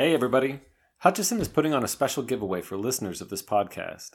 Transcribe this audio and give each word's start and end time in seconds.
Hey, 0.00 0.14
everybody. 0.14 0.60
Hutchison 0.98 1.40
is 1.40 1.48
putting 1.48 1.74
on 1.74 1.82
a 1.82 1.88
special 1.88 2.22
giveaway 2.22 2.62
for 2.62 2.76
listeners 2.76 3.20
of 3.20 3.30
this 3.30 3.42
podcast. 3.42 4.10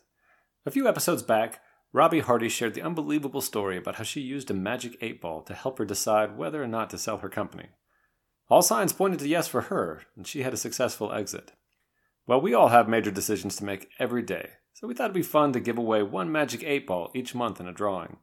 A 0.66 0.72
few 0.72 0.88
episodes 0.88 1.22
back, 1.22 1.60
Robbie 1.92 2.22
Hardy 2.22 2.48
shared 2.48 2.74
the 2.74 2.82
unbelievable 2.82 3.42
story 3.42 3.76
about 3.76 3.96
how 3.96 4.06
she 4.06 4.22
used 4.22 4.50
a 4.50 4.54
magic 4.54 4.98
eight 5.02 5.20
ball 5.20 5.42
to 5.42 5.54
help 5.54 5.80
her 5.80 5.84
decide 5.84 6.38
whether 6.38 6.64
or 6.64 6.68
not 6.68 6.90
to 6.92 6.98
sell 6.98 7.18
her 7.18 7.28
company. 7.28 7.68
All 8.50 8.62
signs 8.62 8.94
pointed 8.94 9.20
to 9.20 9.28
yes 9.28 9.50
for 9.50 9.64
her, 9.64 10.04
and 10.16 10.26
she 10.26 10.44
had 10.44 10.54
a 10.54 10.56
successful 10.56 11.12
exit. 11.12 11.52
Well, 12.26 12.40
we 12.40 12.54
all 12.54 12.70
have 12.70 12.88
major 12.88 13.12
decisions 13.12 13.58
to 13.58 13.66
make 13.66 13.90
every 14.00 14.22
day, 14.22 14.52
so 14.72 14.88
we 14.88 14.94
thought 14.94 15.10
it'd 15.10 15.16
be 15.16 15.22
fun 15.22 15.52
to 15.52 15.60
give 15.60 15.78
away 15.78 16.02
one 16.02 16.32
magic 16.32 16.64
eight 16.64 16.88
ball 16.88 17.12
each 17.14 17.36
month 17.36 17.60
in 17.60 17.68
a 17.68 17.74
drawing. 17.74 18.20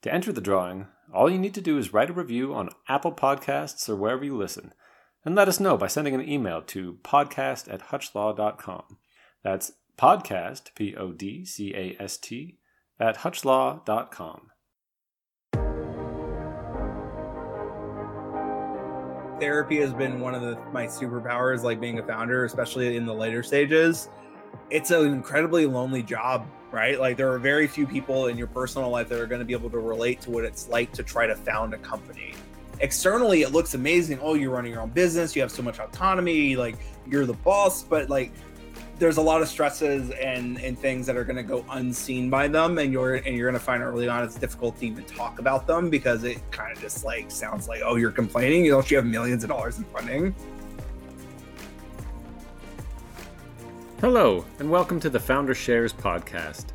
To 0.00 0.14
enter 0.14 0.32
the 0.32 0.40
drawing, 0.40 0.86
all 1.12 1.28
you 1.28 1.36
need 1.36 1.52
to 1.56 1.60
do 1.60 1.76
is 1.76 1.92
write 1.92 2.08
a 2.08 2.14
review 2.14 2.54
on 2.54 2.70
Apple 2.88 3.12
Podcasts 3.12 3.86
or 3.86 3.96
wherever 3.96 4.24
you 4.24 4.34
listen 4.34 4.72
and 5.26 5.34
let 5.34 5.48
us 5.48 5.58
know 5.58 5.76
by 5.76 5.88
sending 5.88 6.14
an 6.14 6.26
email 6.26 6.62
to 6.62 6.98
podcast 7.02 7.70
at 7.70 7.88
hutchlaw.com. 7.88 8.96
That's 9.42 9.72
podcast, 9.98 10.72
P 10.76 10.94
O 10.94 11.10
D 11.12 11.44
C 11.44 11.74
A 11.74 11.96
S 12.00 12.16
T, 12.16 12.58
at 13.00 13.18
hutchlaw.com. 13.18 14.52
Therapy 19.40 19.76
has 19.80 19.92
been 19.92 20.20
one 20.20 20.34
of 20.34 20.42
the, 20.42 20.56
my 20.72 20.86
superpowers, 20.86 21.62
like 21.62 21.80
being 21.80 21.98
a 21.98 22.06
founder, 22.06 22.44
especially 22.44 22.96
in 22.96 23.04
the 23.04 23.12
later 23.12 23.42
stages. 23.42 24.08
It's 24.70 24.92
an 24.92 25.08
incredibly 25.08 25.66
lonely 25.66 26.02
job, 26.02 26.46
right? 26.70 26.98
Like, 26.98 27.18
there 27.18 27.30
are 27.30 27.38
very 27.38 27.66
few 27.66 27.86
people 27.86 28.28
in 28.28 28.38
your 28.38 28.46
personal 28.46 28.88
life 28.88 29.08
that 29.10 29.20
are 29.20 29.26
going 29.26 29.40
to 29.40 29.44
be 29.44 29.52
able 29.52 29.70
to 29.70 29.78
relate 29.78 30.22
to 30.22 30.30
what 30.30 30.44
it's 30.44 30.68
like 30.68 30.92
to 30.92 31.02
try 31.02 31.26
to 31.26 31.34
found 31.34 31.74
a 31.74 31.78
company 31.78 32.32
externally 32.80 33.42
it 33.42 33.52
looks 33.52 33.74
amazing. 33.74 34.18
Oh 34.22 34.34
you're 34.34 34.50
running 34.50 34.72
your 34.72 34.82
own 34.82 34.90
business. 34.90 35.34
You 35.34 35.42
have 35.42 35.50
so 35.50 35.62
much 35.62 35.78
autonomy. 35.78 36.56
Like 36.56 36.76
you're 37.06 37.26
the 37.26 37.34
boss 37.34 37.82
but 37.82 38.10
like 38.10 38.32
there's 38.98 39.18
a 39.18 39.22
lot 39.22 39.42
of 39.42 39.48
stresses 39.48 40.10
and 40.10 40.58
and 40.60 40.78
things 40.78 41.06
that 41.06 41.16
are 41.16 41.24
going 41.24 41.36
to 41.36 41.42
go 41.42 41.64
unseen 41.70 42.30
by 42.30 42.48
them 42.48 42.78
and 42.78 42.92
you're 42.92 43.16
and 43.16 43.36
you're 43.36 43.50
going 43.50 43.58
to 43.58 43.64
find 43.64 43.82
early 43.82 44.08
on 44.08 44.24
it's 44.24 44.36
difficult 44.36 44.78
to 44.78 44.86
even 44.86 45.04
talk 45.04 45.38
about 45.38 45.66
them 45.66 45.90
because 45.90 46.24
it 46.24 46.38
kind 46.50 46.72
of 46.72 46.80
just 46.80 47.04
like 47.04 47.30
sounds 47.30 47.68
like 47.68 47.82
oh 47.84 47.96
you're 47.96 48.10
complaining. 48.10 48.64
You 48.64 48.72
don't 48.72 48.90
you 48.90 48.96
have 48.96 49.06
millions 49.06 49.44
of 49.44 49.50
dollars 49.50 49.78
in 49.78 49.84
funding. 49.84 50.34
Hello 54.00 54.44
and 54.58 54.70
welcome 54.70 55.00
to 55.00 55.10
the 55.10 55.20
founder 55.20 55.54
shares 55.54 55.92
podcast. 55.92 56.66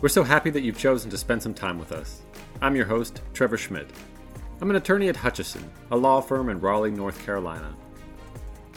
We're 0.00 0.08
so 0.08 0.22
happy 0.22 0.50
that 0.50 0.62
you've 0.62 0.78
chosen 0.78 1.10
to 1.10 1.18
spend 1.18 1.42
some 1.42 1.52
time 1.52 1.78
with 1.78 1.92
us. 1.92 2.22
I'm 2.62 2.76
your 2.76 2.86
host 2.86 3.22
trevor 3.32 3.56
schmidt 3.56 3.90
I'm 4.62 4.68
an 4.68 4.76
attorney 4.76 5.08
at 5.08 5.16
Hutchison, 5.16 5.70
a 5.90 5.96
law 5.96 6.20
firm 6.20 6.50
in 6.50 6.60
Raleigh, 6.60 6.90
North 6.90 7.24
Carolina. 7.24 7.74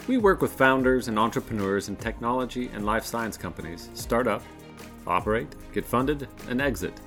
We 0.08 0.16
work 0.16 0.40
with 0.40 0.50
founders 0.50 1.08
and 1.08 1.18
entrepreneurs 1.18 1.90
in 1.90 1.96
technology 1.96 2.70
and 2.72 2.86
life 2.86 3.04
science 3.04 3.36
companies 3.36 3.90
start 3.92 4.26
up, 4.26 4.42
operate, 5.06 5.54
get 5.74 5.84
funded, 5.84 6.26
and 6.48 6.62
exit. 6.62 6.98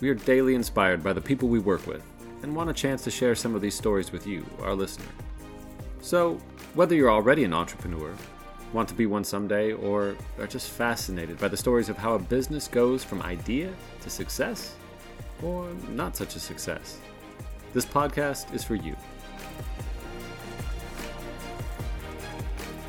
We 0.00 0.10
are 0.10 0.14
daily 0.14 0.54
inspired 0.54 1.02
by 1.02 1.14
the 1.14 1.20
people 1.22 1.48
we 1.48 1.60
work 1.60 1.86
with 1.86 2.02
and 2.42 2.54
want 2.54 2.68
a 2.68 2.74
chance 2.74 3.02
to 3.04 3.10
share 3.10 3.34
some 3.34 3.54
of 3.54 3.62
these 3.62 3.74
stories 3.74 4.12
with 4.12 4.26
you, 4.26 4.44
our 4.60 4.74
listener. 4.74 5.08
So, 6.02 6.38
whether 6.74 6.94
you're 6.94 7.10
already 7.10 7.44
an 7.44 7.54
entrepreneur, 7.54 8.14
want 8.74 8.86
to 8.90 8.94
be 8.94 9.06
one 9.06 9.24
someday, 9.24 9.72
or 9.72 10.14
are 10.38 10.46
just 10.46 10.68
fascinated 10.68 11.38
by 11.38 11.48
the 11.48 11.56
stories 11.56 11.88
of 11.88 11.96
how 11.96 12.12
a 12.12 12.18
business 12.18 12.68
goes 12.68 13.02
from 13.02 13.22
idea 13.22 13.72
to 14.02 14.10
success, 14.10 14.74
or 15.42 15.70
not 15.88 16.16
such 16.16 16.36
a 16.36 16.40
success, 16.40 16.98
this 17.74 17.84
podcast 17.84 18.54
is 18.54 18.62
for 18.62 18.76
you. 18.76 18.96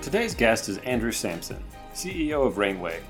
Today's 0.02 0.36
guest 0.36 0.70
is 0.70 0.78
Andrew 0.80 1.12
Sampson, 1.12 1.64
CEO 1.96 2.46
of 2.46 2.60
Rainway. 2.60 3.02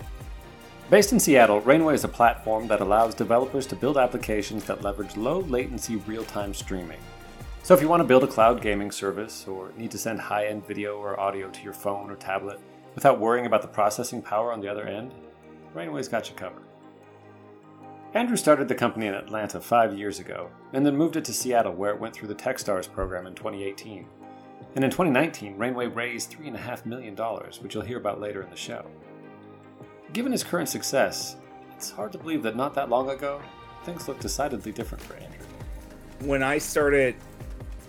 Based 0.89 1.11
in 1.11 1.19
Seattle, 1.19 1.59
Rainway 1.59 1.93
is 1.93 2.05
a 2.05 2.07
platform 2.07 2.67
that 2.69 2.79
allows 2.79 3.13
developers 3.13 3.67
to 3.67 3.75
build 3.75 3.97
applications 3.97 4.63
that 4.65 4.83
leverage 4.83 5.17
low 5.17 5.41
latency 5.41 5.97
real 5.97 6.23
time 6.23 6.53
streaming. 6.53 6.99
So, 7.63 7.73
if 7.73 7.81
you 7.81 7.89
want 7.89 7.99
to 8.01 8.07
build 8.07 8.23
a 8.23 8.27
cloud 8.27 8.61
gaming 8.61 8.91
service 8.91 9.45
or 9.47 9.71
need 9.75 9.91
to 9.91 9.97
send 9.97 10.21
high 10.21 10.45
end 10.45 10.65
video 10.65 10.97
or 10.97 11.19
audio 11.19 11.49
to 11.49 11.63
your 11.63 11.73
phone 11.73 12.09
or 12.09 12.15
tablet 12.15 12.59
without 12.93 13.19
worrying 13.19 13.47
about 13.47 13.63
the 13.63 13.67
processing 13.67 14.21
power 14.21 14.53
on 14.53 14.61
the 14.61 14.69
other 14.69 14.85
end, 14.85 15.13
Rainway's 15.73 16.07
got 16.07 16.29
you 16.29 16.35
covered. 16.35 16.64
Andrew 18.15 18.37
started 18.37 18.69
the 18.69 18.75
company 18.75 19.07
in 19.07 19.13
Atlanta 19.13 19.59
five 19.59 19.93
years 19.93 20.19
ago, 20.21 20.49
and 20.71 20.85
then 20.85 20.95
moved 20.95 21.17
it 21.17 21.25
to 21.25 21.33
Seattle, 21.33 21.73
where 21.73 21.91
it 21.91 21.99
went 21.99 22.15
through 22.15 22.29
the 22.29 22.35
Techstars 22.35 22.89
program 22.89 23.27
in 23.27 23.35
2018. 23.35 24.05
And 24.75 24.85
in 24.85 24.89
2019, 24.89 25.57
Rainway 25.57 25.87
raised 25.87 26.31
$3.5 26.31 26.85
million, 26.85 27.13
which 27.59 27.73
you'll 27.73 27.83
hear 27.83 27.97
about 27.97 28.21
later 28.21 28.41
in 28.41 28.49
the 28.49 28.55
show. 28.55 28.85
Given 30.13 30.31
his 30.31 30.45
current 30.45 30.69
success, 30.69 31.35
it's 31.75 31.91
hard 31.91 32.13
to 32.13 32.17
believe 32.17 32.41
that 32.43 32.55
not 32.55 32.73
that 32.75 32.87
long 32.87 33.09
ago, 33.09 33.41
things 33.83 34.07
looked 34.07 34.21
decidedly 34.21 34.71
different 34.71 35.03
for 35.03 35.15
Andrew. 35.15 35.45
When 36.21 36.41
I 36.41 36.57
started 36.57 37.15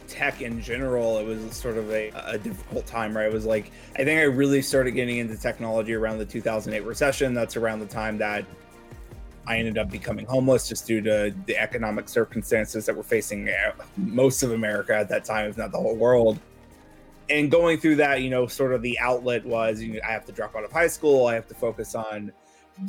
tech 0.09 0.43
in 0.43 0.61
general, 0.61 1.19
it 1.19 1.25
was 1.25 1.55
sort 1.55 1.77
of 1.77 1.89
a, 1.93 2.11
a, 2.27 2.37
difficult 2.37 2.85
time, 2.85 3.17
right? 3.17 3.27
It 3.27 3.33
was 3.33 3.47
like, 3.47 3.71
I 3.95 3.99
think 3.99 4.19
I 4.19 4.25
really 4.25 4.61
started 4.61 4.93
getting 4.93 5.19
into 5.19 5.37
technology 5.37 5.95
around 5.95 6.19
the 6.19 6.27
2008 6.27 6.85
recession. 6.85 7.33
That's 7.33 7.57
around 7.57 7.79
the 7.79 7.87
time 7.87 8.19
that 8.19 8.45
I 9.47 9.59
ended 9.59 9.79
up 9.79 9.91
becoming 9.91 10.27
homeless 10.27 10.69
just 10.69 10.87
due 10.87 11.01
to 11.03 11.35
the 11.47 11.57
economic 11.57 12.09
circumstances 12.09 12.85
that 12.87 12.97
were 12.97 13.05
facing 13.05 13.49
uh, 13.49 13.73
most 13.97 14.43
of 14.43 14.53
America 14.53 14.95
at 14.95 15.09
that 15.09 15.25
time, 15.25 15.49
if 15.49 15.57
not 15.57 15.71
the 15.71 15.79
whole 15.79 15.97
world. 15.97 16.39
And 17.29 17.51
going 17.51 17.79
through 17.79 17.97
that, 17.97 18.23
you 18.23 18.31
know, 18.31 18.47
sort 18.47 18.73
of 18.73 18.83
the 18.83 18.99
outlet 18.99 19.45
was 19.45 19.83
you 19.83 19.95
know, 19.95 20.01
I 20.07 20.13
have 20.13 20.25
to 20.27 20.33
drop 20.33 20.55
out 20.57 20.65
of 20.65 20.73
high 20.73 20.87
school. 20.87 21.27
I 21.27 21.35
have 21.35 21.47
to 21.49 21.55
focus 21.55 21.95
on 21.95 22.33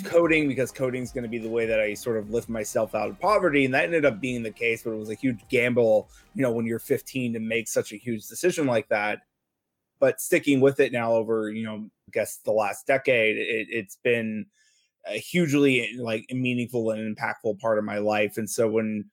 coding 0.04 0.48
because 0.48 0.72
coding 0.72 1.02
is 1.02 1.12
going 1.12 1.24
to 1.24 1.30
be 1.30 1.38
the 1.38 1.50
way 1.50 1.66
that 1.66 1.80
I 1.80 1.94
sort 1.94 2.18
of 2.18 2.30
lift 2.30 2.50
myself 2.50 2.94
out 2.94 3.10
of 3.10 3.20
poverty. 3.20 3.66
And 3.66 3.74
that 3.74 3.86
ended 3.86 4.06
up 4.06 4.20
being 4.20 4.44
the 4.44 4.52
case, 4.52 4.84
but 4.84 4.92
it 4.92 4.98
was 4.98 5.10
a 5.10 5.16
huge 5.16 5.40
gamble, 5.50 6.10
you 6.36 6.42
know, 6.42 6.52
when 6.52 6.66
you're 6.66 6.80
15 6.80 7.34
to 7.34 7.40
make 7.40 7.68
such 7.68 7.94
a 7.94 7.98
huge 7.98 8.28
decision 8.28 8.68
like 8.68 8.90
that. 8.90 9.22
But 10.00 10.22
sticking 10.22 10.60
with 10.60 10.80
it 10.80 10.92
now 10.92 11.14
over, 11.14 11.52
you 11.52 11.64
know, 11.64 11.90
I 12.08 12.12
guess 12.12 12.38
the 12.38 12.52
last 12.52 12.86
decade, 12.86 13.38
it, 13.38 13.68
it's 13.70 13.98
been 14.04 14.46
a 15.10 15.18
hugely 15.18 15.96
like 15.98 16.26
meaningful 16.32 16.92
and 16.92 17.16
impactful 17.16 17.60
part 17.60 17.78
of 17.78 17.86
my 17.86 17.98
life. 17.98 18.38
And 18.38 18.50
so 18.50 18.68
when 18.68 19.06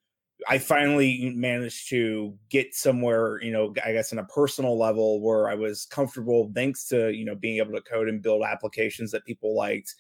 I 0.48 0.58
finally 0.58 1.32
managed 1.34 1.88
to 1.90 2.36
get 2.50 2.74
somewhere, 2.74 3.40
you 3.42 3.52
know, 3.52 3.72
I 3.84 3.92
guess 3.92 4.12
on 4.12 4.18
a 4.18 4.24
personal 4.24 4.78
level 4.78 5.20
where 5.20 5.48
I 5.48 5.54
was 5.54 5.86
comfortable 5.86 6.50
thanks 6.54 6.86
to, 6.88 7.12
you 7.12 7.24
know, 7.24 7.34
being 7.34 7.58
able 7.58 7.72
to 7.72 7.80
code 7.80 8.08
and 8.08 8.22
build 8.22 8.42
applications 8.42 9.10
that 9.12 9.24
people 9.24 9.54
liked, 9.54 9.94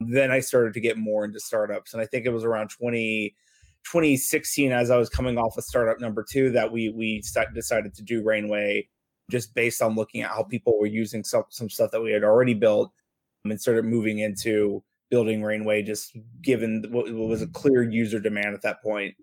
then 0.00 0.30
I 0.30 0.40
started 0.40 0.74
to 0.74 0.80
get 0.80 0.98
more 0.98 1.24
into 1.24 1.40
startups. 1.40 1.92
And 1.92 2.02
I 2.02 2.06
think 2.06 2.26
it 2.26 2.32
was 2.32 2.44
around 2.44 2.68
20 2.68 3.34
2016 3.84 4.72
as 4.72 4.90
I 4.90 4.96
was 4.96 5.08
coming 5.08 5.38
off 5.38 5.56
of 5.56 5.64
startup 5.64 6.00
number 6.00 6.24
2 6.28 6.50
that 6.50 6.70
we 6.70 6.90
we 6.90 7.22
decided 7.54 7.94
to 7.94 8.02
do 8.02 8.22
Rainway 8.22 8.88
just 9.30 9.54
based 9.54 9.80
on 9.82 9.94
looking 9.94 10.22
at 10.22 10.30
how 10.30 10.42
people 10.42 10.78
were 10.78 10.86
using 10.86 11.24
some 11.24 11.44
some 11.48 11.70
stuff 11.70 11.90
that 11.92 12.02
we 12.02 12.12
had 12.12 12.24
already 12.24 12.54
built 12.54 12.92
and 13.44 13.60
started 13.60 13.84
moving 13.84 14.18
into 14.18 14.82
building 15.10 15.42
Rainway, 15.42 15.82
just 15.82 16.16
given 16.42 16.84
what 16.90 17.10
was 17.10 17.42
a 17.42 17.46
clear 17.48 17.82
user 17.82 18.20
demand 18.20 18.54
at 18.54 18.62
that 18.62 18.82
point. 18.82 19.14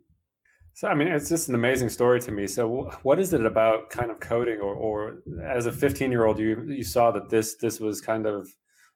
So, 0.73 0.89
I 0.89 0.93
mean, 0.93 1.07
it's 1.07 1.29
just 1.29 1.47
an 1.47 1.55
amazing 1.55 1.87
story 1.87 2.19
to 2.21 2.31
me. 2.31 2.47
So, 2.47 2.91
what 3.03 3.17
is 3.17 3.31
it 3.31 3.45
about 3.45 3.89
kind 3.89 4.11
of 4.11 4.19
coding, 4.19 4.59
or, 4.59 4.73
or 4.73 5.23
as 5.41 5.67
a 5.67 5.71
15 5.71 6.11
year 6.11 6.25
old, 6.25 6.37
you 6.37 6.63
you 6.67 6.83
saw 6.83 7.11
that 7.11 7.29
this 7.29 7.55
this 7.55 7.79
was 7.79 8.01
kind 8.01 8.25
of 8.25 8.49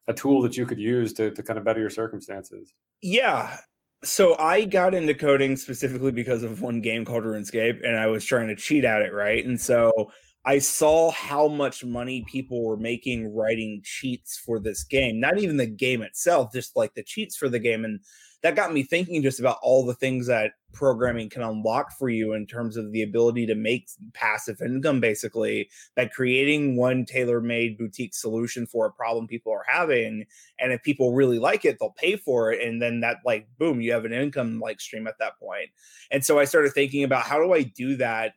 a 0.07 0.13
tool 0.13 0.41
that 0.41 0.57
you 0.57 0.65
could 0.65 0.79
use 0.79 1.13
to 1.13 1.31
to 1.31 1.41
kind 1.41 1.57
of 1.57 1.63
better 1.63 1.79
your 1.79 1.89
circumstances? 1.89 2.73
Yeah. 3.01 3.57
So 4.03 4.37
I 4.37 4.65
got 4.65 4.93
into 4.93 5.13
coding 5.13 5.55
specifically 5.55 6.11
because 6.11 6.43
of 6.43 6.61
one 6.61 6.81
game 6.81 7.05
called 7.05 7.23
RuneScape, 7.23 7.85
and 7.85 7.97
I 7.97 8.07
was 8.07 8.25
trying 8.25 8.47
to 8.47 8.55
cheat 8.55 8.83
at 8.83 9.01
it, 9.01 9.13
right? 9.13 9.45
And 9.45 9.59
so 9.59 10.11
I 10.45 10.59
saw 10.59 11.11
how 11.11 11.47
much 11.47 11.83
money 11.83 12.25
people 12.27 12.63
were 12.63 12.77
making 12.77 13.33
writing 13.35 13.81
cheats 13.83 14.37
for 14.37 14.59
this 14.59 14.83
game. 14.83 15.19
Not 15.19 15.37
even 15.37 15.57
the 15.57 15.65
game 15.65 16.01
itself, 16.01 16.53
just 16.53 16.75
like 16.75 16.93
the 16.93 17.03
cheats 17.03 17.35
for 17.35 17.49
the 17.49 17.59
game. 17.59 17.83
And 17.83 17.99
that 18.41 18.55
got 18.55 18.73
me 18.73 18.83
thinking 18.83 19.21
just 19.21 19.41
about 19.41 19.57
all 19.61 19.85
the 19.85 19.93
things 19.93 20.27
that 20.27 20.51
programming 20.71 21.29
can 21.29 21.41
unlock 21.41 21.91
for 21.97 22.09
you 22.09 22.33
in 22.33 22.47
terms 22.47 22.77
of 22.77 22.91
the 22.93 23.01
ability 23.01 23.45
to 23.47 23.55
make 23.55 23.89
passive 24.13 24.61
income, 24.61 25.01
basically, 25.01 25.69
by 25.97 26.05
creating 26.05 26.77
one 26.77 27.03
tailor 27.03 27.41
made 27.41 27.77
boutique 27.77 28.15
solution 28.15 28.65
for 28.65 28.85
a 28.85 28.91
problem 28.93 29.27
people 29.27 29.51
are 29.51 29.65
having. 29.67 30.25
And 30.57 30.71
if 30.71 30.81
people 30.83 31.13
really 31.13 31.37
like 31.37 31.65
it, 31.65 31.77
they'll 31.79 31.91
pay 31.91 32.15
for 32.15 32.53
it. 32.53 32.65
And 32.65 32.81
then 32.81 33.01
that, 33.01 33.17
like, 33.25 33.49
boom, 33.57 33.81
you 33.81 33.91
have 33.91 34.05
an 34.05 34.13
income 34.13 34.61
like 34.61 34.79
stream 34.79 35.05
at 35.05 35.19
that 35.19 35.37
point. 35.37 35.69
And 36.09 36.23
so 36.23 36.39
I 36.39 36.45
started 36.45 36.71
thinking 36.71 37.03
about 37.03 37.23
how 37.23 37.39
do 37.39 37.53
I 37.53 37.63
do 37.63 37.97
that 37.97 38.35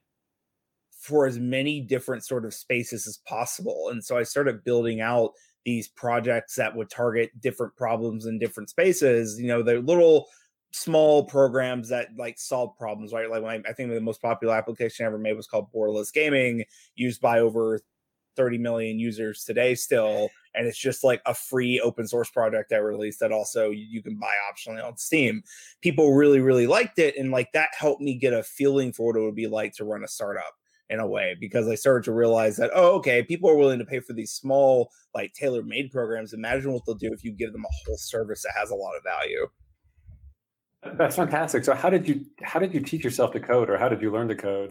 for 1.03 1.27
as 1.27 1.39
many 1.39 1.81
different 1.81 2.25
sort 2.25 2.45
of 2.45 2.55
spaces 2.55 3.09
as 3.09 3.19
possible. 3.27 3.89
And 3.91 4.03
so 4.03 4.17
I 4.17 4.23
started 4.23 4.63
building 4.63 5.01
out 5.01 5.33
these 5.65 5.89
projects 5.89 6.55
that 6.55 6.75
would 6.75 6.91
target 6.91 7.31
different 7.41 7.75
problems 7.77 8.27
in 8.27 8.39
different 8.39 8.71
spaces. 8.71 9.39
You 9.39 9.49
know, 9.49 9.63
they're 9.63 9.81
little 9.81 10.27
small 10.73 11.25
programs 11.25 11.89
that 11.89 12.09
like 12.17 12.39
solve 12.39 12.77
problems, 12.79 13.13
right? 13.13 13.29
Like 13.29 13.43
I, 13.43 13.69
I 13.69 13.73
think 13.73 13.91
the 13.91 14.01
most 14.01 14.23
popular 14.23 14.55
application 14.55 15.05
I 15.05 15.09
ever 15.09 15.19
made 15.19 15.37
was 15.37 15.49
called 15.49 15.73
Borderless 15.75 16.13
Gaming, 16.13 16.65
used 16.95 17.21
by 17.21 17.41
over 17.41 17.81
30 18.37 18.59
million 18.59 18.99
users 18.99 19.45
today 19.45 19.75
still 19.75 20.31
and 20.55 20.67
it's 20.67 20.79
just 20.79 21.05
like 21.05 21.21
a 21.27 21.35
free 21.35 21.79
open 21.81 22.07
source 22.07 22.31
project 22.31 22.73
i 22.73 22.77
released 22.77 23.21
that 23.21 23.31
also 23.31 23.69
you 23.69 24.03
can 24.03 24.19
buy 24.19 24.33
optionally 24.51 24.83
on 24.83 24.97
steam 24.97 25.43
people 25.83 26.15
really 26.15 26.41
really 26.41 26.67
liked 26.67 26.99
it 26.99 27.15
and 27.19 27.31
like 27.31 27.53
that 27.53 27.69
helped 27.79 28.01
me 28.01 28.15
get 28.15 28.33
a 28.33 28.43
feeling 28.43 28.91
for 28.91 29.09
what 29.09 29.17
it 29.17 29.21
would 29.21 29.35
be 29.35 29.47
like 29.47 29.75
to 29.75 29.85
run 29.85 30.03
a 30.03 30.09
startup 30.09 30.55
in 30.91 31.01
a 31.01 31.07
way 31.07 31.37
because 31.41 31.69
i 31.69 31.75
started 31.75 32.05
to 32.05 32.13
realize 32.13 32.57
that 32.57 32.71
oh 32.75 32.97
okay 32.97 33.23
people 33.23 33.49
are 33.49 33.57
willing 33.57 33.79
to 33.79 33.85
pay 33.85 34.01
for 34.01 34.13
these 34.13 34.33
small 34.33 34.91
like 35.15 35.33
tailor 35.33 35.63
made 35.63 35.91
programs 35.91 36.33
imagine 36.33 36.73
what 36.73 36.83
they'll 36.87 36.95
do 36.95 37.13
if 37.13 37.25
you 37.25 37.33
give 37.33 37.53
them 37.53 37.65
a 37.65 37.87
whole 37.87 37.97
service 37.97 38.43
that 38.43 38.53
has 38.57 38.71
a 38.71 38.75
lot 38.75 38.93
of 38.97 39.03
value 39.03 39.47
that's 40.99 41.17
fantastic 41.17 41.65
so 41.65 41.75
how 41.75 41.89
did 41.89 42.07
you 42.09 42.25
how 42.43 42.59
did 42.59 42.75
you 42.75 42.81
teach 42.81 43.05
yourself 43.05 43.33
to 43.33 43.41
code 43.41 43.71
or 43.71 43.79
how 43.79 43.89
did 43.89 44.03
you 44.03 44.11
learn 44.11 44.29
to 44.29 44.35
code 44.35 44.71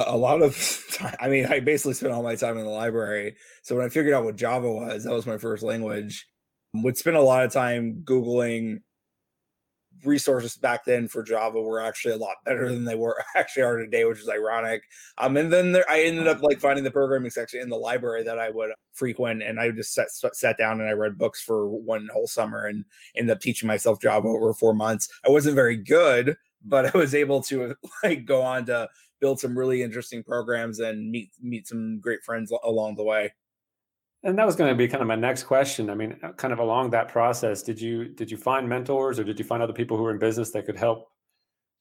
a 0.00 0.16
lot 0.16 0.42
of 0.42 0.86
time. 0.92 1.14
I 1.20 1.28
mean, 1.28 1.46
I 1.46 1.60
basically 1.60 1.94
spent 1.94 2.12
all 2.12 2.22
my 2.22 2.34
time 2.34 2.58
in 2.58 2.64
the 2.64 2.70
library. 2.70 3.36
So 3.62 3.76
when 3.76 3.84
I 3.84 3.88
figured 3.88 4.14
out 4.14 4.24
what 4.24 4.36
Java 4.36 4.70
was, 4.70 5.04
that 5.04 5.12
was 5.12 5.26
my 5.26 5.38
first 5.38 5.62
language. 5.62 6.26
Would 6.74 6.98
spend 6.98 7.16
a 7.16 7.22
lot 7.22 7.44
of 7.44 7.52
time 7.52 8.02
Googling 8.04 8.80
resources 10.04 10.56
back 10.56 10.84
then 10.84 11.08
for 11.08 11.22
Java 11.22 11.60
were 11.60 11.80
actually 11.80 12.14
a 12.14 12.18
lot 12.18 12.36
better 12.44 12.68
than 12.68 12.84
they 12.84 12.94
were 12.94 13.22
actually 13.36 13.62
are 13.62 13.76
today, 13.78 14.04
which 14.04 14.20
is 14.20 14.28
ironic. 14.28 14.82
Um, 15.18 15.36
and 15.36 15.52
then 15.52 15.72
there, 15.72 15.88
I 15.88 16.02
ended 16.02 16.26
up 16.26 16.42
like 16.42 16.60
finding 16.60 16.84
the 16.84 16.90
programming 16.90 17.30
section 17.30 17.60
in 17.60 17.68
the 17.68 17.76
library 17.76 18.22
that 18.24 18.38
I 18.38 18.50
would 18.50 18.70
frequent, 18.92 19.42
and 19.42 19.60
I 19.60 19.70
just 19.70 19.94
sat 19.94 20.10
sat 20.10 20.58
down 20.58 20.80
and 20.80 20.88
I 20.88 20.92
read 20.92 21.18
books 21.18 21.42
for 21.42 21.68
one 21.68 22.08
whole 22.12 22.26
summer 22.26 22.66
and 22.66 22.84
ended 23.16 23.36
up 23.36 23.40
teaching 23.40 23.66
myself 23.66 24.00
Java 24.00 24.28
over 24.28 24.52
four 24.54 24.74
months. 24.74 25.08
I 25.26 25.30
wasn't 25.30 25.54
very 25.54 25.76
good, 25.76 26.36
but 26.64 26.94
I 26.94 26.98
was 26.98 27.14
able 27.14 27.42
to 27.44 27.74
like 28.02 28.24
go 28.24 28.42
on 28.42 28.66
to 28.66 28.88
build 29.20 29.40
some 29.40 29.56
really 29.56 29.82
interesting 29.82 30.22
programs 30.22 30.78
and 30.80 31.10
meet 31.10 31.30
meet 31.40 31.66
some 31.66 32.00
great 32.00 32.22
friends 32.22 32.52
along 32.64 32.96
the 32.96 33.04
way. 33.04 33.32
And 34.22 34.38
that 34.38 34.46
was 34.46 34.56
going 34.56 34.70
to 34.70 34.74
be 34.74 34.88
kind 34.88 35.02
of 35.02 35.08
my 35.08 35.14
next 35.14 35.44
question. 35.44 35.88
I 35.90 35.94
mean, 35.94 36.18
uh, 36.22 36.32
kind 36.32 36.52
of 36.52 36.58
along 36.58 36.90
that 36.90 37.08
process, 37.08 37.62
did 37.62 37.80
you 37.80 38.08
did 38.08 38.30
you 38.30 38.36
find 38.36 38.68
mentors 38.68 39.18
or 39.18 39.24
did 39.24 39.38
you 39.38 39.44
find 39.44 39.62
other 39.62 39.72
people 39.72 39.96
who 39.96 40.02
were 40.02 40.10
in 40.10 40.18
business 40.18 40.50
that 40.50 40.66
could 40.66 40.76
help 40.76 41.10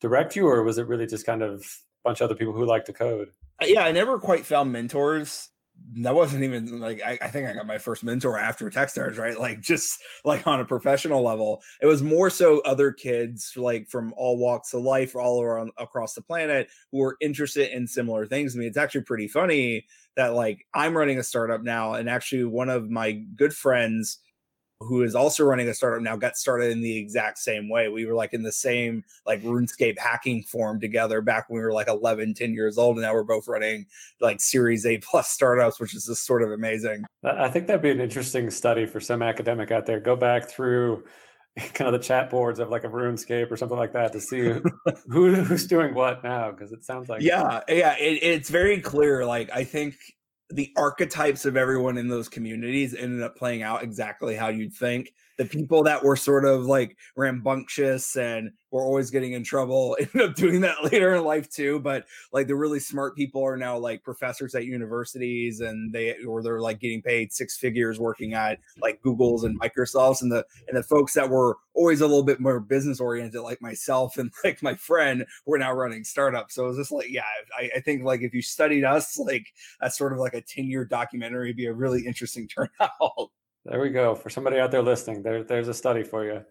direct 0.01 0.35
you, 0.35 0.47
or 0.47 0.63
was 0.63 0.77
it 0.77 0.87
really 0.87 1.07
just 1.07 1.25
kind 1.25 1.41
of 1.41 1.61
a 1.61 1.63
bunch 2.03 2.21
of 2.21 2.25
other 2.25 2.35
people 2.35 2.53
who 2.53 2.65
like 2.65 2.85
to 2.85 2.93
code? 2.93 3.29
Uh, 3.61 3.65
yeah, 3.65 3.85
I 3.85 3.91
never 3.91 4.19
quite 4.19 4.45
found 4.45 4.71
mentors 4.71 5.49
that 5.93 6.15
wasn't 6.15 6.43
even 6.43 6.79
like 6.79 7.01
I, 7.05 7.17
I, 7.21 7.27
think 7.29 7.47
I 7.47 7.53
got 7.53 7.67
my 7.67 7.77
first 7.77 8.03
mentor 8.03 8.37
after 8.37 8.69
Techstars, 8.69 9.17
right? 9.17 9.39
Like 9.39 9.61
just 9.61 9.99
like 10.23 10.45
on 10.47 10.59
a 10.59 10.65
professional 10.65 11.23
level. 11.23 11.61
It 11.81 11.85
was 11.85 12.01
more 12.01 12.29
so 12.29 12.59
other 12.61 12.91
kids 12.91 13.53
like 13.55 13.87
from 13.89 14.13
all 14.17 14.37
walks 14.37 14.73
of 14.73 14.81
life, 14.81 15.15
all 15.15 15.41
around 15.41 15.71
across 15.77 16.13
the 16.13 16.21
planet, 16.21 16.69
who 16.91 16.99
were 16.99 17.17
interested 17.21 17.71
in 17.75 17.87
similar 17.87 18.25
things. 18.25 18.55
I 18.55 18.59
mean, 18.59 18.67
it's 18.67 18.77
actually 18.77 19.01
pretty 19.01 19.27
funny 19.27 19.85
that 20.15 20.33
like 20.33 20.65
I'm 20.73 20.97
running 20.97 21.19
a 21.19 21.23
startup 21.23 21.61
now, 21.61 21.93
and 21.93 22.09
actually 22.09 22.45
one 22.45 22.69
of 22.69 22.89
my 22.89 23.11
good 23.11 23.53
friends 23.53 24.19
who 24.81 25.03
is 25.03 25.15
also 25.15 25.43
running 25.43 25.67
a 25.69 25.73
startup 25.73 26.01
now 26.01 26.15
got 26.15 26.35
started 26.35 26.71
in 26.71 26.81
the 26.81 26.97
exact 26.97 27.37
same 27.37 27.69
way. 27.69 27.87
We 27.87 28.05
were 28.05 28.13
like 28.13 28.33
in 28.33 28.43
the 28.43 28.51
same 28.51 29.03
like 29.25 29.41
runescape 29.41 29.97
hacking 29.97 30.43
form 30.43 30.79
together 30.79 31.21
back 31.21 31.49
when 31.49 31.59
we 31.59 31.63
were 31.63 31.73
like 31.73 31.87
11 31.87 32.33
10 32.33 32.53
years 32.53 32.77
old 32.77 32.97
and 32.97 33.05
now 33.05 33.13
we're 33.13 33.23
both 33.23 33.47
running 33.47 33.85
like 34.19 34.41
series 34.41 34.85
a 34.85 34.97
plus 34.97 35.29
startups 35.29 35.79
which 35.79 35.95
is 35.95 36.05
just 36.05 36.25
sort 36.25 36.43
of 36.43 36.51
amazing. 36.51 37.03
I 37.23 37.49
think 37.49 37.67
that'd 37.67 37.81
be 37.81 37.91
an 37.91 38.01
interesting 38.01 38.49
study 38.49 38.85
for 38.85 38.99
some 38.99 39.21
academic 39.21 39.71
out 39.71 39.85
there. 39.85 39.99
Go 39.99 40.15
back 40.15 40.49
through 40.49 41.03
kind 41.73 41.87
of 41.87 41.93
the 41.93 42.05
chat 42.05 42.29
boards 42.29 42.59
of 42.59 42.69
like 42.69 42.83
a 42.83 42.89
RuneScape 42.89 43.49
or 43.49 43.55
something 43.55 43.77
like 43.77 43.93
that 43.93 44.11
to 44.11 44.19
see 44.19 44.41
who, 45.07 45.33
who's 45.35 45.67
doing 45.67 45.93
what 45.93 46.23
now 46.23 46.51
because 46.51 46.73
it 46.73 46.83
sounds 46.83 47.07
like 47.07 47.21
yeah 47.21 47.61
yeah 47.69 47.95
it, 47.97 48.19
it's 48.21 48.49
very 48.49 48.81
clear 48.81 49.25
like 49.25 49.49
i 49.53 49.63
think 49.63 49.95
the 50.49 50.71
archetypes 50.77 51.45
of 51.45 51.57
everyone 51.57 51.97
in 51.97 52.07
those 52.07 52.29
communities 52.29 52.93
ended 52.93 53.23
up 53.23 53.35
playing 53.35 53.63
out 53.63 53.83
exactly 53.83 54.35
how 54.35 54.49
you'd 54.49 54.73
think. 54.73 55.13
The 55.37 55.45
people 55.45 55.83
that 55.83 56.03
were 56.03 56.15
sort 56.15 56.45
of 56.45 56.65
like 56.65 56.97
rambunctious 57.15 58.15
and 58.15 58.51
were 58.71 58.83
always 58.83 59.09
getting 59.09 59.33
in 59.33 59.43
trouble 59.43 59.95
ended 59.99 60.21
up 60.21 60.35
doing 60.35 60.61
that 60.61 60.83
later 60.83 61.15
in 61.15 61.23
life 61.23 61.49
too. 61.49 61.79
But 61.79 62.05
like 62.33 62.47
the 62.47 62.55
really 62.55 62.79
smart 62.79 63.15
people 63.15 63.43
are 63.43 63.57
now 63.57 63.77
like 63.77 64.03
professors 64.03 64.53
at 64.53 64.65
universities 64.65 65.61
and 65.61 65.91
they 65.93 66.15
or 66.27 66.43
they're 66.43 66.61
like 66.61 66.79
getting 66.79 67.01
paid 67.01 67.33
six 67.33 67.57
figures 67.57 67.99
working 67.99 68.33
at 68.33 68.59
like 68.81 69.01
Google's 69.01 69.43
and 69.43 69.59
Microsoft's 69.59 70.21
and 70.21 70.31
the 70.31 70.45
and 70.67 70.77
the 70.77 70.83
folks 70.83 71.13
that 71.13 71.29
were 71.29 71.57
always 71.73 72.01
a 72.01 72.07
little 72.07 72.23
bit 72.23 72.39
more 72.39 72.59
business 72.59 72.99
oriented 72.99 73.41
like 73.41 73.61
myself 73.61 74.17
and 74.17 74.31
like 74.43 74.61
my 74.61 74.75
friend 74.75 75.25
were 75.45 75.57
now 75.57 75.73
running 75.73 76.03
startups. 76.03 76.55
So 76.55 76.65
it 76.65 76.67
was 76.69 76.77
just 76.77 76.91
like, 76.91 77.09
yeah, 77.09 77.23
I, 77.57 77.69
I 77.77 77.79
think 77.79 78.03
like 78.03 78.21
if 78.21 78.33
you 78.33 78.41
studied 78.41 78.83
us, 78.83 79.17
like 79.17 79.47
that's 79.79 79.97
sort 79.97 80.13
of 80.13 80.19
like 80.19 80.33
a 80.33 80.41
10 80.41 80.65
year 80.65 80.85
documentary 80.85 81.53
be 81.53 81.65
a 81.67 81.73
really 81.73 82.05
interesting 82.05 82.47
turnout. 82.55 83.31
There 83.65 83.81
we 83.81 83.89
go. 83.89 84.13
For 84.15 84.29
somebody 84.29 84.59
out 84.59 84.71
there 84.71 84.83
listening, 84.83 85.23
there, 85.23 85.43
there's 85.43 85.67
a 85.67 85.73
study 85.73 86.03
for 86.03 86.23
you. 86.23 86.41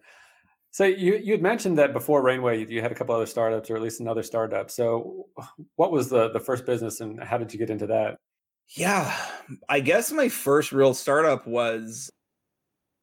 So 0.71 0.83
you 0.83 1.15
you'd 1.23 1.41
mentioned 1.41 1.77
that 1.77 1.93
before 1.93 2.21
Rainway, 2.21 2.65
you 2.65 2.81
had 2.81 2.91
a 2.91 2.95
couple 2.95 3.15
other 3.15 3.25
startups, 3.25 3.69
or 3.69 3.77
at 3.77 3.81
least 3.81 4.01
another 4.01 4.23
startup. 4.23 4.69
So, 4.69 5.27
what 5.77 5.93
was 5.93 6.09
the 6.09 6.31
the 6.31 6.39
first 6.41 6.65
business, 6.65 6.99
and 6.99 7.23
how 7.23 7.37
did 7.37 7.53
you 7.53 7.59
get 7.59 7.69
into 7.69 7.87
that? 7.87 8.17
Yeah, 8.75 9.15
I 9.69 9.79
guess 9.79 10.11
my 10.11 10.27
first 10.27 10.73
real 10.73 10.93
startup 10.93 11.47
was 11.47 12.11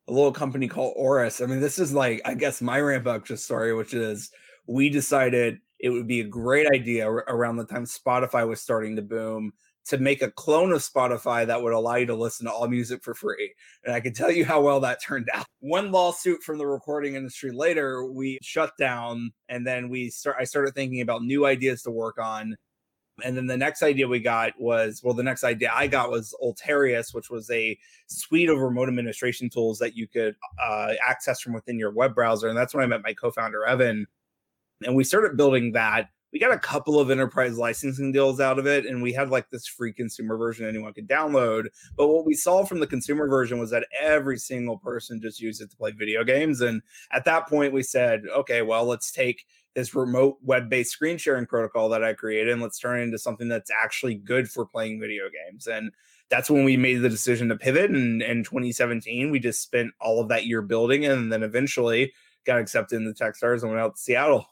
a 0.06 0.12
little 0.12 0.32
company 0.32 0.68
called 0.68 0.96
Auris. 0.98 1.42
I 1.42 1.46
mean, 1.46 1.60
this 1.60 1.78
is 1.78 1.94
like 1.94 2.20
I 2.26 2.34
guess 2.34 2.60
my 2.60 2.78
ramp 2.78 3.06
up 3.06 3.26
story, 3.38 3.74
which 3.74 3.94
is 3.94 4.30
we 4.66 4.90
decided 4.90 5.58
it 5.78 5.88
would 5.88 6.06
be 6.06 6.20
a 6.20 6.24
great 6.24 6.68
idea 6.68 7.08
around 7.08 7.56
the 7.56 7.64
time 7.64 7.86
Spotify 7.86 8.46
was 8.46 8.60
starting 8.60 8.96
to 8.96 9.02
boom 9.02 9.52
to 9.84 9.98
make 9.98 10.22
a 10.22 10.30
clone 10.30 10.72
of 10.72 10.80
Spotify 10.80 11.46
that 11.46 11.60
would 11.60 11.72
allow 11.72 11.96
you 11.96 12.06
to 12.06 12.14
listen 12.14 12.46
to 12.46 12.52
all 12.52 12.68
music 12.68 13.02
for 13.02 13.14
free. 13.14 13.52
And 13.84 13.94
I 13.94 14.00
can 14.00 14.12
tell 14.12 14.30
you 14.30 14.44
how 14.44 14.60
well 14.60 14.80
that 14.80 15.02
turned 15.02 15.28
out. 15.34 15.46
One 15.60 15.90
lawsuit 15.90 16.42
from 16.42 16.58
the 16.58 16.66
recording 16.66 17.14
industry 17.14 17.50
later, 17.50 18.04
we 18.04 18.38
shut 18.42 18.72
down 18.78 19.32
and 19.48 19.66
then 19.66 19.88
we 19.88 20.10
start 20.10 20.36
I 20.38 20.44
started 20.44 20.74
thinking 20.74 21.00
about 21.00 21.22
new 21.22 21.46
ideas 21.46 21.82
to 21.82 21.90
work 21.90 22.18
on. 22.18 22.56
And 23.24 23.36
then 23.36 23.46
the 23.46 23.56
next 23.56 23.82
idea 23.82 24.08
we 24.08 24.20
got 24.20 24.52
was 24.58 25.02
well, 25.02 25.14
the 25.14 25.22
next 25.22 25.44
idea 25.44 25.70
I 25.74 25.86
got 25.86 26.10
was 26.10 26.34
Ulterius, 26.42 27.12
which 27.12 27.28
was 27.28 27.50
a 27.50 27.76
suite 28.06 28.48
of 28.48 28.58
remote 28.58 28.88
administration 28.88 29.50
tools 29.50 29.78
that 29.78 29.96
you 29.96 30.08
could 30.08 30.36
uh, 30.62 30.94
access 31.06 31.40
from 31.40 31.52
within 31.52 31.78
your 31.78 31.92
web 31.92 32.14
browser. 32.14 32.48
And 32.48 32.56
that's 32.56 32.74
when 32.74 32.84
I 32.84 32.86
met 32.86 33.02
my 33.02 33.14
co 33.14 33.30
founder, 33.30 33.64
Evan. 33.64 34.06
And 34.84 34.96
we 34.96 35.04
started 35.04 35.36
building 35.36 35.72
that 35.72 36.08
we 36.32 36.38
got 36.38 36.52
a 36.52 36.58
couple 36.58 36.98
of 36.98 37.10
enterprise 37.10 37.58
licensing 37.58 38.10
deals 38.10 38.40
out 38.40 38.58
of 38.58 38.66
it 38.66 38.86
and 38.86 39.02
we 39.02 39.12
had 39.12 39.30
like 39.30 39.50
this 39.50 39.66
free 39.66 39.92
consumer 39.92 40.36
version 40.36 40.66
anyone 40.66 40.92
could 40.92 41.08
download 41.08 41.66
but 41.96 42.08
what 42.08 42.24
we 42.24 42.34
saw 42.34 42.64
from 42.64 42.80
the 42.80 42.86
consumer 42.86 43.28
version 43.28 43.58
was 43.58 43.70
that 43.70 43.86
every 44.00 44.38
single 44.38 44.78
person 44.78 45.20
just 45.20 45.40
used 45.40 45.60
it 45.60 45.70
to 45.70 45.76
play 45.76 45.90
video 45.90 46.24
games 46.24 46.60
and 46.60 46.82
at 47.12 47.24
that 47.24 47.46
point 47.48 47.72
we 47.72 47.82
said 47.82 48.22
okay 48.34 48.62
well 48.62 48.84
let's 48.84 49.12
take 49.12 49.46
this 49.74 49.94
remote 49.94 50.36
web-based 50.42 50.90
screen 50.90 51.16
sharing 51.16 51.46
protocol 51.46 51.88
that 51.88 52.04
i 52.04 52.12
created 52.12 52.52
and 52.52 52.62
let's 52.62 52.78
turn 52.78 53.00
it 53.00 53.04
into 53.04 53.18
something 53.18 53.48
that's 53.48 53.70
actually 53.70 54.14
good 54.14 54.48
for 54.48 54.66
playing 54.66 55.00
video 55.00 55.24
games 55.30 55.66
and 55.66 55.92
that's 56.30 56.50
when 56.50 56.64
we 56.64 56.78
made 56.78 56.96
the 56.96 57.08
decision 57.08 57.48
to 57.48 57.56
pivot 57.56 57.90
and 57.90 58.22
in 58.22 58.42
2017 58.42 59.30
we 59.30 59.38
just 59.38 59.62
spent 59.62 59.92
all 60.00 60.20
of 60.20 60.28
that 60.28 60.46
year 60.46 60.62
building 60.62 61.04
and 61.04 61.30
then 61.30 61.42
eventually 61.42 62.12
got 62.44 62.58
accepted 62.58 62.96
into 62.96 63.12
techstars 63.12 63.62
and 63.62 63.70
went 63.70 63.80
out 63.80 63.96
to 63.96 64.02
seattle 64.02 64.46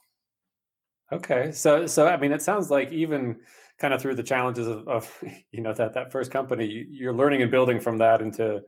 Okay, 1.12 1.50
so 1.52 1.86
so 1.86 2.06
I 2.06 2.16
mean, 2.16 2.32
it 2.32 2.42
sounds 2.42 2.70
like 2.70 2.92
even 2.92 3.40
kind 3.78 3.92
of 3.94 4.00
through 4.00 4.14
the 4.14 4.22
challenges 4.22 4.66
of, 4.66 4.86
of 4.86 5.24
you 5.50 5.60
know 5.60 5.72
that 5.74 5.94
that 5.94 6.12
first 6.12 6.30
company, 6.30 6.86
you're 6.90 7.14
learning 7.14 7.42
and 7.42 7.50
building 7.50 7.80
from 7.80 7.98
that 7.98 8.20
into, 8.20 8.62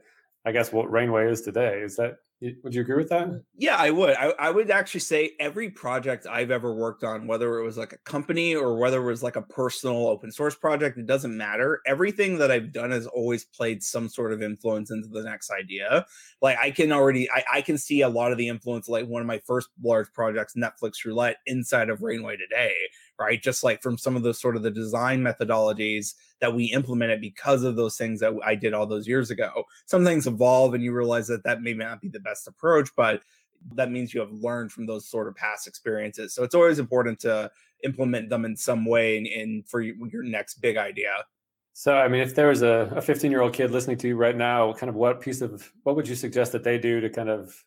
I 0.44 0.52
guess, 0.52 0.72
what 0.72 0.90
Rainway 0.90 1.30
is 1.30 1.42
today. 1.42 1.80
Is 1.82 1.96
that 1.96 2.14
would 2.62 2.74
you 2.74 2.80
agree 2.80 2.96
with 2.96 3.08
that? 3.10 3.42
Yeah, 3.56 3.76
I 3.76 3.90
would. 3.90 4.16
I, 4.16 4.32
I, 4.38 4.50
would 4.50 4.70
actually 4.70 5.00
say 5.00 5.32
every 5.38 5.70
project 5.70 6.26
I've 6.26 6.50
ever 6.50 6.74
worked 6.74 7.04
on, 7.04 7.26
whether 7.26 7.58
it 7.58 7.64
was 7.64 7.76
like 7.76 7.92
a 7.92 7.98
company 7.98 8.54
or 8.54 8.76
whether 8.76 9.00
it 9.00 9.04
was 9.04 9.22
like 9.22 9.36
a 9.36 9.42
personal 9.42 10.08
open 10.08 10.32
source 10.32 10.54
project, 10.54 10.98
it 10.98 11.06
doesn't 11.06 11.36
matter. 11.36 11.80
Everything 11.86 12.38
that 12.38 12.50
I've 12.50 12.72
done 12.72 12.90
has 12.90 13.06
always 13.06 13.44
played 13.44 13.82
some 13.82 14.08
sort 14.08 14.32
of 14.32 14.42
influence 14.42 14.90
into 14.90 15.08
the 15.08 15.22
next 15.22 15.50
idea. 15.50 16.04
Like 16.40 16.58
I 16.58 16.72
can 16.72 16.90
already, 16.90 17.30
I, 17.30 17.44
I 17.54 17.60
can 17.62 17.78
see 17.78 18.00
a 18.00 18.08
lot 18.08 18.32
of 18.32 18.38
the 18.38 18.48
influence, 18.48 18.88
like 18.88 19.06
one 19.06 19.22
of 19.22 19.26
my 19.26 19.40
first 19.46 19.68
large 19.82 20.12
projects, 20.12 20.54
Netflix 20.56 21.04
Roulette, 21.04 21.36
inside 21.46 21.90
of 21.90 22.02
Rainway 22.02 22.36
today, 22.36 22.74
right? 23.18 23.42
Just 23.42 23.62
like 23.62 23.82
from 23.82 23.98
some 23.98 24.16
of 24.16 24.22
the 24.22 24.34
sort 24.34 24.56
of 24.56 24.62
the 24.62 24.70
design 24.70 25.22
methodologies 25.22 26.14
that 26.40 26.54
we 26.54 26.64
implemented 26.66 27.20
because 27.20 27.62
of 27.62 27.76
those 27.76 27.96
things 27.96 28.20
that 28.20 28.32
I 28.44 28.54
did 28.54 28.74
all 28.74 28.86
those 28.86 29.06
years 29.06 29.30
ago. 29.30 29.64
Some 29.86 30.04
things 30.04 30.26
evolve 30.26 30.74
and 30.74 30.82
you 30.82 30.92
realize 30.92 31.28
that 31.28 31.44
that 31.44 31.62
may 31.62 31.74
not 31.74 32.00
be 32.00 32.08
the 32.08 32.20
best 32.20 32.48
approach, 32.48 32.90
but 32.96 33.22
that 33.74 33.90
means 33.90 34.12
you 34.12 34.20
have 34.20 34.32
learned 34.32 34.72
from 34.72 34.86
those 34.86 35.08
sort 35.08 35.28
of 35.28 35.36
past 35.36 35.66
experiences. 35.66 36.34
So 36.34 36.42
it's 36.42 36.54
always 36.54 36.78
important 36.78 37.20
to 37.20 37.50
implement 37.84 38.28
them 38.28 38.44
in 38.44 38.56
some 38.56 38.84
way 38.84 39.16
in, 39.16 39.26
in 39.26 39.62
for 39.66 39.80
your 39.80 40.22
next 40.22 40.54
big 40.56 40.76
idea. 40.76 41.12
So, 41.74 41.96
I 41.96 42.08
mean, 42.08 42.20
if 42.20 42.34
there 42.34 42.48
was 42.48 42.62
a 42.62 43.00
15 43.00 43.30
year 43.30 43.40
old 43.40 43.54
kid 43.54 43.70
listening 43.70 43.96
to 43.98 44.08
you 44.08 44.16
right 44.16 44.36
now, 44.36 44.72
kind 44.72 44.90
of 44.90 44.94
what 44.94 45.20
piece 45.20 45.40
of 45.40 45.70
what 45.84 45.96
would 45.96 46.06
you 46.06 46.14
suggest 46.14 46.52
that 46.52 46.64
they 46.64 46.78
do 46.78 47.00
to 47.00 47.08
kind 47.08 47.30
of 47.30 47.64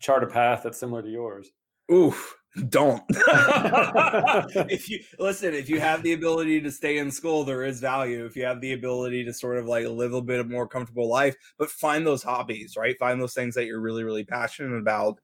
chart 0.00 0.24
a 0.24 0.26
path 0.26 0.62
that's 0.64 0.78
similar 0.78 1.02
to 1.02 1.08
yours? 1.08 1.50
Oof. 1.92 2.36
Don't. 2.68 3.02
If 4.70 4.88
you 4.88 5.00
listen 5.18 5.54
if 5.54 5.68
you 5.68 5.80
have 5.80 6.02
the 6.02 6.12
ability 6.12 6.60
to 6.62 6.70
stay 6.70 6.98
in 6.98 7.10
school 7.10 7.44
there 7.44 7.64
is 7.64 7.80
value. 7.80 8.24
If 8.24 8.36
you 8.36 8.44
have 8.44 8.60
the 8.60 8.72
ability 8.72 9.24
to 9.24 9.32
sort 9.32 9.58
of 9.58 9.66
like 9.66 9.86
live 9.86 10.12
a 10.14 10.22
bit 10.22 10.40
of 10.40 10.48
more 10.50 10.66
comfortable 10.68 11.08
life 11.08 11.36
but 11.58 11.70
find 11.70 12.06
those 12.06 12.22
hobbies 12.22 12.74
right? 12.76 12.98
Find 12.98 13.20
those 13.20 13.34
things 13.34 13.54
that 13.54 13.66
you're 13.66 13.80
really 13.80 14.04
really 14.04 14.24
passionate 14.24 14.76
about 14.78 15.20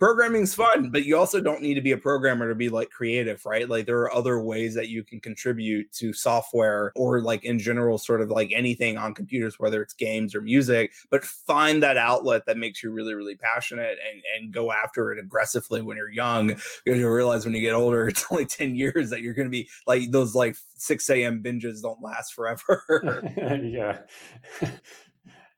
programming's 0.00 0.54
fun, 0.54 0.88
but 0.88 1.04
you 1.04 1.16
also 1.16 1.42
don't 1.42 1.60
need 1.60 1.74
to 1.74 1.82
be 1.82 1.92
a 1.92 1.96
programmer 1.96 2.48
to 2.48 2.54
be 2.54 2.70
like 2.70 2.90
creative, 2.90 3.44
right? 3.44 3.68
Like 3.68 3.84
there 3.84 4.00
are 4.00 4.14
other 4.14 4.40
ways 4.40 4.74
that 4.74 4.88
you 4.88 5.04
can 5.04 5.20
contribute 5.20 5.92
to 5.92 6.14
software 6.14 6.90
or 6.96 7.20
like 7.20 7.44
in 7.44 7.58
general, 7.58 7.98
sort 7.98 8.22
of 8.22 8.30
like 8.30 8.50
anything 8.52 8.96
on 8.96 9.12
computers, 9.12 9.60
whether 9.60 9.82
it's 9.82 9.92
games 9.92 10.34
or 10.34 10.40
music, 10.40 10.92
but 11.10 11.22
find 11.22 11.82
that 11.82 11.98
outlet 11.98 12.46
that 12.46 12.56
makes 12.56 12.82
you 12.82 12.90
really, 12.90 13.12
really 13.12 13.36
passionate 13.36 13.98
and, 14.10 14.22
and 14.34 14.54
go 14.54 14.72
after 14.72 15.12
it 15.12 15.18
aggressively 15.18 15.82
when 15.82 15.98
you're 15.98 16.10
young. 16.10 16.48
Because 16.48 16.98
you'll 16.98 17.10
realize 17.10 17.44
when 17.44 17.54
you 17.54 17.60
get 17.60 17.74
older, 17.74 18.08
it's 18.08 18.24
only 18.30 18.46
10 18.46 18.74
years 18.74 19.10
that 19.10 19.20
you're 19.20 19.34
going 19.34 19.48
to 19.48 19.50
be 19.50 19.68
like 19.86 20.10
those 20.10 20.34
like 20.34 20.56
6 20.76 21.10
a.m. 21.10 21.42
binges 21.42 21.82
don't 21.82 22.02
last 22.02 22.32
forever. 22.32 23.22
yeah 23.62 23.98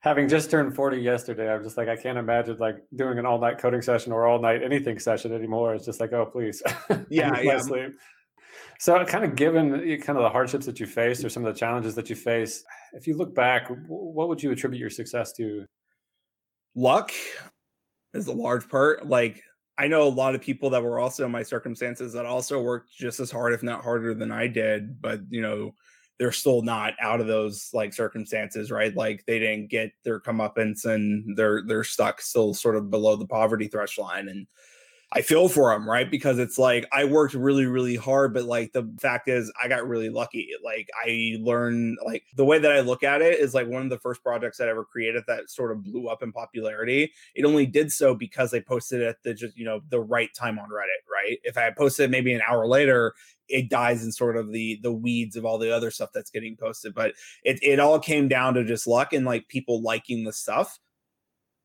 having 0.02 0.28
just 0.28 0.50
turned 0.50 0.74
40 0.74 0.98
yesterday, 0.98 1.52
I'm 1.52 1.62
just 1.62 1.76
like, 1.76 1.88
I 1.88 1.96
can't 1.96 2.18
imagine 2.18 2.58
like 2.58 2.76
doing 2.94 3.18
an 3.18 3.26
all 3.26 3.40
night 3.40 3.58
coding 3.58 3.82
session 3.82 4.12
or 4.12 4.26
all 4.26 4.40
night 4.40 4.62
anything 4.62 4.98
session 4.98 5.32
anymore. 5.32 5.74
It's 5.74 5.86
just 5.86 6.00
like, 6.00 6.12
oh, 6.12 6.26
please. 6.26 6.62
Yeah. 7.08 7.40
yeah. 7.40 7.58
Sleep. 7.60 7.92
So, 8.78 9.04
kind 9.04 9.24
of 9.24 9.36
given 9.36 9.70
kind 10.00 10.18
of 10.18 10.24
the 10.24 10.30
hardships 10.30 10.66
that 10.66 10.80
you 10.80 10.86
faced 10.86 11.24
or 11.24 11.28
some 11.28 11.44
of 11.44 11.54
the 11.54 11.58
challenges 11.58 11.94
that 11.94 12.10
you 12.10 12.16
face, 12.16 12.64
if 12.94 13.06
you 13.06 13.16
look 13.16 13.34
back, 13.34 13.68
what 13.86 14.28
would 14.28 14.42
you 14.42 14.50
attribute 14.50 14.80
your 14.80 14.90
success 14.90 15.32
to? 15.34 15.66
Luck 16.74 17.12
is 18.12 18.26
a 18.26 18.32
large 18.32 18.68
part. 18.68 19.06
Like, 19.06 19.40
I 19.78 19.86
know 19.86 20.02
a 20.02 20.08
lot 20.08 20.34
of 20.34 20.40
people 20.40 20.70
that 20.70 20.82
were 20.82 20.98
also 20.98 21.24
in 21.24 21.30
my 21.30 21.42
circumstances 21.42 22.12
that 22.14 22.26
also 22.26 22.60
worked 22.60 22.90
just 22.92 23.20
as 23.20 23.30
hard, 23.30 23.52
if 23.52 23.62
not 23.62 23.82
harder 23.82 24.14
than 24.14 24.32
I 24.32 24.48
did. 24.48 25.00
But, 25.00 25.20
you 25.30 25.42
know, 25.42 25.74
they're 26.22 26.30
still 26.30 26.62
not 26.62 26.94
out 27.00 27.20
of 27.20 27.26
those 27.26 27.68
like 27.74 27.92
circumstances, 27.92 28.70
right? 28.70 28.94
Like 28.94 29.24
they 29.26 29.40
didn't 29.40 29.70
get 29.70 29.90
their 30.04 30.20
comeuppance 30.20 30.84
and 30.84 31.36
they're 31.36 31.64
they're 31.66 31.82
stuck 31.82 32.20
still 32.20 32.54
sort 32.54 32.76
of 32.76 32.90
below 32.90 33.16
the 33.16 33.26
poverty 33.26 33.66
threshold 33.66 34.06
line. 34.06 34.28
And 34.28 34.46
I 35.14 35.20
feel 35.20 35.48
for 35.48 35.72
them, 35.72 35.88
right? 35.88 36.10
Because 36.10 36.38
it's 36.38 36.56
like 36.58 36.88
I 36.90 37.04
worked 37.04 37.34
really, 37.34 37.66
really 37.66 37.96
hard, 37.96 38.32
but 38.32 38.44
like 38.44 38.72
the 38.72 38.90
fact 38.98 39.28
is, 39.28 39.52
I 39.62 39.68
got 39.68 39.86
really 39.86 40.08
lucky. 40.08 40.48
Like 40.64 40.88
I 41.04 41.36
learned, 41.40 41.98
like 42.02 42.24
the 42.34 42.46
way 42.46 42.58
that 42.58 42.72
I 42.72 42.80
look 42.80 43.02
at 43.02 43.20
it 43.20 43.38
is 43.38 43.52
like 43.52 43.68
one 43.68 43.82
of 43.82 43.90
the 43.90 43.98
first 43.98 44.22
projects 44.22 44.58
I 44.58 44.68
ever 44.68 44.84
created 44.84 45.24
that 45.26 45.50
sort 45.50 45.70
of 45.70 45.84
blew 45.84 46.08
up 46.08 46.22
in 46.22 46.32
popularity. 46.32 47.12
It 47.34 47.44
only 47.44 47.66
did 47.66 47.92
so 47.92 48.14
because 48.14 48.54
I 48.54 48.60
posted 48.60 49.02
it 49.02 49.06
at 49.06 49.22
the 49.22 49.34
just 49.34 49.56
you 49.56 49.66
know 49.66 49.82
the 49.90 50.00
right 50.00 50.30
time 50.34 50.58
on 50.58 50.70
Reddit, 50.70 51.04
right? 51.12 51.38
If 51.44 51.58
I 51.58 51.70
posted 51.76 52.10
maybe 52.10 52.32
an 52.32 52.42
hour 52.48 52.66
later, 52.66 53.12
it 53.48 53.68
dies 53.68 54.04
in 54.04 54.12
sort 54.12 54.38
of 54.38 54.50
the 54.50 54.80
the 54.82 54.92
weeds 54.92 55.36
of 55.36 55.44
all 55.44 55.58
the 55.58 55.74
other 55.74 55.90
stuff 55.90 56.08
that's 56.14 56.30
getting 56.30 56.56
posted. 56.56 56.94
But 56.94 57.12
it 57.44 57.58
it 57.62 57.80
all 57.80 57.98
came 57.98 58.28
down 58.28 58.54
to 58.54 58.64
just 58.64 58.86
luck 58.86 59.12
and 59.12 59.26
like 59.26 59.46
people 59.48 59.82
liking 59.82 60.24
the 60.24 60.32
stuff. 60.32 60.78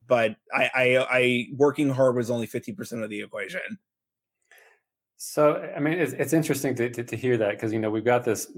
But 0.08 0.36
I 0.54 0.70
I, 0.74 1.08
I 1.10 1.48
working 1.56 1.90
hard 1.90 2.16
was 2.16 2.32
only 2.32 2.48
fifty 2.48 2.72
percent 2.74 3.04
of 3.04 3.10
the 3.10 3.22
equation. 3.22 3.80
So 5.18 5.56
I 5.76 5.80
mean, 5.80 5.94
it's, 5.94 6.14
it's 6.14 6.34
interesting 6.34 6.76
to, 6.76 6.90
to, 6.92 7.04
to 7.04 7.16
hear 7.16 7.38
that 7.38 7.52
because 7.52 7.74
you 7.74 7.80
know 7.80 7.90
we've 7.90 8.06
got 8.06 8.24
this. 8.24 8.52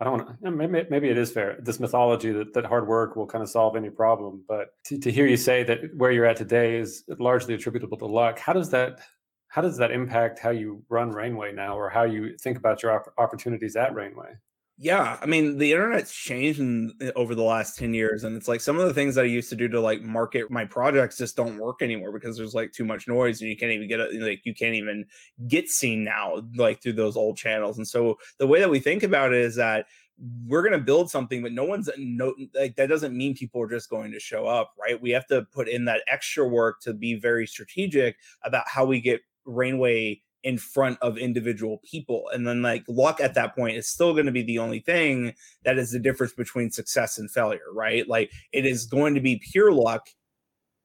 I 0.00 0.04
don't 0.04 0.42
want. 0.42 0.56
Maybe 0.56 0.86
maybe 0.88 1.08
it 1.08 1.18
is 1.18 1.32
fair. 1.32 1.56
This 1.60 1.80
mythology 1.80 2.30
that, 2.30 2.54
that 2.54 2.64
hard 2.64 2.86
work 2.86 3.16
will 3.16 3.26
kind 3.26 3.42
of 3.42 3.48
solve 3.48 3.74
any 3.76 3.90
problem. 3.90 4.44
But 4.46 4.74
to, 4.84 4.98
to 4.98 5.10
hear 5.10 5.26
you 5.26 5.36
say 5.36 5.64
that 5.64 5.94
where 5.96 6.12
you're 6.12 6.24
at 6.24 6.36
today 6.36 6.76
is 6.76 7.04
largely 7.18 7.54
attributable 7.54 7.98
to 7.98 8.06
luck. 8.06 8.38
How 8.38 8.52
does 8.52 8.70
that 8.70 9.00
how 9.48 9.62
does 9.62 9.76
that 9.76 9.90
impact 9.90 10.38
how 10.38 10.50
you 10.50 10.82
run 10.88 11.10
Rainway 11.10 11.52
now, 11.52 11.76
or 11.76 11.88
how 11.90 12.04
you 12.04 12.36
think 12.38 12.58
about 12.58 12.82
your 12.82 12.92
op- 12.92 13.12
opportunities 13.18 13.76
at 13.76 13.94
Rainway? 13.94 14.34
Yeah, 14.76 15.18
I 15.22 15.26
mean, 15.26 15.58
the 15.58 15.70
internet's 15.72 16.12
changed 16.12 16.58
in, 16.58 16.92
eh, 17.00 17.12
over 17.14 17.36
the 17.36 17.44
last 17.44 17.76
10 17.78 17.94
years. 17.94 18.24
And 18.24 18.36
it's 18.36 18.48
like 18.48 18.60
some 18.60 18.76
of 18.78 18.86
the 18.88 18.94
things 18.94 19.14
that 19.14 19.24
I 19.24 19.28
used 19.28 19.48
to 19.50 19.56
do 19.56 19.68
to 19.68 19.80
like 19.80 20.02
market 20.02 20.50
my 20.50 20.64
projects 20.64 21.16
just 21.16 21.36
don't 21.36 21.58
work 21.58 21.80
anymore 21.80 22.10
because 22.10 22.36
there's 22.36 22.54
like 22.54 22.72
too 22.72 22.84
much 22.84 23.06
noise 23.06 23.40
and 23.40 23.48
you 23.48 23.56
can't 23.56 23.70
even 23.70 23.86
get 23.88 24.00
it. 24.00 24.20
Like, 24.20 24.40
you 24.44 24.52
can't 24.52 24.74
even 24.74 25.04
get 25.46 25.68
seen 25.68 26.02
now, 26.02 26.42
like 26.56 26.82
through 26.82 26.94
those 26.94 27.16
old 27.16 27.36
channels. 27.36 27.78
And 27.78 27.86
so 27.86 28.18
the 28.38 28.48
way 28.48 28.58
that 28.58 28.70
we 28.70 28.80
think 28.80 29.04
about 29.04 29.32
it 29.32 29.38
is 29.40 29.54
that 29.56 29.86
we're 30.46 30.62
going 30.62 30.78
to 30.78 30.84
build 30.84 31.08
something, 31.10 31.40
but 31.42 31.52
no 31.52 31.64
one's 31.64 31.88
no 31.96 32.34
like 32.54 32.74
that 32.76 32.88
doesn't 32.88 33.16
mean 33.16 33.34
people 33.36 33.60
are 33.62 33.68
just 33.68 33.90
going 33.90 34.10
to 34.12 34.20
show 34.20 34.46
up, 34.46 34.72
right? 34.80 35.00
We 35.00 35.10
have 35.10 35.26
to 35.28 35.42
put 35.52 35.68
in 35.68 35.84
that 35.86 36.02
extra 36.08 36.46
work 36.46 36.80
to 36.82 36.94
be 36.94 37.14
very 37.14 37.46
strategic 37.46 38.16
about 38.44 38.64
how 38.68 38.84
we 38.84 39.00
get 39.00 39.20
Rainway 39.44 40.20
in 40.44 40.58
front 40.58 40.98
of 41.00 41.16
individual 41.18 41.80
people. 41.90 42.28
And 42.32 42.46
then 42.46 42.62
like 42.62 42.84
luck 42.86 43.20
at 43.20 43.34
that 43.34 43.56
point 43.56 43.76
is 43.76 43.88
still 43.88 44.12
going 44.12 44.26
to 44.26 44.32
be 44.32 44.42
the 44.42 44.58
only 44.58 44.80
thing 44.80 45.34
that 45.64 45.78
is 45.78 45.90
the 45.90 45.98
difference 45.98 46.34
between 46.34 46.70
success 46.70 47.18
and 47.18 47.30
failure, 47.30 47.72
right? 47.72 48.06
Like 48.06 48.30
it 48.52 48.66
is 48.66 48.84
going 48.84 49.14
to 49.14 49.20
be 49.20 49.40
pure 49.50 49.72
luck 49.72 50.08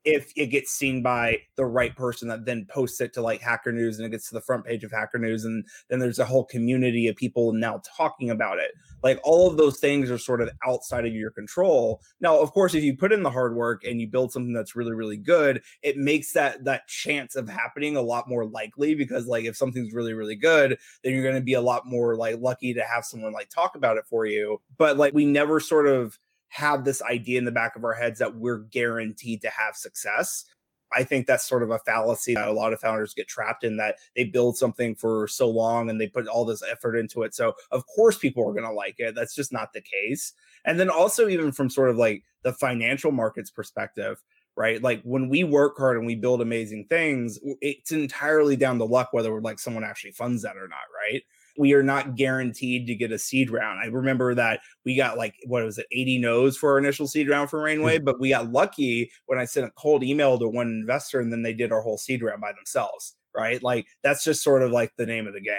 if 0.06 0.32
it 0.36 0.48
gets 0.48 0.72
seen 0.72 1.02
by 1.04 1.38
the 1.56 1.66
right 1.66 1.96
person 1.96 2.28
that 2.30 2.46
then 2.46 2.66
posts 2.70 3.02
it 3.02 3.14
to 3.14 3.22
like 3.22 3.42
Hacker 3.42 3.72
News 3.72 3.98
and 3.98 4.06
it 4.06 4.10
gets 4.10 4.30
to 4.30 4.34
the 4.34 4.42
front 4.42 4.66
page 4.66 4.84
of 4.84 4.92
Hacker 4.92 5.20
News, 5.20 5.46
and 5.46 5.66
then 5.90 6.00
there's 6.00 6.20
a 6.20 6.26
whole 6.26 6.46
community 6.46 7.08
of 7.08 7.16
people 7.16 7.54
now 7.54 7.82
talking 7.98 8.30
about 8.30 8.60
it. 8.60 8.72
Like 9.04 9.20
all 9.24 9.50
of 9.50 9.58
those 9.58 9.80
things 9.80 10.10
are 10.10 10.18
sort 10.18 10.42
of 10.42 10.50
outside 10.66 11.06
of 11.06 11.14
your 11.14 11.32
control. 11.32 12.02
Now, 12.20 12.40
of 12.40 12.52
course, 12.52 12.74
if 12.74 12.84
you 12.84 12.96
put 12.96 13.12
in 13.12 13.24
the 13.24 13.30
hard 13.30 13.56
work 13.56 13.84
and 13.84 14.00
you 14.00 14.08
build 14.08 14.32
something 14.32 14.54
that's 14.54 14.76
really, 14.76 14.94
really 14.94 15.18
good, 15.18 15.62
it 15.82 15.98
makes 15.98 16.34
that 16.34 16.64
that 16.66 16.88
chance 16.88 17.36
of 17.36 17.50
happening 17.50 17.96
a 17.96 18.02
lot 18.02 18.28
more 18.28 18.46
likely 18.46 18.96
because 18.96 19.28
like 19.28 19.46
if 19.46 19.56
something's 19.56 19.94
really, 19.94 20.14
really 20.14 20.36
good, 20.36 20.78
then 21.04 21.14
you're 21.14 21.24
gonna 21.24 21.42
be 21.42 21.54
a 21.54 21.62
lot 21.62 21.86
more 21.86 22.16
like 22.16 22.40
lucky 22.40 22.74
to 22.74 22.84
have 22.84 23.06
someone 23.06 23.34
like 23.34 23.50
talk 23.50 23.76
about 23.76 23.98
it 23.98 24.06
for 24.06 24.26
you. 24.26 24.62
But 24.78 24.98
like 24.98 25.14
we 25.14 25.26
never 25.26 25.60
sort 25.60 25.88
of 25.88 26.18
have 26.50 26.84
this 26.84 27.02
idea 27.02 27.38
in 27.38 27.46
the 27.46 27.52
back 27.52 27.76
of 27.76 27.84
our 27.84 27.94
heads 27.94 28.20
that 28.20 28.36
we're 28.36 28.60
guaranteed 28.60 29.42
to 29.42 29.50
have 29.50 29.76
success. 29.76 30.46
I 30.92 31.04
think 31.04 31.28
that's 31.28 31.48
sort 31.48 31.64
of 31.64 31.70
a 31.70 31.80
fallacy 31.80 32.34
that 32.34 32.48
a 32.48 32.54
lot 32.54 32.74
of 32.74 32.80
founders 32.80 33.14
get 33.14 33.28
trapped 33.28 33.64
in 33.64 33.78
that 33.78 33.98
they 34.16 34.24
build 34.24 34.58
something 34.58 34.96
for 34.96 35.28
so 35.28 35.48
long 35.48 35.90
and 35.90 36.02
they 36.02 36.08
put 36.08 36.28
all 36.28 36.46
this 36.46 36.64
effort 36.64 36.96
into 36.96 37.22
it. 37.22 37.36
So, 37.36 37.54
of 37.72 37.86
course, 37.86 38.18
people 38.18 38.48
are 38.48 38.54
going 38.54 38.64
to 38.64 38.74
like 38.74 38.96
it. 38.98 39.14
That's 39.14 39.36
just 39.36 39.54
not 39.54 39.72
the 39.74 39.82
case. 39.82 40.34
And 40.66 40.80
then 40.80 40.90
also, 40.90 41.28
even 41.28 41.52
from 41.52 41.70
sort 41.70 41.92
of 41.92 41.98
like 41.98 42.24
the 42.42 42.54
financial 42.54 43.12
markets 43.12 43.52
perspective, 43.52 44.22
right? 44.56 44.82
Like 44.82 45.02
when 45.04 45.30
we 45.30 45.44
work 45.44 45.78
hard 45.78 45.98
and 45.98 46.08
we 46.08 46.16
build 46.16 46.42
amazing 46.42 46.88
things, 46.90 47.40
it's 47.62 47.92
entirely 47.92 48.56
down 48.56 48.80
to 48.80 48.86
luck 48.86 49.10
whether 49.12 49.32
we're 49.32 49.42
like 49.42 49.60
someone 49.60 49.84
actually 49.84 50.12
funds 50.12 50.42
that 50.42 50.58
or 50.58 50.68
not, 50.68 50.80
right? 50.96 51.22
We 51.60 51.74
are 51.74 51.84
not 51.84 52.16
guaranteed 52.16 52.88
to 52.88 52.96
get 52.96 53.12
a 53.12 53.20
seed 53.20 53.52
round. 53.52 53.82
I 53.84 53.88
remember 53.88 54.34
that 54.34 54.62
we 54.86 54.96
got 54.96 55.18
like 55.18 55.36
what 55.46 55.62
was 55.62 55.78
it, 55.78 55.88
80 55.92 56.20
no's 56.20 56.56
for 56.56 56.72
our 56.72 56.78
initial 56.80 57.06
seed 57.06 57.28
round 57.28 57.50
for 57.50 57.62
Rainway, 57.62 58.00
hmm. 58.00 58.06
but 58.06 58.18
we 58.18 58.30
got 58.30 58.50
lucky 58.50 59.12
when 59.26 59.38
I 59.38 59.44
sent 59.44 59.68
a 59.68 59.72
cold 59.72 60.02
email 60.02 60.40
to 60.40 60.48
one 60.48 60.68
investor 60.68 61.20
and 61.20 61.34
then 61.34 61.44
they 61.44 61.54
did 61.54 61.74
our 61.74 61.82
whole 61.82 61.98
seed 61.98 62.24
round 62.24 62.40
by 62.40 62.54
themselves. 62.54 63.18
Right. 63.36 63.62
Like 63.62 63.88
that's 64.04 64.24
just 64.24 64.42
sort 64.42 64.64
of 64.64 64.72
like 64.72 64.94
the 64.98 65.06
name 65.06 65.28
of 65.28 65.34
the 65.34 65.42
game. 65.42 65.58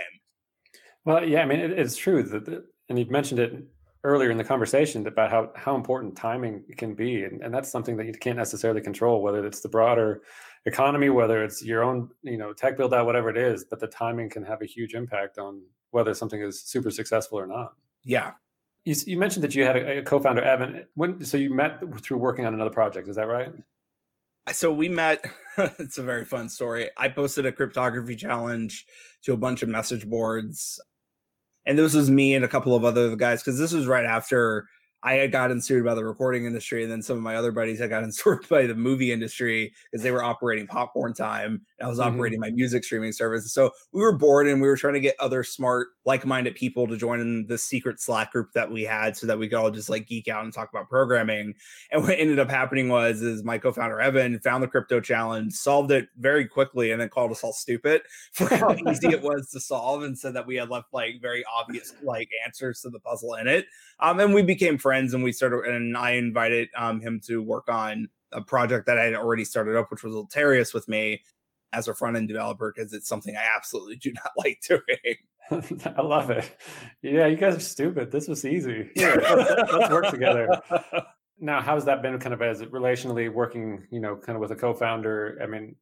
Well, 1.04 1.22
yeah, 1.22 1.42
I 1.42 1.44
mean, 1.44 1.60
it, 1.60 1.78
it's 1.78 1.96
true 1.96 2.22
that, 2.22 2.64
and 2.88 2.98
you've 2.98 3.10
mentioned 3.10 3.38
it 3.38 3.62
earlier 4.02 4.30
in 4.30 4.38
the 4.38 4.44
conversation 4.44 5.06
about 5.06 5.30
how 5.30 5.50
how 5.54 5.76
important 5.76 6.16
timing 6.16 6.64
can 6.78 6.94
be, 6.94 7.24
and, 7.24 7.42
and 7.42 7.52
that's 7.52 7.70
something 7.70 7.96
that 7.98 8.06
you 8.06 8.14
can't 8.14 8.38
necessarily 8.38 8.80
control, 8.80 9.22
whether 9.22 9.46
it's 9.46 9.60
the 9.60 9.68
broader 9.68 10.22
economy, 10.64 11.10
whether 11.10 11.44
it's 11.44 11.62
your 11.62 11.82
own, 11.82 12.08
you 12.22 12.38
know, 12.38 12.52
tech 12.52 12.76
build 12.76 12.94
out, 12.94 13.06
whatever 13.06 13.28
it 13.28 13.36
is. 13.36 13.64
But 13.64 13.80
the 13.80 13.86
timing 13.86 14.30
can 14.30 14.42
have 14.44 14.62
a 14.62 14.66
huge 14.66 14.94
impact 14.94 15.38
on 15.38 15.62
whether 15.90 16.14
something 16.14 16.40
is 16.40 16.62
super 16.62 16.90
successful 16.90 17.38
or 17.38 17.46
not. 17.46 17.74
Yeah. 18.04 18.32
You, 18.84 18.94
you 19.06 19.18
mentioned 19.18 19.44
that 19.44 19.54
you 19.54 19.64
had 19.64 19.76
a, 19.76 19.98
a, 19.98 20.02
co-founder, 20.02 20.42
Evan. 20.42 20.86
When 20.94 21.24
so 21.24 21.36
you 21.36 21.52
met 21.52 21.82
through 22.02 22.18
working 22.18 22.46
on 22.46 22.54
another 22.54 22.70
project, 22.70 23.08
is 23.08 23.16
that 23.16 23.26
right? 23.26 23.52
So 24.52 24.72
we 24.72 24.88
met. 24.88 25.24
it's 25.58 25.98
a 25.98 26.02
very 26.02 26.24
fun 26.24 26.48
story. 26.48 26.88
I 26.96 27.08
posted 27.08 27.44
a 27.44 27.52
cryptography 27.52 28.16
challenge 28.16 28.86
to 29.22 29.32
a 29.32 29.36
bunch 29.36 29.62
of 29.62 29.68
message 29.68 30.08
boards, 30.08 30.80
and 31.66 31.78
this 31.78 31.94
was 31.94 32.10
me 32.10 32.34
and 32.34 32.44
a 32.44 32.48
couple 32.48 32.74
of 32.74 32.84
other 32.84 33.14
guys 33.16 33.42
because 33.42 33.58
this 33.58 33.72
was 33.72 33.86
right 33.86 34.06
after 34.06 34.66
I 35.02 35.14
had 35.14 35.32
gotten 35.32 35.62
sued 35.62 35.84
by 35.84 35.94
the 35.94 36.04
recording 36.04 36.44
industry, 36.44 36.82
and 36.82 36.92
then 36.92 37.00
some 37.00 37.16
of 37.16 37.22
my 37.22 37.36
other 37.36 37.52
buddies 37.52 37.78
had 37.78 37.88
gotten 37.88 38.12
sued 38.12 38.46
by 38.48 38.66
the 38.66 38.74
movie 38.74 39.12
industry 39.12 39.72
because 39.90 40.02
they 40.02 40.10
were 40.10 40.22
operating 40.22 40.66
popcorn 40.66 41.14
time. 41.14 41.62
And 41.78 41.86
I 41.86 41.88
was 41.88 41.98
mm-hmm. 41.98 42.14
operating 42.14 42.40
my 42.40 42.50
music 42.50 42.84
streaming 42.84 43.12
service. 43.12 43.50
So 43.52 43.70
we 43.92 44.02
were 44.02 44.16
bored 44.16 44.46
and 44.46 44.60
we 44.60 44.68
were 44.68 44.76
trying 44.76 44.94
to 44.94 45.00
get 45.00 45.16
other 45.18 45.42
smart, 45.42 45.88
like 46.04 46.26
minded 46.26 46.54
people 46.54 46.86
to 46.86 46.96
join 46.96 47.20
in 47.20 47.46
the 47.46 47.56
secret 47.56 48.00
Slack 48.00 48.32
group 48.32 48.52
that 48.52 48.70
we 48.70 48.82
had 48.82 49.16
so 49.16 49.26
that 49.26 49.38
we 49.38 49.48
could 49.48 49.56
all 49.56 49.70
just 49.70 49.88
like 49.88 50.06
geek 50.06 50.28
out 50.28 50.44
and 50.44 50.52
talk 50.52 50.68
about 50.68 50.88
programming. 50.88 51.54
And 51.90 52.02
what 52.02 52.18
ended 52.18 52.38
up 52.38 52.50
happening 52.50 52.88
was 52.88 53.22
is 53.22 53.42
my 53.42 53.56
co-founder 53.56 54.00
Evan 54.00 54.38
found 54.40 54.62
the 54.62 54.68
crypto 54.68 55.00
challenge, 55.00 55.54
solved 55.54 55.90
it 55.92 56.08
very 56.18 56.46
quickly, 56.46 56.92
and 56.92 57.00
then 57.00 57.08
called 57.08 57.30
us 57.30 57.42
all 57.42 57.52
stupid 57.52 58.02
for 58.32 58.54
how 58.54 58.74
easy 58.90 59.08
it 59.08 59.22
was 59.22 59.50
to 59.50 59.60
solve 59.60 60.02
and 60.02 60.18
said 60.18 60.34
that 60.34 60.46
we 60.46 60.56
had 60.56 60.68
left 60.68 60.88
like 60.92 61.22
very 61.22 61.42
obvious 61.58 61.94
like 62.02 62.28
answers 62.44 62.82
to 62.82 62.90
the 62.90 63.00
puzzle 63.00 63.34
in 63.34 63.46
it. 63.46 63.66
Um, 64.00 64.18
and 64.20 64.34
we 64.34 64.42
became 64.42 64.78
friends 64.78 64.89
friends 64.90 65.14
and 65.14 65.22
we 65.22 65.30
started 65.30 65.72
and 65.72 65.96
I 65.96 66.14
invited 66.14 66.68
um, 66.76 67.00
him 67.00 67.20
to 67.26 67.40
work 67.40 67.68
on 67.68 68.08
a 68.32 68.40
project 68.40 68.86
that 68.86 68.98
I 68.98 69.04
had 69.04 69.14
already 69.14 69.44
started 69.44 69.76
up, 69.76 69.88
which 69.88 70.02
was 70.02 70.16
Ulterius 70.16 70.74
with 70.74 70.88
me. 70.88 71.22
as 71.72 71.86
a 71.86 71.94
front 71.94 72.16
end 72.16 72.26
developer 72.26 72.72
because 72.74 72.92
it's 72.92 73.06
something 73.06 73.36
I 73.36 73.46
absolutely 73.56 73.94
do 73.94 74.12
not 74.24 74.32
like 74.36 74.60
doing. 74.66 75.84
I 75.96 76.02
love 76.02 76.30
it. 76.30 76.56
Yeah, 77.02 77.28
you 77.28 77.36
guys 77.36 77.54
are 77.54 77.60
stupid. 77.60 78.10
This 78.10 78.26
was 78.26 78.44
easy. 78.44 78.90
Here, 78.96 79.22
let's, 79.22 79.72
let's 79.72 79.90
work 79.92 80.08
together. 80.10 80.60
Now, 81.42 81.62
how's 81.62 81.86
that 81.86 82.02
been 82.02 82.18
kind 82.18 82.34
of 82.34 82.42
as 82.42 82.60
relationally 82.64 83.32
working, 83.32 83.86
you 83.90 83.98
know, 83.98 84.14
kind 84.14 84.36
of 84.36 84.42
with 84.42 84.50
a 84.50 84.56
co-founder? 84.56 85.38
I 85.42 85.46
mean, 85.46 85.74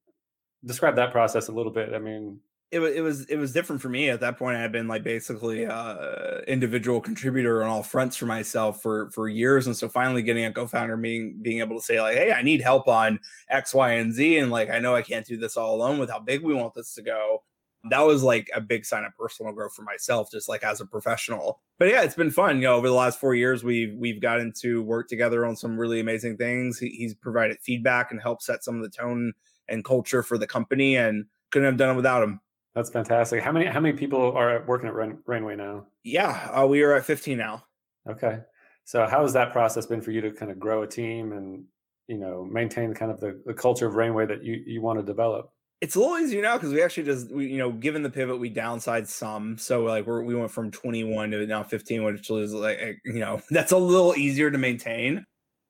describe 0.65 0.95
that 0.97 1.11
process 1.11 1.49
a 1.49 1.53
little 1.53 1.73
bit. 1.73 1.95
I 1.95 1.99
mean, 1.99 2.39
it 2.71 2.81
was 2.81 2.95
it 2.95 3.01
was 3.01 3.25
it 3.27 3.37
was 3.37 3.53
different 3.53 3.81
for 3.81 3.89
me 3.89 4.11
at 4.11 4.21
that 4.21 4.39
point. 4.39 4.57
I 4.57 4.61
had 4.61 4.73
been 4.73 4.89
like 4.89 5.03
basically 5.03 5.65
uh 5.65 6.41
individual 6.47 7.01
contributor 7.01 7.63
on 7.63 7.71
all 7.71 7.83
fronts 7.83 8.17
for 8.17 8.27
myself 8.27 8.83
for 8.83 9.11
for 9.13 9.29
years, 9.29 9.67
and 9.67 9.77
so 9.77 9.89
finally 9.89 10.23
getting 10.23 10.45
a 10.45 10.53
co-founder 10.53 10.97
being 10.99 11.39
being 11.41 11.61
able 11.61 11.77
to 11.77 11.83
say 11.83 12.01
like, 12.01 12.17
hey, 12.17 12.33
I 12.33 12.43
need 12.43 12.61
help 12.61 12.87
on 12.87 13.21
X, 13.49 13.73
Y, 13.73 13.93
and 13.93 14.13
Z, 14.13 14.39
and 14.39 14.51
like 14.51 14.69
I 14.71 14.81
know 14.81 14.95
I 14.95 15.03
can't 15.03 15.27
do 15.27 15.39
this 15.39 15.57
all 15.57 15.75
alone 15.75 15.99
with 15.99 16.11
how 16.11 16.19
big 16.19 16.43
we 16.43 16.53
want 16.53 16.75
this 16.75 16.95
to 16.95 17.03
go. 17.03 17.43
That 17.91 18.01
was 18.01 18.23
like 18.23 18.51
a 18.55 18.61
big 18.61 18.85
sign 18.85 19.05
of 19.05 19.17
personal 19.17 19.53
growth 19.53 19.75
for 19.75 19.83
myself, 19.83 20.31
just 20.31 20.49
like 20.49 20.63
as 20.63 20.81
a 20.83 20.87
professional. 20.87 21.63
But 21.79 21.89
yeah, 21.89 22.03
it's 22.03 22.17
been 22.17 22.31
fun. 22.31 22.57
You 22.57 22.65
know, 22.65 22.75
over 22.75 22.89
the 22.89 22.95
last 22.95 23.19
four 23.19 23.35
years, 23.35 23.65
we've 23.65 23.95
we've 23.97 24.21
gotten 24.21 24.53
to 24.61 24.83
work 24.83 25.09
together 25.09 25.47
on 25.47 25.57
some 25.57 25.79
really 25.79 26.01
amazing 26.01 26.37
things. 26.37 26.79
He, 26.79 26.91
he's 26.91 27.15
provided 27.15 27.59
feedback 27.63 28.11
and 28.11 28.21
helped 28.21 28.43
set 28.43 28.63
some 28.63 28.77
of 28.77 28.83
the 28.83 28.91
tone 28.91 29.33
and 29.69 29.85
culture 29.85 30.23
for 30.23 30.37
the 30.37 30.47
company, 30.47 30.97
and 30.97 31.25
couldn't 31.51 31.67
have 31.67 31.79
done 31.79 31.95
it 31.95 31.97
without 31.97 32.23
him. 32.23 32.41
That's 32.75 32.91
fantastic. 32.91 33.43
How 33.43 33.53
many 33.53 33.67
how 33.67 33.81
many 33.81 33.97
people 33.97 34.33
are 34.33 34.65
working 34.67 34.89
at 34.89 34.95
Rain, 34.95 35.19
Rainway 35.27 35.57
now? 35.57 35.87
Yeah, 36.05 36.51
uh, 36.53 36.67
we 36.67 36.83
are 36.83 36.95
at 36.95 37.05
15 37.05 37.37
now. 37.37 37.65
Okay. 38.09 38.41
So 38.85 39.07
how 39.07 39.23
has 39.23 39.33
that 39.35 39.53
process 39.53 39.87
been 39.87 40.01
for 40.01 40.13
you 40.13 40.21
to 40.23 40.31
kind 40.31 40.51
of 40.51 40.59
grow 40.59 40.83
a 40.83 40.87
team 40.87 41.33
and 41.33 41.65
you 42.07 42.19
know 42.19 42.45
maintain 42.45 42.95
kind 42.95 43.11
of 43.11 43.21
the, 43.21 43.41
the 43.45 43.55
culture 43.55 43.87
of 43.87 43.95
Rainway 43.95 44.27
that 44.27 44.45
you 44.45 44.63
you 44.67 44.81
want 44.81 44.99
to 44.99 45.05
develop? 45.05 45.51
It's 45.81 45.95
a 45.95 46.01
little 46.01 46.19
easier 46.19 46.43
now 46.43 46.57
because 46.57 46.73
we 46.73 46.83
actually 46.83 47.05
just 47.05 47.31
we, 47.31 47.47
you 47.47 47.59
know 47.59 47.71
given 47.71 48.03
the 48.03 48.11
pivot 48.11 48.39
we 48.39 48.53
downsized 48.53 49.09
some 49.09 49.59
so 49.59 49.83
like 49.83 50.07
we 50.07 50.25
we 50.25 50.35
went 50.35 50.51
from 50.51 50.71
21 50.71 51.31
to 51.33 51.47
now 51.47 51.63
15 51.63 52.03
which 52.03 52.31
is 52.31 52.53
like 52.53 52.99
you 53.05 53.21
know 53.21 53.41
that's 53.51 53.73
a 53.73 53.79
little 53.79 54.15
easier 54.17 54.51
to 54.51 54.59
maintain. 54.59 55.25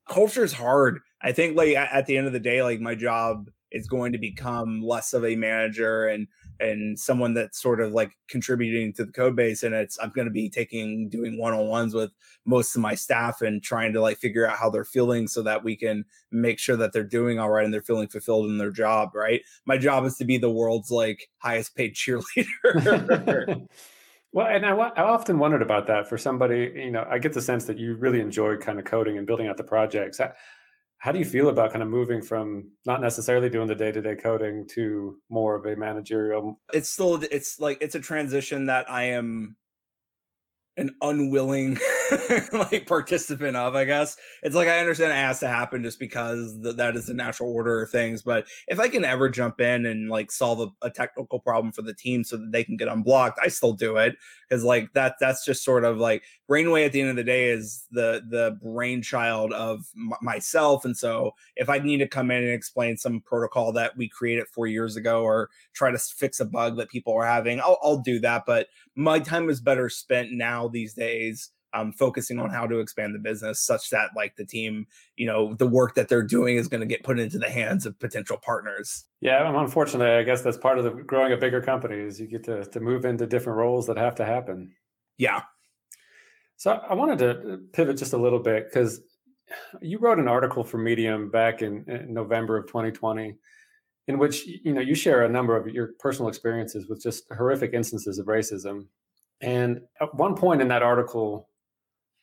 Culture 0.07 0.43
is 0.43 0.53
hard. 0.53 0.99
I 1.21 1.31
think 1.31 1.57
like 1.57 1.75
at 1.75 2.05
the 2.05 2.17
end 2.17 2.27
of 2.27 2.33
the 2.33 2.39
day 2.39 2.63
like 2.63 2.79
my 2.79 2.95
job 2.95 3.49
is 3.71 3.87
going 3.87 4.11
to 4.11 4.17
become 4.17 4.81
less 4.81 5.13
of 5.13 5.25
a 5.25 5.35
manager 5.35 6.07
and 6.07 6.27
and 6.59 6.99
someone 6.99 7.33
that's 7.33 7.61
sort 7.61 7.79
of 7.79 7.93
like 7.93 8.11
contributing 8.27 8.91
to 8.93 9.05
the 9.05 9.11
code 9.11 9.35
base 9.35 9.63
and 9.63 9.73
it's 9.73 9.97
i'm 10.01 10.09
going 10.09 10.27
to 10.27 10.31
be 10.31 10.49
taking 10.49 11.07
doing 11.09 11.37
one-on-ones 11.37 11.93
with 11.93 12.11
most 12.45 12.75
of 12.75 12.81
my 12.81 12.95
staff 12.95 13.41
and 13.41 13.63
trying 13.63 13.93
to 13.93 14.01
like 14.01 14.17
figure 14.17 14.47
out 14.47 14.57
how 14.57 14.69
they're 14.69 14.83
feeling 14.83 15.27
so 15.27 15.41
that 15.41 15.63
we 15.63 15.75
can 15.75 16.03
make 16.31 16.59
sure 16.59 16.75
that 16.75 16.91
they're 16.91 17.03
doing 17.03 17.39
all 17.39 17.49
right 17.49 17.65
and 17.65 17.73
they're 17.73 17.81
feeling 17.81 18.07
fulfilled 18.07 18.49
in 18.49 18.57
their 18.57 18.71
job 18.71 19.11
right? 19.13 19.41
My 19.65 19.77
job 19.77 20.05
is 20.05 20.17
to 20.17 20.25
be 20.25 20.37
the 20.37 20.49
world's 20.49 20.91
like 20.91 21.29
highest 21.37 21.75
paid 21.75 21.95
cheerleader. 21.95 23.67
Well 24.31 24.45
and 24.45 24.63
I, 24.63 24.75
I 24.75 25.01
often 25.01 25.39
wondered 25.39 25.63
about 25.63 25.87
that 25.87 26.07
for 26.07 26.15
somebody 26.15 26.71
you 26.75 26.91
know 26.91 27.03
i 27.09 27.17
get 27.17 27.33
the 27.33 27.41
sense 27.41 27.65
that 27.65 27.79
you 27.79 27.95
really 27.95 28.19
enjoy 28.19 28.57
kind 28.57 28.77
of 28.77 28.85
coding 28.85 29.17
and 29.17 29.25
building 29.25 29.47
out 29.47 29.57
the 29.57 29.63
projects 29.63 30.21
how 30.99 31.13
do 31.13 31.19
you 31.19 31.25
feel 31.25 31.49
about 31.49 31.71
kind 31.71 31.81
of 31.81 31.89
moving 31.89 32.21
from 32.21 32.69
not 32.85 33.01
necessarily 33.01 33.49
doing 33.49 33.67
the 33.67 33.75
day-to-day 33.75 34.15
coding 34.15 34.67
to 34.67 35.17
more 35.29 35.55
of 35.55 35.65
a 35.65 35.75
managerial 35.75 36.59
it's 36.73 36.89
still 36.89 37.21
it's 37.31 37.59
like 37.59 37.77
it's 37.81 37.95
a 37.95 37.99
transition 37.99 38.65
that 38.65 38.89
i 38.89 39.03
am 39.03 39.55
an 40.79 40.95
unwilling 41.01 41.77
like 42.53 42.87
participant 42.87 43.55
of 43.55 43.75
i 43.75 43.83
guess 43.83 44.15
it's 44.43 44.55
like 44.55 44.67
i 44.67 44.79
understand 44.79 45.11
it 45.11 45.15
has 45.15 45.39
to 45.39 45.47
happen 45.47 45.83
just 45.83 45.99
because 45.99 46.57
th- 46.63 46.75
that 46.77 46.95
is 46.95 47.05
the 47.05 47.13
natural 47.13 47.53
order 47.53 47.81
of 47.81 47.89
things 47.89 48.21
but 48.21 48.47
if 48.67 48.79
i 48.79 48.87
can 48.87 49.03
ever 49.03 49.29
jump 49.29 49.59
in 49.59 49.85
and 49.85 50.09
like 50.09 50.31
solve 50.31 50.59
a, 50.61 50.87
a 50.87 50.89
technical 50.89 51.39
problem 51.39 51.71
for 51.71 51.81
the 51.81 51.93
team 51.93 52.23
so 52.23 52.37
that 52.37 52.51
they 52.51 52.63
can 52.63 52.77
get 52.77 52.87
unblocked 52.87 53.39
i 53.43 53.47
still 53.47 53.73
do 53.73 53.97
it 53.97 54.15
because 54.49 54.63
like 54.63 54.91
that 54.93 55.15
that's 55.19 55.45
just 55.45 55.63
sort 55.63 55.83
of 55.83 55.97
like 55.97 56.23
Rainway 56.49 56.83
at 56.83 56.91
the 56.91 57.01
end 57.01 57.11
of 57.11 57.15
the 57.15 57.23
day 57.23 57.49
is 57.49 57.85
the 57.91 58.23
the 58.27 58.57
brainchild 58.61 59.53
of 59.53 59.85
m- 59.95 60.13
myself, 60.21 60.83
and 60.83 60.97
so 60.97 61.35
if 61.55 61.69
I 61.69 61.77
need 61.77 61.97
to 61.97 62.07
come 62.07 62.31
in 62.31 62.43
and 62.43 62.51
explain 62.51 62.97
some 62.97 63.21
protocol 63.21 63.71
that 63.73 63.95
we 63.95 64.09
created 64.09 64.47
four 64.47 64.65
years 64.65 64.95
ago 64.95 65.21
or 65.21 65.51
try 65.73 65.91
to 65.91 65.99
fix 65.99 66.39
a 66.39 66.45
bug 66.45 66.77
that 66.77 66.89
people 66.89 67.13
are 67.13 67.25
having, 67.25 67.59
I'll, 67.59 67.77
I'll 67.83 67.99
do 67.99 68.19
that. 68.21 68.43
But 68.47 68.67
my 68.95 69.19
time 69.19 69.49
is 69.49 69.61
better 69.61 69.89
spent 69.89 70.31
now 70.31 70.67
these 70.69 70.93
days 70.93 71.51
um, 71.73 71.93
focusing 71.93 72.39
on 72.39 72.49
how 72.49 72.65
to 72.65 72.79
expand 72.79 73.13
the 73.13 73.19
business 73.19 73.61
such 73.63 73.91
that 73.91 74.09
like 74.15 74.35
the 74.35 74.45
team 74.45 74.87
you 75.17 75.27
know 75.27 75.53
the 75.53 75.67
work 75.67 75.93
that 75.95 76.09
they're 76.09 76.23
doing 76.23 76.57
is 76.57 76.67
going 76.67 76.81
to 76.81 76.87
get 76.87 77.03
put 77.03 77.19
into 77.19 77.37
the 77.37 77.49
hands 77.49 77.85
of 77.85 77.99
potential 77.99 78.37
partners. 78.37 79.05
Yeah 79.21 79.47
unfortunately 79.59 80.15
i 80.15 80.23
guess 80.23 80.41
that's 80.41 80.57
part 80.57 80.79
of 80.79 80.83
the 80.83 80.91
growing 80.91 81.33
a 81.33 81.37
bigger 81.37 81.61
company 81.61 81.97
is 81.97 82.19
you 82.19 82.27
get 82.27 82.43
to, 82.45 82.65
to 82.65 82.79
move 82.79 83.05
into 83.05 83.27
different 83.27 83.57
roles 83.57 83.85
that 83.87 83.97
have 83.97 84.15
to 84.15 84.25
happen. 84.25 84.71
Yeah. 85.17 85.41
So 86.57 86.71
I 86.71 86.93
wanted 86.93 87.19
to 87.19 87.59
pivot 87.71 87.97
just 87.97 88.13
a 88.13 88.17
little 88.17 88.39
bit 88.39 88.65
because 88.65 89.01
you 89.81 89.97
wrote 89.99 90.19
an 90.19 90.27
article 90.27 90.63
for 90.63 90.77
Medium 90.77 91.29
back 91.29 91.61
in, 91.61 91.85
in, 91.87 92.13
November 92.13 92.57
of 92.57 92.67
2020, 92.67 93.35
in 94.07 94.17
which 94.17 94.45
you 94.45 94.73
know 94.73 94.81
you 94.81 94.95
share 94.95 95.23
a 95.23 95.29
number 95.29 95.55
of 95.55 95.67
your 95.67 95.91
personal 95.99 96.29
experiences 96.29 96.87
with 96.89 97.01
just 97.01 97.23
horrific 97.35 97.73
instances 97.73 98.19
of 98.19 98.25
racism. 98.25 98.87
And 99.41 99.81
at 100.01 100.13
one 100.15 100.35
point 100.35 100.61
in 100.61 100.67
that 100.67 100.83
article, 100.83 101.49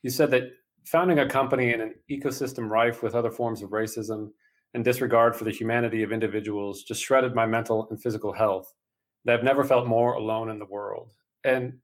you 0.03 0.11
said 0.11 0.31
that 0.33 0.51
founding 0.85 1.19
a 1.19 1.29
company 1.29 1.73
in 1.73 1.81
an 1.81 1.95
ecosystem 2.11 2.69
rife 2.69 3.03
with 3.03 3.15
other 3.15 3.31
forms 3.31 3.63
of 3.63 3.71
racism 3.71 4.31
and 4.75 4.85
disregard 4.85 5.35
for 5.35 5.45
the 5.45 5.51
humanity 5.51 6.03
of 6.03 6.13
individuals 6.13 6.83
just 6.83 7.03
shredded 7.03 7.35
my 7.35 7.47
mental 7.47 7.89
and 7.91 8.01
physical 8.01 8.33
health. 8.33 8.73
That 9.25 9.39
I've 9.39 9.45
never 9.45 9.65
felt 9.65 9.87
more 9.87 10.15
alone 10.15 10.51
in 10.51 10.59
the 10.59 10.67
world. 10.67 11.13
And 11.43 11.79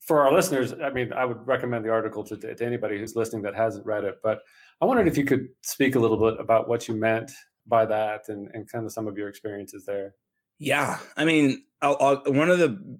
for 0.00 0.24
our 0.24 0.32
listeners, 0.32 0.72
I 0.72 0.90
mean, 0.90 1.12
I 1.12 1.24
would 1.24 1.44
recommend 1.46 1.84
the 1.84 1.90
article 1.90 2.22
to, 2.24 2.36
to 2.36 2.64
anybody 2.64 2.98
who's 2.98 3.16
listening 3.16 3.42
that 3.42 3.56
hasn't 3.56 3.84
read 3.84 4.04
it. 4.04 4.18
But 4.22 4.40
I 4.80 4.84
wondered 4.84 5.08
if 5.08 5.18
you 5.18 5.24
could 5.24 5.48
speak 5.62 5.96
a 5.96 5.98
little 5.98 6.18
bit 6.18 6.38
about 6.38 6.68
what 6.68 6.86
you 6.86 6.94
meant 6.94 7.32
by 7.66 7.86
that 7.86 8.28
and, 8.28 8.48
and 8.54 8.70
kind 8.70 8.84
of 8.84 8.92
some 8.92 9.08
of 9.08 9.18
your 9.18 9.28
experiences 9.28 9.84
there. 9.84 10.14
Yeah, 10.58 10.98
I 11.16 11.24
mean, 11.24 11.64
I'll, 11.82 11.96
I'll, 12.00 12.32
one 12.32 12.50
of 12.50 12.58
the 12.58 12.98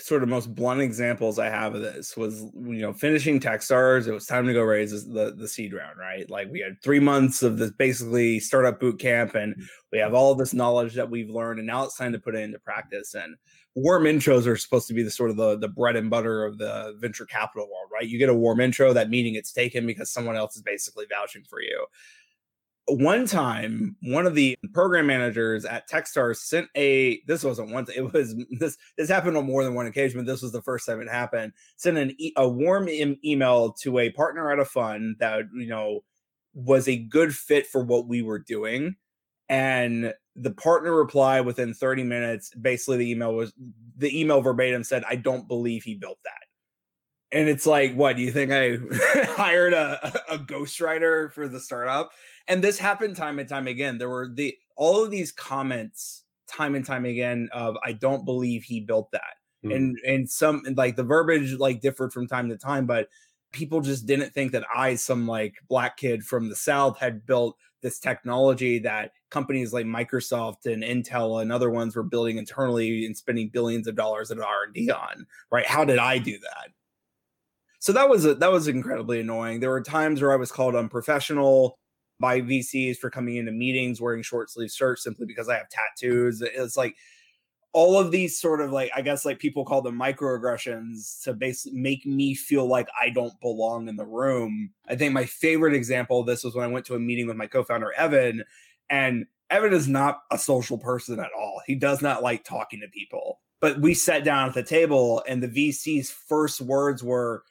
sort 0.00 0.22
of 0.22 0.28
most 0.28 0.54
blunt 0.54 0.80
examples 0.80 1.38
I 1.38 1.46
have 1.46 1.74
of 1.74 1.82
this 1.82 2.16
was 2.16 2.40
you 2.54 2.80
know 2.80 2.92
finishing 2.92 3.40
Techstars. 3.40 4.06
It 4.06 4.12
was 4.12 4.26
time 4.26 4.46
to 4.46 4.52
go 4.52 4.62
raise 4.62 4.90
the 5.06 5.34
the 5.36 5.48
seed 5.48 5.72
round, 5.72 5.98
right? 5.98 6.28
Like 6.30 6.48
we 6.50 6.60
had 6.60 6.80
three 6.82 7.00
months 7.00 7.42
of 7.42 7.58
this 7.58 7.72
basically 7.72 8.38
startup 8.40 8.78
boot 8.78 9.00
camp, 9.00 9.34
and 9.34 9.54
mm-hmm. 9.54 9.64
we 9.92 9.98
have 9.98 10.14
all 10.14 10.34
this 10.34 10.54
knowledge 10.54 10.94
that 10.94 11.10
we've 11.10 11.30
learned, 11.30 11.58
and 11.58 11.66
now 11.66 11.84
it's 11.84 11.96
time 11.96 12.12
to 12.12 12.18
put 12.18 12.36
it 12.36 12.40
into 12.40 12.58
practice. 12.60 13.14
And 13.14 13.36
warm 13.74 14.04
intros 14.04 14.46
are 14.46 14.56
supposed 14.56 14.88
to 14.88 14.94
be 14.94 15.02
the 15.02 15.10
sort 15.10 15.30
of 15.30 15.36
the 15.36 15.58
the 15.58 15.68
bread 15.68 15.96
and 15.96 16.10
butter 16.10 16.44
of 16.44 16.58
the 16.58 16.96
venture 16.98 17.26
capital 17.26 17.66
world, 17.66 17.90
right? 17.92 18.08
You 18.08 18.18
get 18.18 18.28
a 18.28 18.34
warm 18.34 18.60
intro, 18.60 18.92
that 18.92 19.10
meeting 19.10 19.34
gets 19.34 19.52
taken 19.52 19.86
because 19.86 20.12
someone 20.12 20.36
else 20.36 20.56
is 20.56 20.62
basically 20.62 21.06
vouching 21.10 21.42
for 21.48 21.60
you 21.60 21.86
one 22.88 23.26
time 23.26 23.96
one 24.02 24.26
of 24.26 24.34
the 24.34 24.56
program 24.72 25.06
managers 25.06 25.64
at 25.64 25.88
techstars 25.88 26.36
sent 26.36 26.68
a 26.74 27.20
this 27.26 27.44
wasn't 27.44 27.70
one 27.70 27.86
it 27.94 28.12
was 28.12 28.34
this 28.58 28.78
this 28.96 29.08
happened 29.08 29.36
on 29.36 29.44
more 29.44 29.62
than 29.62 29.74
one 29.74 29.86
occasion 29.86 30.18
but 30.18 30.26
this 30.26 30.42
was 30.42 30.52
the 30.52 30.62
first 30.62 30.86
time 30.86 31.00
it 31.00 31.08
happened 31.08 31.52
sent 31.76 31.98
an 31.98 32.14
e- 32.18 32.32
a 32.36 32.48
warm 32.48 32.88
em- 32.88 33.18
email 33.24 33.72
to 33.72 33.98
a 33.98 34.10
partner 34.10 34.50
at 34.50 34.58
a 34.58 34.64
fund 34.64 35.16
that 35.18 35.42
you 35.54 35.66
know 35.66 36.02
was 36.54 36.88
a 36.88 36.96
good 36.96 37.34
fit 37.34 37.66
for 37.66 37.82
what 37.82 38.08
we 38.08 38.22
were 38.22 38.38
doing. 38.38 38.96
And 39.48 40.12
the 40.34 40.50
partner 40.50 40.92
replied 40.92 41.46
within 41.46 41.72
30 41.72 42.02
minutes. 42.04 42.50
Basically 42.54 42.98
the 42.98 43.10
email 43.10 43.34
was 43.34 43.52
the 43.96 44.18
email 44.18 44.40
verbatim 44.40 44.84
said 44.84 45.02
i 45.08 45.16
don't 45.16 45.48
believe 45.48 45.82
he 45.82 45.94
built 45.94 46.18
that. 46.24 47.36
And 47.36 47.48
it's 47.48 47.66
like 47.66 47.94
what 47.94 48.16
do 48.16 48.22
you 48.22 48.32
think 48.32 48.52
i 48.52 48.76
hired 49.34 49.72
a, 49.72 50.34
a 50.34 50.38
ghostwriter 50.38 51.32
for 51.32 51.48
the 51.48 51.60
startup 51.60 52.10
and 52.48 52.64
this 52.64 52.78
happened 52.78 53.16
time 53.16 53.38
and 53.38 53.48
time 53.48 53.66
again. 53.66 53.98
There 53.98 54.08
were 54.08 54.28
the 54.32 54.56
all 54.76 55.04
of 55.04 55.10
these 55.10 55.32
comments 55.32 56.24
time 56.48 56.74
and 56.74 56.84
time 56.84 57.04
again 57.04 57.48
of 57.52 57.76
i 57.84 57.92
don't 57.92 58.24
believe 58.24 58.64
he 58.64 58.80
built 58.80 59.10
that. 59.12 59.34
Mm. 59.64 59.76
and 59.76 59.98
and 60.06 60.30
some 60.30 60.62
like 60.76 60.96
the 60.96 61.02
verbiage 61.02 61.52
like 61.58 61.80
differed 61.80 62.12
from 62.12 62.26
time 62.26 62.48
to 62.48 62.56
time 62.56 62.86
but 62.86 63.08
people 63.52 63.80
just 63.80 64.06
didn't 64.06 64.32
think 64.32 64.52
that 64.52 64.64
i 64.74 64.94
some 64.94 65.26
like 65.26 65.54
black 65.68 65.96
kid 65.96 66.24
from 66.24 66.48
the 66.48 66.56
south 66.56 66.98
had 66.98 67.26
built 67.26 67.56
this 67.82 67.98
technology 67.98 68.78
that 68.78 69.12
companies 69.30 69.72
like 69.72 69.84
microsoft 69.84 70.66
and 70.66 70.82
intel 70.82 71.42
and 71.42 71.52
other 71.52 71.70
ones 71.70 71.94
were 71.94 72.02
building 72.02 72.38
internally 72.38 73.04
and 73.04 73.16
spending 73.16 73.48
billions 73.48 73.86
of 73.86 73.94
dollars 73.94 74.30
in 74.30 74.40
r&d 74.40 74.90
on 74.90 75.26
right? 75.50 75.66
How 75.66 75.84
did 75.84 75.98
i 75.98 76.18
do 76.18 76.38
that? 76.38 76.70
So 77.80 77.92
that 77.92 78.08
was 78.08 78.24
a, 78.24 78.34
that 78.34 78.50
was 78.50 78.66
incredibly 78.66 79.20
annoying. 79.20 79.60
There 79.60 79.70
were 79.70 79.80
times 79.80 80.20
where 80.20 80.32
I 80.32 80.36
was 80.36 80.50
called 80.50 80.74
unprofessional 80.74 81.77
by 82.20 82.40
VCs 82.40 82.98
for 82.98 83.10
coming 83.10 83.36
into 83.36 83.52
meetings 83.52 84.00
wearing 84.00 84.22
short 84.22 84.50
sleeve 84.50 84.70
shirts 84.70 85.04
simply 85.04 85.26
because 85.26 85.48
I 85.48 85.56
have 85.56 85.68
tattoos. 85.68 86.42
It's 86.42 86.76
like 86.76 86.96
all 87.72 87.98
of 87.98 88.10
these 88.10 88.38
sort 88.38 88.60
of 88.60 88.72
like 88.72 88.90
I 88.94 89.02
guess 89.02 89.24
like 89.24 89.38
people 89.38 89.64
call 89.64 89.82
them 89.82 89.98
microaggressions 89.98 91.22
to 91.24 91.34
basically 91.34 91.78
make 91.78 92.06
me 92.06 92.34
feel 92.34 92.66
like 92.66 92.88
I 93.00 93.10
don't 93.10 93.38
belong 93.40 93.88
in 93.88 93.96
the 93.96 94.06
room. 94.06 94.70
I 94.88 94.96
think 94.96 95.12
my 95.12 95.26
favorite 95.26 95.74
example 95.74 96.20
of 96.20 96.26
this 96.26 96.44
was 96.44 96.54
when 96.54 96.64
I 96.64 96.72
went 96.72 96.86
to 96.86 96.94
a 96.94 97.00
meeting 97.00 97.26
with 97.26 97.36
my 97.36 97.46
co-founder 97.46 97.92
Evan 97.92 98.44
and 98.90 99.26
Evan 99.50 99.72
is 99.72 99.88
not 99.88 100.22
a 100.30 100.38
social 100.38 100.78
person 100.78 101.18
at 101.20 101.30
all. 101.36 101.62
He 101.66 101.74
does 101.74 102.02
not 102.02 102.22
like 102.22 102.44
talking 102.44 102.80
to 102.80 102.88
people. 102.88 103.40
But 103.60 103.80
we 103.80 103.94
sat 103.94 104.22
down 104.22 104.48
at 104.48 104.54
the 104.54 104.62
table, 104.62 105.22
and 105.26 105.42
the 105.42 105.48
VC's 105.48 106.10
first 106.10 106.60
words 106.60 107.02
were 107.02 107.42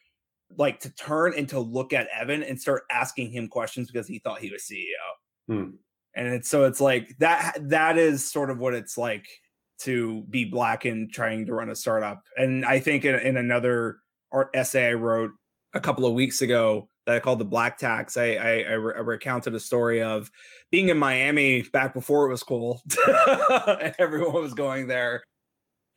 like 0.55 0.79
to 0.81 0.89
turn 0.95 1.33
and 1.35 1.47
to 1.49 1.59
look 1.59 1.93
at 1.93 2.07
Evan 2.17 2.43
and 2.43 2.59
start 2.59 2.83
asking 2.91 3.31
him 3.31 3.47
questions 3.47 3.91
because 3.91 4.07
he 4.07 4.19
thought 4.19 4.39
he 4.39 4.51
was 4.51 4.63
CEO. 4.63 5.53
Hmm. 5.53 5.69
And 6.15 6.27
it's 6.27 6.49
so 6.49 6.65
it's 6.65 6.81
like 6.81 7.15
that 7.19 7.57
that 7.69 7.97
is 7.97 8.29
sort 8.29 8.49
of 8.49 8.59
what 8.59 8.73
it's 8.73 8.97
like 8.97 9.27
to 9.79 10.23
be 10.29 10.45
black 10.45 10.85
and 10.85 11.11
trying 11.11 11.45
to 11.45 11.53
run 11.53 11.69
a 11.69 11.75
startup. 11.75 12.23
And 12.37 12.65
I 12.65 12.79
think 12.79 13.05
in, 13.05 13.15
in 13.15 13.37
another 13.37 13.97
art 14.31 14.49
essay 14.53 14.89
I 14.89 14.93
wrote 14.93 15.31
a 15.73 15.79
couple 15.79 16.05
of 16.05 16.13
weeks 16.13 16.41
ago 16.41 16.89
that 17.05 17.15
I 17.15 17.19
called 17.19 17.39
the 17.39 17.45
Black 17.45 17.77
Tax, 17.77 18.17
I, 18.17 18.33
I, 18.33 18.49
I, 18.61 18.73
re- 18.73 18.93
I 18.97 18.99
recounted 18.99 19.53
a 19.53 19.59
story 19.59 20.01
of 20.01 20.29
being 20.71 20.89
in 20.89 20.97
Miami 20.97 21.61
back 21.61 21.93
before 21.93 22.25
it 22.25 22.31
was 22.31 22.43
cool. 22.43 22.81
Everyone 23.99 24.41
was 24.41 24.53
going 24.53 24.87
there 24.87 25.23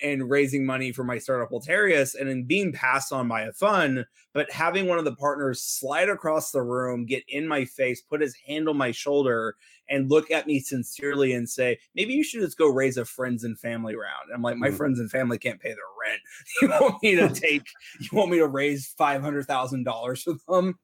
and 0.03 0.31
raising 0.31 0.65
money 0.65 0.93
for 0.93 1.05
my 1.05 1.19
startup 1.19 1.51
Ulterius 1.51 2.15
and 2.19 2.29
then 2.29 2.45
being 2.45 2.73
passed 2.73 3.13
on 3.13 3.29
by 3.29 3.43
a 3.43 3.53
fund, 3.53 4.05
but 4.33 4.51
having 4.51 4.87
one 4.87 4.99
of 4.99 5.05
the 5.05 5.17
partners 5.17 5.63
slide 5.63 6.09
across 6.09 6.51
the 6.51 6.63
room, 6.63 7.07
get 7.07 7.23
in 7.29 7.47
my 7.47 7.65
face, 7.65 8.01
put 8.01 8.21
his 8.21 8.37
hand 8.47 8.69
on 8.69 8.77
my 8.77 8.91
shoulder, 8.91 9.57
and 9.89 10.09
look 10.09 10.31
at 10.31 10.47
me 10.47 10.61
sincerely 10.61 11.33
and 11.33 11.49
say, 11.49 11.79
maybe 11.95 12.15
you 12.15 12.23
should 12.23 12.41
just 12.41 12.57
go 12.57 12.69
raise 12.69 12.97
a 12.97 13.05
friends 13.05 13.45
and 13.45 13.59
family 13.59 13.97
round. 13.97 14.31
I'm 14.33 14.43
like, 14.43 14.57
my 14.57 14.69
mm-hmm. 14.69 14.77
friends 14.77 15.01
and 15.01 15.11
family 15.11 15.39
can't 15.39 15.61
pay 15.61 15.71
their 15.71 15.77
rent. 16.09 16.21
You 16.63 16.69
want 16.69 17.03
me 17.03 17.17
to 17.17 17.29
take, 17.41 17.67
you 17.99 18.09
want 18.13 18.31
me 18.31 18.39
to 18.39 18.47
raise 18.47 18.95
$500,000 18.99 20.23
for 20.23 20.63
them? 20.63 20.79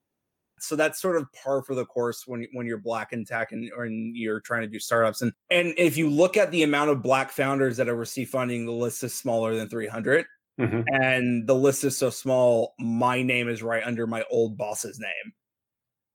So 0.58 0.76
that's 0.76 1.00
sort 1.00 1.16
of 1.16 1.30
par 1.32 1.62
for 1.62 1.74
the 1.74 1.84
course 1.84 2.24
when 2.26 2.46
when 2.52 2.66
you're 2.66 2.78
black 2.78 3.12
in 3.12 3.24
tech 3.24 3.52
and 3.52 3.70
or 3.76 3.86
you're 3.86 4.40
trying 4.40 4.62
to 4.62 4.68
do 4.68 4.78
startups. 4.78 5.22
And 5.22 5.32
and 5.50 5.74
if 5.76 5.96
you 5.96 6.08
look 6.08 6.36
at 6.36 6.50
the 6.50 6.62
amount 6.62 6.90
of 6.90 7.02
black 7.02 7.30
founders 7.30 7.76
that 7.76 7.86
have 7.86 7.96
received 7.96 8.30
funding 8.30 8.66
the 8.66 8.72
list 8.72 9.02
is 9.02 9.14
smaller 9.14 9.54
than 9.54 9.68
300 9.68 10.24
mm-hmm. 10.58 10.82
and 10.88 11.46
the 11.46 11.54
list 11.54 11.84
is 11.84 11.96
so 11.96 12.10
small 12.10 12.74
my 12.78 13.22
name 13.22 13.48
is 13.48 13.62
right 13.62 13.82
under 13.84 14.06
my 14.06 14.24
old 14.30 14.56
boss's 14.56 14.98
name. 14.98 15.32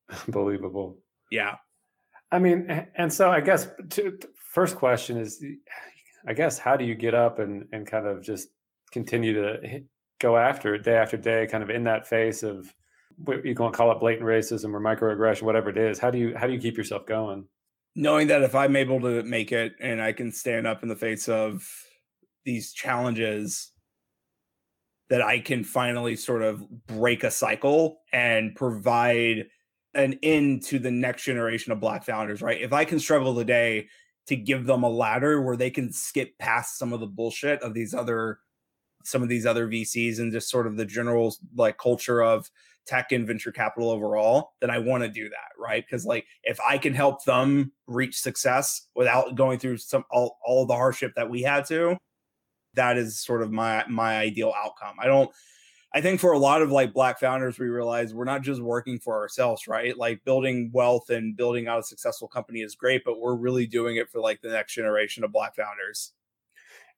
Unbelievable 0.27 0.97
yeah. 1.31 1.55
I 2.31 2.39
mean 2.39 2.87
and 2.95 3.11
so 3.11 3.29
i 3.29 3.41
guess 3.41 3.67
to, 3.89 4.17
first 4.35 4.77
question 4.77 5.17
is 5.17 5.43
i 6.25 6.33
guess 6.33 6.57
how 6.57 6.77
do 6.77 6.85
you 6.85 6.95
get 6.95 7.13
up 7.13 7.39
and 7.39 7.65
and 7.73 7.85
kind 7.85 8.07
of 8.07 8.23
just 8.23 8.49
continue 8.91 9.33
to 9.33 9.81
go 10.19 10.37
after 10.37 10.75
it 10.75 10.83
day 10.83 10.95
after 10.95 11.17
day 11.17 11.45
kind 11.47 11.63
of 11.63 11.69
in 11.69 11.83
that 11.83 12.07
face 12.07 12.43
of 12.43 12.73
you 13.43 13.55
can 13.55 13.71
call 13.71 13.91
it 13.91 13.99
blatant 13.99 14.27
racism 14.27 14.73
or 14.73 14.79
microaggression, 14.79 15.43
whatever 15.43 15.69
it 15.69 15.77
is. 15.77 15.99
How 15.99 16.11
do 16.11 16.17
you 16.17 16.35
how 16.35 16.47
do 16.47 16.53
you 16.53 16.59
keep 16.59 16.77
yourself 16.77 17.05
going? 17.05 17.45
Knowing 17.95 18.27
that 18.27 18.41
if 18.41 18.55
I'm 18.55 18.75
able 18.75 19.01
to 19.01 19.23
make 19.23 19.51
it 19.51 19.73
and 19.79 20.01
I 20.01 20.13
can 20.13 20.31
stand 20.31 20.65
up 20.65 20.83
in 20.83 20.89
the 20.89 20.95
face 20.95 21.27
of 21.27 21.67
these 22.45 22.71
challenges, 22.73 23.71
that 25.09 25.21
I 25.21 25.39
can 25.39 25.63
finally 25.63 26.15
sort 26.15 26.41
of 26.41 26.63
break 26.87 27.23
a 27.23 27.31
cycle 27.31 27.99
and 28.13 28.55
provide 28.55 29.45
an 29.93 30.17
end 30.23 30.63
to 30.63 30.79
the 30.79 30.91
next 30.91 31.23
generation 31.23 31.73
of 31.73 31.81
black 31.81 32.05
founders, 32.05 32.41
right? 32.41 32.61
If 32.61 32.71
I 32.71 32.85
can 32.85 32.99
struggle 32.99 33.35
today 33.35 33.89
to 34.27 34.35
give 34.37 34.65
them 34.65 34.83
a 34.83 34.89
ladder 34.89 35.41
where 35.41 35.57
they 35.57 35.69
can 35.69 35.91
skip 35.91 36.37
past 36.37 36.77
some 36.77 36.93
of 36.93 37.01
the 37.01 37.07
bullshit 37.07 37.61
of 37.61 37.73
these 37.73 37.93
other 37.93 38.39
some 39.03 39.23
of 39.23 39.29
these 39.29 39.45
other 39.45 39.67
VCs 39.67 40.19
and 40.19 40.31
just 40.31 40.49
sort 40.49 40.67
of 40.67 40.77
the 40.77 40.85
general 40.85 41.35
like 41.55 41.77
culture 41.77 42.21
of 42.21 42.49
tech 42.85 43.11
and 43.11 43.27
venture 43.27 43.51
capital 43.51 43.89
overall, 43.89 44.53
then 44.59 44.69
I 44.69 44.79
want 44.79 45.03
to 45.03 45.09
do 45.09 45.29
that, 45.29 45.51
right? 45.57 45.83
Because 45.85 46.05
like 46.05 46.25
if 46.43 46.59
I 46.59 46.77
can 46.77 46.93
help 46.93 47.23
them 47.25 47.71
reach 47.87 48.19
success 48.19 48.87
without 48.95 49.35
going 49.35 49.59
through 49.59 49.77
some 49.77 50.03
all, 50.11 50.37
all 50.45 50.65
the 50.65 50.75
hardship 50.75 51.13
that 51.15 51.29
we 51.29 51.41
had 51.41 51.65
to, 51.67 51.97
that 52.73 52.97
is 52.97 53.19
sort 53.19 53.41
of 53.41 53.51
my 53.51 53.85
my 53.87 54.17
ideal 54.17 54.53
outcome. 54.57 54.95
I 54.99 55.05
don't 55.05 55.31
I 55.93 55.99
think 55.99 56.21
for 56.21 56.31
a 56.31 56.39
lot 56.39 56.61
of 56.61 56.71
like 56.71 56.93
black 56.93 57.19
founders, 57.19 57.59
we 57.59 57.67
realize 57.67 58.13
we're 58.13 58.23
not 58.23 58.43
just 58.43 58.61
working 58.61 58.97
for 58.97 59.19
ourselves, 59.19 59.67
right? 59.67 59.97
Like 59.97 60.23
building 60.23 60.71
wealth 60.73 61.09
and 61.09 61.35
building 61.35 61.67
out 61.67 61.79
a 61.79 61.83
successful 61.83 62.29
company 62.29 62.61
is 62.61 62.75
great, 62.75 63.03
but 63.03 63.19
we're 63.19 63.35
really 63.35 63.67
doing 63.67 63.97
it 63.97 64.09
for 64.09 64.21
like 64.21 64.41
the 64.41 64.49
next 64.49 64.73
generation 64.73 65.25
of 65.25 65.33
black 65.33 65.55
founders. 65.55 66.13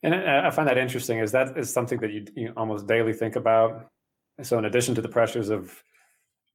And 0.04 0.14
uh, 0.14 0.44
I 0.46 0.52
find 0.52 0.68
that 0.68 0.78
interesting. 0.78 1.20
Is 1.20 1.32
that 1.32 1.58
is 1.58 1.74
something 1.74 2.00
that 2.02 2.12
you, 2.12 2.26
you 2.36 2.54
almost 2.56 2.86
daily 2.86 3.14
think 3.14 3.36
about? 3.36 3.90
So, 4.42 4.58
in 4.58 4.66
addition 4.66 4.96
to 4.96 5.02
the 5.02 5.10
pressures 5.10 5.50
of, 5.50 5.84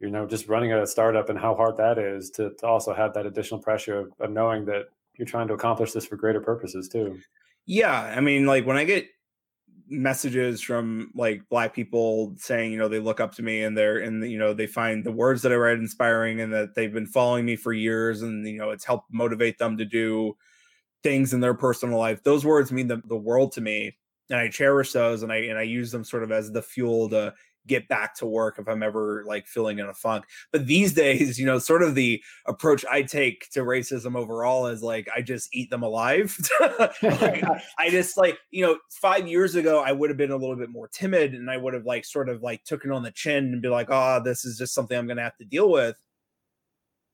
you 0.00 0.10
know, 0.10 0.26
just 0.26 0.48
running 0.48 0.72
a 0.72 0.86
startup 0.86 1.28
and 1.28 1.38
how 1.38 1.54
hard 1.54 1.76
that 1.76 1.98
is, 1.98 2.30
to, 2.32 2.52
to 2.58 2.66
also 2.66 2.92
have 2.92 3.14
that 3.14 3.26
additional 3.26 3.60
pressure 3.60 4.00
of, 4.00 4.12
of 4.20 4.30
knowing 4.30 4.64
that 4.66 4.86
you're 5.14 5.26
trying 5.26 5.48
to 5.48 5.54
accomplish 5.54 5.92
this 5.92 6.06
for 6.06 6.16
greater 6.16 6.40
purposes 6.40 6.88
too. 6.88 7.18
Yeah, 7.66 8.00
I 8.16 8.20
mean, 8.20 8.46
like 8.46 8.66
when 8.66 8.76
I 8.76 8.84
get 8.84 9.06
messages 9.90 10.60
from 10.60 11.10
like 11.14 11.42
black 11.48 11.72
people 11.72 12.34
saying 12.36 12.70
you 12.70 12.76
know 12.76 12.88
they 12.88 12.98
look 12.98 13.20
up 13.20 13.34
to 13.34 13.42
me 13.42 13.62
and 13.62 13.74
they're 13.74 14.00
and 14.00 14.30
you 14.30 14.38
know 14.38 14.52
they 14.52 14.66
find 14.66 15.02
the 15.02 15.10
words 15.10 15.40
that 15.40 15.50
i 15.50 15.54
write 15.54 15.78
inspiring 15.78 16.42
and 16.42 16.52
that 16.52 16.74
they've 16.74 16.92
been 16.92 17.06
following 17.06 17.46
me 17.46 17.56
for 17.56 17.72
years 17.72 18.20
and 18.20 18.46
you 18.46 18.58
know 18.58 18.68
it's 18.68 18.84
helped 18.84 19.06
motivate 19.10 19.56
them 19.56 19.78
to 19.78 19.86
do 19.86 20.36
things 21.02 21.32
in 21.32 21.40
their 21.40 21.54
personal 21.54 21.98
life. 21.98 22.22
Those 22.22 22.44
words 22.44 22.72
mean 22.72 22.88
the, 22.88 23.02
the 23.06 23.16
world 23.16 23.52
to 23.52 23.60
me. 23.60 23.96
And 24.30 24.38
I 24.38 24.48
cherish 24.48 24.92
those 24.92 25.22
and 25.22 25.32
I 25.32 25.36
and 25.36 25.58
I 25.58 25.62
use 25.62 25.90
them 25.90 26.04
sort 26.04 26.22
of 26.22 26.30
as 26.30 26.52
the 26.52 26.62
fuel 26.62 27.08
to 27.10 27.32
get 27.68 27.86
back 27.88 28.14
to 28.16 28.26
work 28.26 28.58
if 28.58 28.68
I'm 28.68 28.82
ever 28.82 29.22
like 29.26 29.46
feeling 29.46 29.78
in 29.78 29.86
a 29.86 29.94
funk. 29.94 30.24
But 30.50 30.66
these 30.66 30.92
days, 30.92 31.38
you 31.38 31.46
know, 31.46 31.58
sort 31.58 31.82
of 31.82 31.94
the 31.94 32.22
approach 32.46 32.84
I 32.90 33.02
take 33.02 33.48
to 33.50 33.60
racism 33.60 34.16
overall 34.16 34.66
is 34.66 34.82
like 34.82 35.08
I 35.14 35.22
just 35.22 35.48
eat 35.54 35.70
them 35.70 35.82
alive. 35.82 36.36
like, 36.60 37.44
I 37.78 37.90
just 37.90 38.16
like, 38.16 38.38
you 38.50 38.66
know, 38.66 38.78
five 38.90 39.28
years 39.28 39.54
ago 39.54 39.80
I 39.80 39.92
would 39.92 40.10
have 40.10 40.16
been 40.16 40.32
a 40.32 40.36
little 40.36 40.56
bit 40.56 40.70
more 40.70 40.88
timid 40.88 41.34
and 41.34 41.50
I 41.50 41.56
would 41.56 41.74
have 41.74 41.86
like 41.86 42.04
sort 42.04 42.28
of 42.28 42.42
like 42.42 42.64
took 42.64 42.84
it 42.84 42.90
on 42.90 43.02
the 43.02 43.12
chin 43.12 43.52
and 43.52 43.62
be 43.62 43.68
like, 43.68 43.88
oh, 43.90 44.20
this 44.24 44.44
is 44.44 44.58
just 44.58 44.74
something 44.74 44.98
I'm 44.98 45.06
gonna 45.06 45.22
have 45.22 45.36
to 45.36 45.44
deal 45.44 45.70
with 45.70 45.96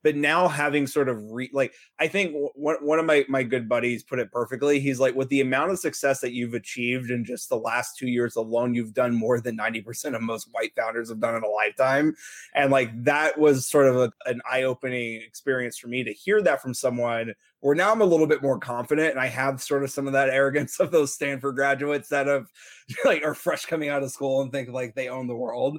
but 0.04 0.14
now 0.14 0.46
having 0.46 0.86
sort 0.86 1.08
of 1.08 1.20
re- 1.32 1.50
like 1.52 1.74
i 1.98 2.06
think 2.06 2.32
one, 2.54 2.76
one 2.80 3.00
of 3.00 3.06
my 3.06 3.24
my 3.28 3.42
good 3.42 3.68
buddies 3.68 4.04
put 4.04 4.20
it 4.20 4.30
perfectly 4.30 4.78
he's 4.78 5.00
like 5.00 5.14
with 5.16 5.28
the 5.30 5.40
amount 5.40 5.72
of 5.72 5.78
success 5.78 6.20
that 6.20 6.32
you've 6.32 6.54
achieved 6.54 7.10
in 7.10 7.24
just 7.24 7.48
the 7.48 7.56
last 7.56 7.96
two 7.96 8.06
years 8.06 8.36
alone 8.36 8.74
you've 8.74 8.94
done 8.94 9.14
more 9.14 9.40
than 9.40 9.56
90% 9.56 10.14
of 10.14 10.22
most 10.22 10.48
white 10.52 10.72
founders 10.76 11.08
have 11.08 11.20
done 11.20 11.34
in 11.34 11.42
a 11.42 11.48
lifetime. 11.48 12.14
And 12.54 12.70
like 12.70 12.90
that 13.04 13.38
was 13.38 13.68
sort 13.68 13.86
of 13.86 13.96
a, 13.96 14.12
an 14.26 14.40
eye-opening 14.50 15.22
experience 15.22 15.78
for 15.78 15.88
me 15.88 16.04
to 16.04 16.12
hear 16.12 16.42
that 16.42 16.60
from 16.60 16.74
someone 16.74 17.34
where 17.60 17.74
now 17.74 17.90
i'm 17.90 18.02
a 18.02 18.04
little 18.04 18.26
bit 18.26 18.42
more 18.42 18.58
confident 18.58 19.10
and 19.10 19.20
i 19.20 19.26
have 19.26 19.62
sort 19.62 19.82
of 19.82 19.90
some 19.90 20.06
of 20.06 20.12
that 20.12 20.28
arrogance 20.28 20.78
of 20.80 20.90
those 20.90 21.14
stanford 21.14 21.54
graduates 21.54 22.08
that 22.08 22.26
have 22.26 22.46
like 23.04 23.24
are 23.24 23.34
fresh 23.34 23.64
coming 23.64 23.88
out 23.88 24.02
of 24.02 24.10
school 24.10 24.42
and 24.42 24.52
think 24.52 24.68
like 24.68 24.94
they 24.94 25.08
own 25.08 25.26
the 25.26 25.34
world. 25.34 25.78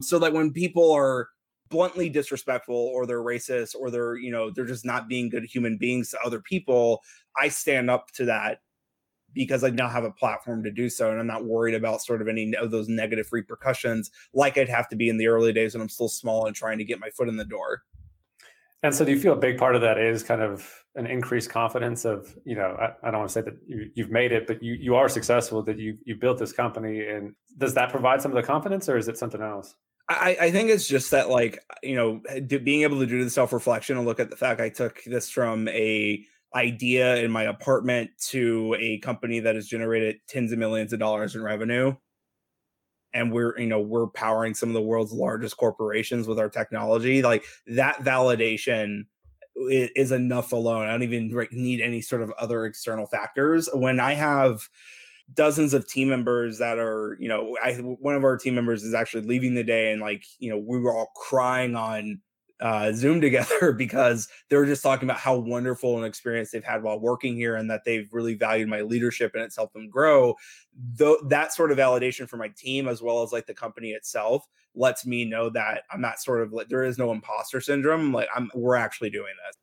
So 0.00 0.18
like 0.18 0.32
when 0.32 0.52
people 0.52 0.92
are 0.92 1.28
bluntly 1.68 2.08
disrespectful 2.08 2.74
or 2.74 3.06
they're 3.06 3.22
racist 3.22 3.74
or 3.74 3.90
they're 3.90 4.16
you 4.16 4.30
know 4.30 4.50
they're 4.50 4.64
just 4.64 4.84
not 4.84 5.08
being 5.08 5.28
good 5.28 5.44
human 5.44 5.76
beings 5.76 6.10
to 6.10 6.18
other 6.24 6.40
people 6.40 7.02
i 7.40 7.48
stand 7.48 7.90
up 7.90 8.10
to 8.12 8.24
that 8.24 8.60
because 9.32 9.64
i 9.64 9.70
now 9.70 9.88
have 9.88 10.04
a 10.04 10.10
platform 10.10 10.62
to 10.62 10.70
do 10.70 10.88
so 10.88 11.10
and 11.10 11.20
i'm 11.20 11.26
not 11.26 11.44
worried 11.44 11.74
about 11.74 12.02
sort 12.02 12.22
of 12.22 12.28
any 12.28 12.54
of 12.54 12.70
those 12.70 12.88
negative 12.88 13.28
repercussions 13.32 14.10
like 14.32 14.56
i'd 14.58 14.68
have 14.68 14.88
to 14.88 14.96
be 14.96 15.08
in 15.08 15.18
the 15.18 15.26
early 15.26 15.52
days 15.52 15.74
when 15.74 15.82
i'm 15.82 15.88
still 15.88 16.08
small 16.08 16.46
and 16.46 16.56
trying 16.56 16.78
to 16.78 16.84
get 16.84 17.00
my 17.00 17.10
foot 17.10 17.28
in 17.28 17.36
the 17.36 17.44
door. 17.44 17.82
And 18.84 18.94
so 18.94 19.04
do 19.04 19.10
you 19.10 19.18
feel 19.18 19.32
a 19.32 19.36
big 19.36 19.58
part 19.58 19.74
of 19.74 19.80
that 19.80 19.98
is 19.98 20.22
kind 20.22 20.40
of 20.40 20.84
an 20.94 21.04
increased 21.04 21.50
confidence 21.50 22.04
of 22.04 22.36
you 22.44 22.54
know 22.54 22.76
i, 22.80 22.92
I 23.06 23.10
don't 23.10 23.20
want 23.20 23.30
to 23.30 23.32
say 23.32 23.40
that 23.42 23.56
you, 23.66 23.90
have 24.04 24.10
made 24.10 24.32
it 24.32 24.46
but 24.46 24.62
you, 24.62 24.74
you 24.74 24.94
are 24.94 25.08
successful 25.08 25.62
that 25.62 25.78
you 25.78 25.98
you 26.04 26.16
built 26.16 26.38
this 26.38 26.52
company 26.52 27.06
and 27.06 27.34
does 27.56 27.74
that 27.74 27.90
provide 27.90 28.22
some 28.22 28.30
of 28.30 28.36
the 28.36 28.42
confidence 28.42 28.88
or 28.88 28.96
is 28.96 29.08
it 29.08 29.18
something 29.18 29.42
else 29.42 29.74
I, 30.08 30.36
I 30.40 30.50
think 30.50 30.70
it's 30.70 30.88
just 30.88 31.10
that 31.10 31.28
like 31.28 31.58
you 31.82 31.94
know 31.94 32.22
being 32.46 32.82
able 32.82 32.98
to 33.00 33.06
do 33.06 33.22
the 33.22 33.30
self 33.30 33.52
reflection 33.52 33.96
and 33.98 34.06
look 34.06 34.20
at 34.20 34.30
the 34.30 34.36
fact 34.36 34.60
I 34.60 34.70
took 34.70 35.02
this 35.04 35.28
from 35.30 35.68
a 35.68 36.24
idea 36.54 37.16
in 37.16 37.30
my 37.30 37.44
apartment 37.44 38.10
to 38.28 38.74
a 38.78 38.98
company 39.00 39.38
that 39.40 39.54
has 39.54 39.68
generated 39.68 40.16
tens 40.26 40.50
of 40.50 40.58
millions 40.58 40.94
of 40.94 40.98
dollars 40.98 41.34
in 41.34 41.42
revenue. 41.42 41.94
And 43.12 43.32
we're 43.32 43.58
you 43.58 43.66
know 43.66 43.80
we're 43.80 44.08
powering 44.08 44.54
some 44.54 44.70
of 44.70 44.74
the 44.74 44.82
world's 44.82 45.12
largest 45.12 45.56
corporations 45.56 46.26
with 46.26 46.38
our 46.38 46.48
technology 46.48 47.22
like 47.22 47.44
that 47.66 47.98
validation 47.98 49.04
is 49.56 50.12
enough 50.12 50.52
alone. 50.52 50.86
I 50.86 50.92
don't 50.92 51.02
even 51.02 51.48
need 51.52 51.80
any 51.80 52.00
sort 52.00 52.22
of 52.22 52.30
other 52.38 52.64
external 52.64 53.06
factors. 53.06 53.68
When 53.74 53.98
i 53.98 54.14
have 54.14 54.68
dozens 55.34 55.74
of 55.74 55.86
team 55.86 56.08
members 56.08 56.58
that 56.58 56.78
are, 56.78 57.16
you 57.20 57.28
know, 57.28 57.56
I 57.62 57.74
one 57.74 58.14
of 58.14 58.24
our 58.24 58.36
team 58.36 58.54
members 58.54 58.82
is 58.82 58.94
actually 58.94 59.26
leaving 59.26 59.54
the 59.54 59.64
day 59.64 59.92
and 59.92 60.00
like, 60.00 60.24
you 60.38 60.50
know, 60.50 60.58
we 60.58 60.78
were 60.78 60.94
all 60.94 61.12
crying 61.14 61.76
on 61.76 62.20
uh, 62.60 62.92
Zoom 62.92 63.20
together 63.20 63.72
because 63.72 64.28
they 64.48 64.56
were 64.56 64.66
just 64.66 64.82
talking 64.82 65.08
about 65.08 65.20
how 65.20 65.36
wonderful 65.36 65.98
an 65.98 66.04
experience 66.04 66.50
they've 66.50 66.64
had 66.64 66.82
while 66.82 66.98
working 66.98 67.36
here 67.36 67.56
and 67.56 67.70
that 67.70 67.84
they've 67.84 68.08
really 68.12 68.34
valued 68.34 68.68
my 68.68 68.80
leadership 68.80 69.32
and 69.34 69.42
it's 69.42 69.56
helped 69.56 69.74
them 69.74 69.88
grow. 69.88 70.34
That 71.24 71.52
sort 71.52 71.72
of 71.72 71.78
validation 71.78 72.28
for 72.28 72.36
my 72.36 72.48
team 72.56 72.88
as 72.88 73.02
well 73.02 73.22
as 73.22 73.32
like 73.32 73.46
the 73.46 73.54
company 73.54 73.90
itself 73.90 74.46
lets 74.74 75.04
me 75.06 75.24
know 75.24 75.50
that 75.50 75.82
I'm 75.92 76.00
not 76.00 76.20
sort 76.20 76.40
of 76.42 76.52
like 76.52 76.68
there 76.68 76.84
is 76.84 76.98
no 76.98 77.12
imposter 77.12 77.60
syndrome. 77.60 78.12
Like 78.12 78.28
I'm 78.34 78.50
we're 78.54 78.76
actually 78.76 79.10
doing 79.10 79.34
this. 79.46 79.56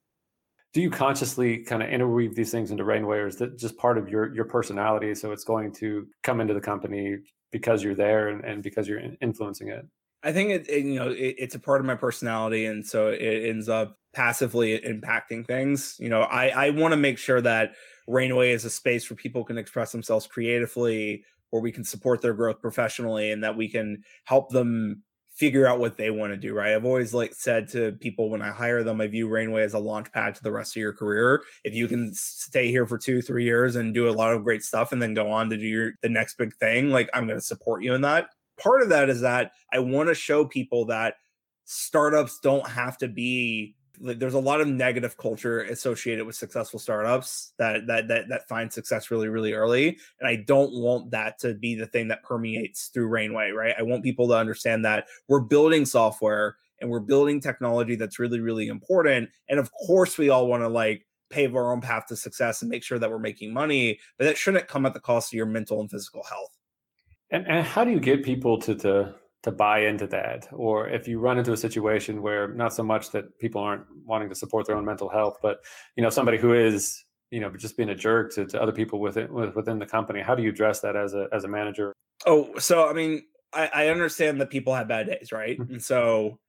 Do 0.76 0.82
you 0.82 0.92
consciously 0.92 1.60
kind 1.60 1.82
of 1.82 1.88
interweave 1.88 2.36
these 2.36 2.52
things 2.52 2.70
into 2.70 2.84
Rainway, 2.84 3.20
or 3.20 3.28
is 3.28 3.38
that 3.38 3.58
just 3.58 3.78
part 3.78 3.98
of 3.98 4.10
your 4.10 4.36
your 4.36 4.44
personality? 4.44 5.16
So 5.16 5.32
it's 5.32 5.46
going 5.46 5.72
to 5.76 6.06
come 6.22 6.42
into 6.42 6.54
the 6.54 6.60
company 6.60 7.16
because 7.50 7.82
you're 7.82 7.96
there 7.96 8.28
and, 8.28 8.44
and 8.44 8.62
because 8.62 8.86
you're 8.86 9.00
influencing 9.22 9.70
it. 9.70 9.88
I 10.22 10.34
think 10.34 10.50
it, 10.50 10.70
it 10.70 10.84
you 10.84 10.96
know 10.96 11.12
it, 11.12 11.36
it's 11.38 11.56
a 11.56 11.60
part 11.60 11.80
of 11.80 11.88
my 11.88 11.96
personality, 11.96 12.66
and 12.66 12.86
so 12.86 13.08
it 13.08 13.50
ends 13.50 13.70
up 13.70 13.96
passively 14.14 14.78
impacting 14.78 15.48
things. 15.48 15.96
You 15.98 16.10
know, 16.10 16.24
I 16.24 16.50
I 16.50 16.70
want 16.72 16.92
to 16.92 16.98
make 16.98 17.20
sure 17.20 17.40
that 17.40 17.72
Rainway 18.06 18.52
is 18.52 18.66
a 18.66 18.70
space 18.70 19.10
where 19.10 19.16
people 19.16 19.46
can 19.46 19.58
express 19.58 19.94
themselves 19.94 20.28
creatively, 20.28 21.24
where 21.52 21.62
we 21.62 21.72
can 21.72 21.86
support 21.86 22.22
their 22.22 22.34
growth 22.34 22.60
professionally, 22.60 23.32
and 23.32 23.42
that 23.46 23.56
we 23.56 23.70
can 23.70 24.04
help 24.26 24.50
them 24.50 25.04
figure 25.36 25.68
out 25.68 25.80
what 25.80 25.98
they 25.98 26.10
want 26.10 26.32
to 26.32 26.38
do 26.38 26.54
right? 26.54 26.74
I've 26.74 26.86
always 26.86 27.14
like 27.14 27.34
said 27.34 27.68
to 27.70 27.92
people 27.94 28.30
when 28.30 28.42
i 28.42 28.50
hire 28.50 28.84
them 28.84 29.02
i 29.02 29.08
view 29.08 29.28
rainway 29.28 29.64
as 29.64 29.74
a 29.74 29.80
launch 29.80 30.12
pad 30.12 30.36
to 30.36 30.44
the 30.44 30.52
rest 30.52 30.76
of 30.76 30.82
your 30.82 30.94
career. 30.94 31.44
If 31.64 31.74
you 31.74 31.88
can 31.88 32.14
stay 32.14 32.70
here 32.70 32.86
for 32.86 32.98
two 32.98 33.22
three 33.22 33.44
years 33.44 33.76
and 33.76 33.94
do 33.94 34.10
a 34.10 34.12
lot 34.12 34.34
of 34.34 34.44
great 34.44 34.64
stuff 34.64 34.92
and 34.92 35.02
then 35.02 35.14
go 35.14 35.32
on 35.32 35.50
to 35.50 35.58
do 35.58 35.66
your 35.66 35.92
the 36.02 36.10
next 36.10 36.38
big 36.38 36.56
thing 36.56 36.90
like 36.90 37.10
i'm 37.14 37.28
going 37.28 37.40
to 37.40 37.46
support 37.46 37.84
you 37.84 37.94
in 37.94 38.02
that. 38.02 38.28
Part 38.58 38.82
of 38.82 38.90
that 38.90 39.10
is 39.10 39.22
that 39.22 39.52
i 39.74 39.80
want 39.80 40.10
to 40.10 40.16
show 40.16 40.46
people 40.46 40.86
that 40.86 41.16
startups 41.66 42.40
don't 42.40 42.68
have 42.68 42.98
to 43.00 43.08
be 43.08 43.76
there's 44.00 44.34
a 44.34 44.40
lot 44.40 44.62
of 44.62 44.68
negative 44.68 45.18
culture 45.18 45.62
associated 45.62 46.26
with 46.26 46.36
successful 46.36 46.80
startups 46.80 47.54
that 47.58 47.88
that 47.88 48.08
that 48.08 48.30
that 48.30 48.48
find 48.48 48.72
success 48.72 49.12
really 49.12 49.28
really 49.28 49.54
early. 49.54 49.98
And 50.20 50.28
i 50.28 50.36
don't 50.36 50.74
want 50.74 51.12
that 51.12 51.40
to 51.40 51.54
be 51.54 51.76
the 51.76 51.88
thing 51.88 52.08
that 52.10 52.24
permeates 52.24 52.88
through 52.88 53.08
rainway 53.08 53.52
right? 53.52 53.76
I 53.78 53.84
want 53.84 54.04
people 54.04 54.28
to 54.28 54.36
understand 54.36 54.86
that 54.86 55.08
we're 55.28 55.42
building 55.42 55.86
software 55.86 56.58
and 56.80 56.90
we're 56.90 57.00
building 57.00 57.40
technology 57.40 57.96
that's 57.96 58.20
really 58.20 58.40
really 58.40 58.68
important. 58.68 59.30
And 59.50 59.60
of 59.60 59.72
course 59.72 60.18
we 60.18 60.30
all 60.30 60.48
want 60.48 60.64
to 60.64 60.70
like 60.70 61.06
pave 61.30 61.56
our 61.56 61.72
own 61.72 61.82
path 61.82 62.06
to 62.08 62.16
success 62.16 62.62
and 62.62 62.70
make 62.70 62.84
sure 62.84 63.00
that 63.00 63.10
we're 63.10 63.20
making 63.20 63.52
money 63.52 64.00
but 64.18 64.26
that 64.26 64.38
shouldn't 64.38 64.68
come 64.68 64.86
at 64.86 64.94
the 64.94 65.00
cost 65.00 65.34
of 65.34 65.38
your 65.38 65.48
mental 65.48 65.82
and 65.82 65.90
physical 65.90 66.24
health. 66.24 66.58
And, 67.32 67.48
and 67.48 67.66
how 67.66 67.84
do 67.84 67.92
you 67.92 68.00
get 68.00 68.24
people 68.24 68.60
to 68.60 68.76
to 68.76 69.16
to 69.46 69.52
buy 69.52 69.82
into 69.82 70.08
that. 70.08 70.48
Or 70.52 70.90
if 70.90 71.08
you 71.08 71.20
run 71.20 71.38
into 71.38 71.54
a 71.54 71.58
situation 71.58 72.24
where 72.24 72.48
not 72.48 72.74
so 72.74 72.82
much 72.82 73.12
that 73.12 73.38
people 73.38 73.62
aren't 73.62 73.84
wanting 74.04 74.28
to 74.28 74.34
support 74.34 74.66
their 74.66 74.76
own 74.76 74.86
mental 74.86 75.08
health 75.08 75.38
but 75.40 75.60
you 75.96 76.02
know 76.02 76.10
somebody 76.10 76.40
who 76.40 76.54
is 76.54 77.06
you 77.30 77.40
know 77.40 77.52
just 77.52 77.78
being 77.78 77.90
a 77.90 77.96
jerk 77.96 78.34
to, 78.34 78.48
to 78.48 78.60
other 78.60 78.72
people 78.72 79.00
within 79.00 79.32
within 79.54 79.78
the 79.78 79.86
company 79.86 80.20
how 80.20 80.34
do 80.34 80.42
you 80.42 80.50
address 80.50 80.80
that 80.80 80.96
as 80.96 81.14
a 81.14 81.28
as 81.32 81.44
a 81.44 81.48
manager? 81.48 81.94
Oh 82.26 82.58
so 82.58 82.90
i 82.90 82.94
mean 82.94 83.22
i, 83.54 83.70
I 83.74 83.88
understand 83.90 84.42
that 84.42 84.50
people 84.50 84.74
have 84.74 84.88
bad 84.88 85.06
days 85.06 85.32
right? 85.32 85.60
Mm-hmm. 85.60 85.74
and 85.74 85.84
so 85.84 86.40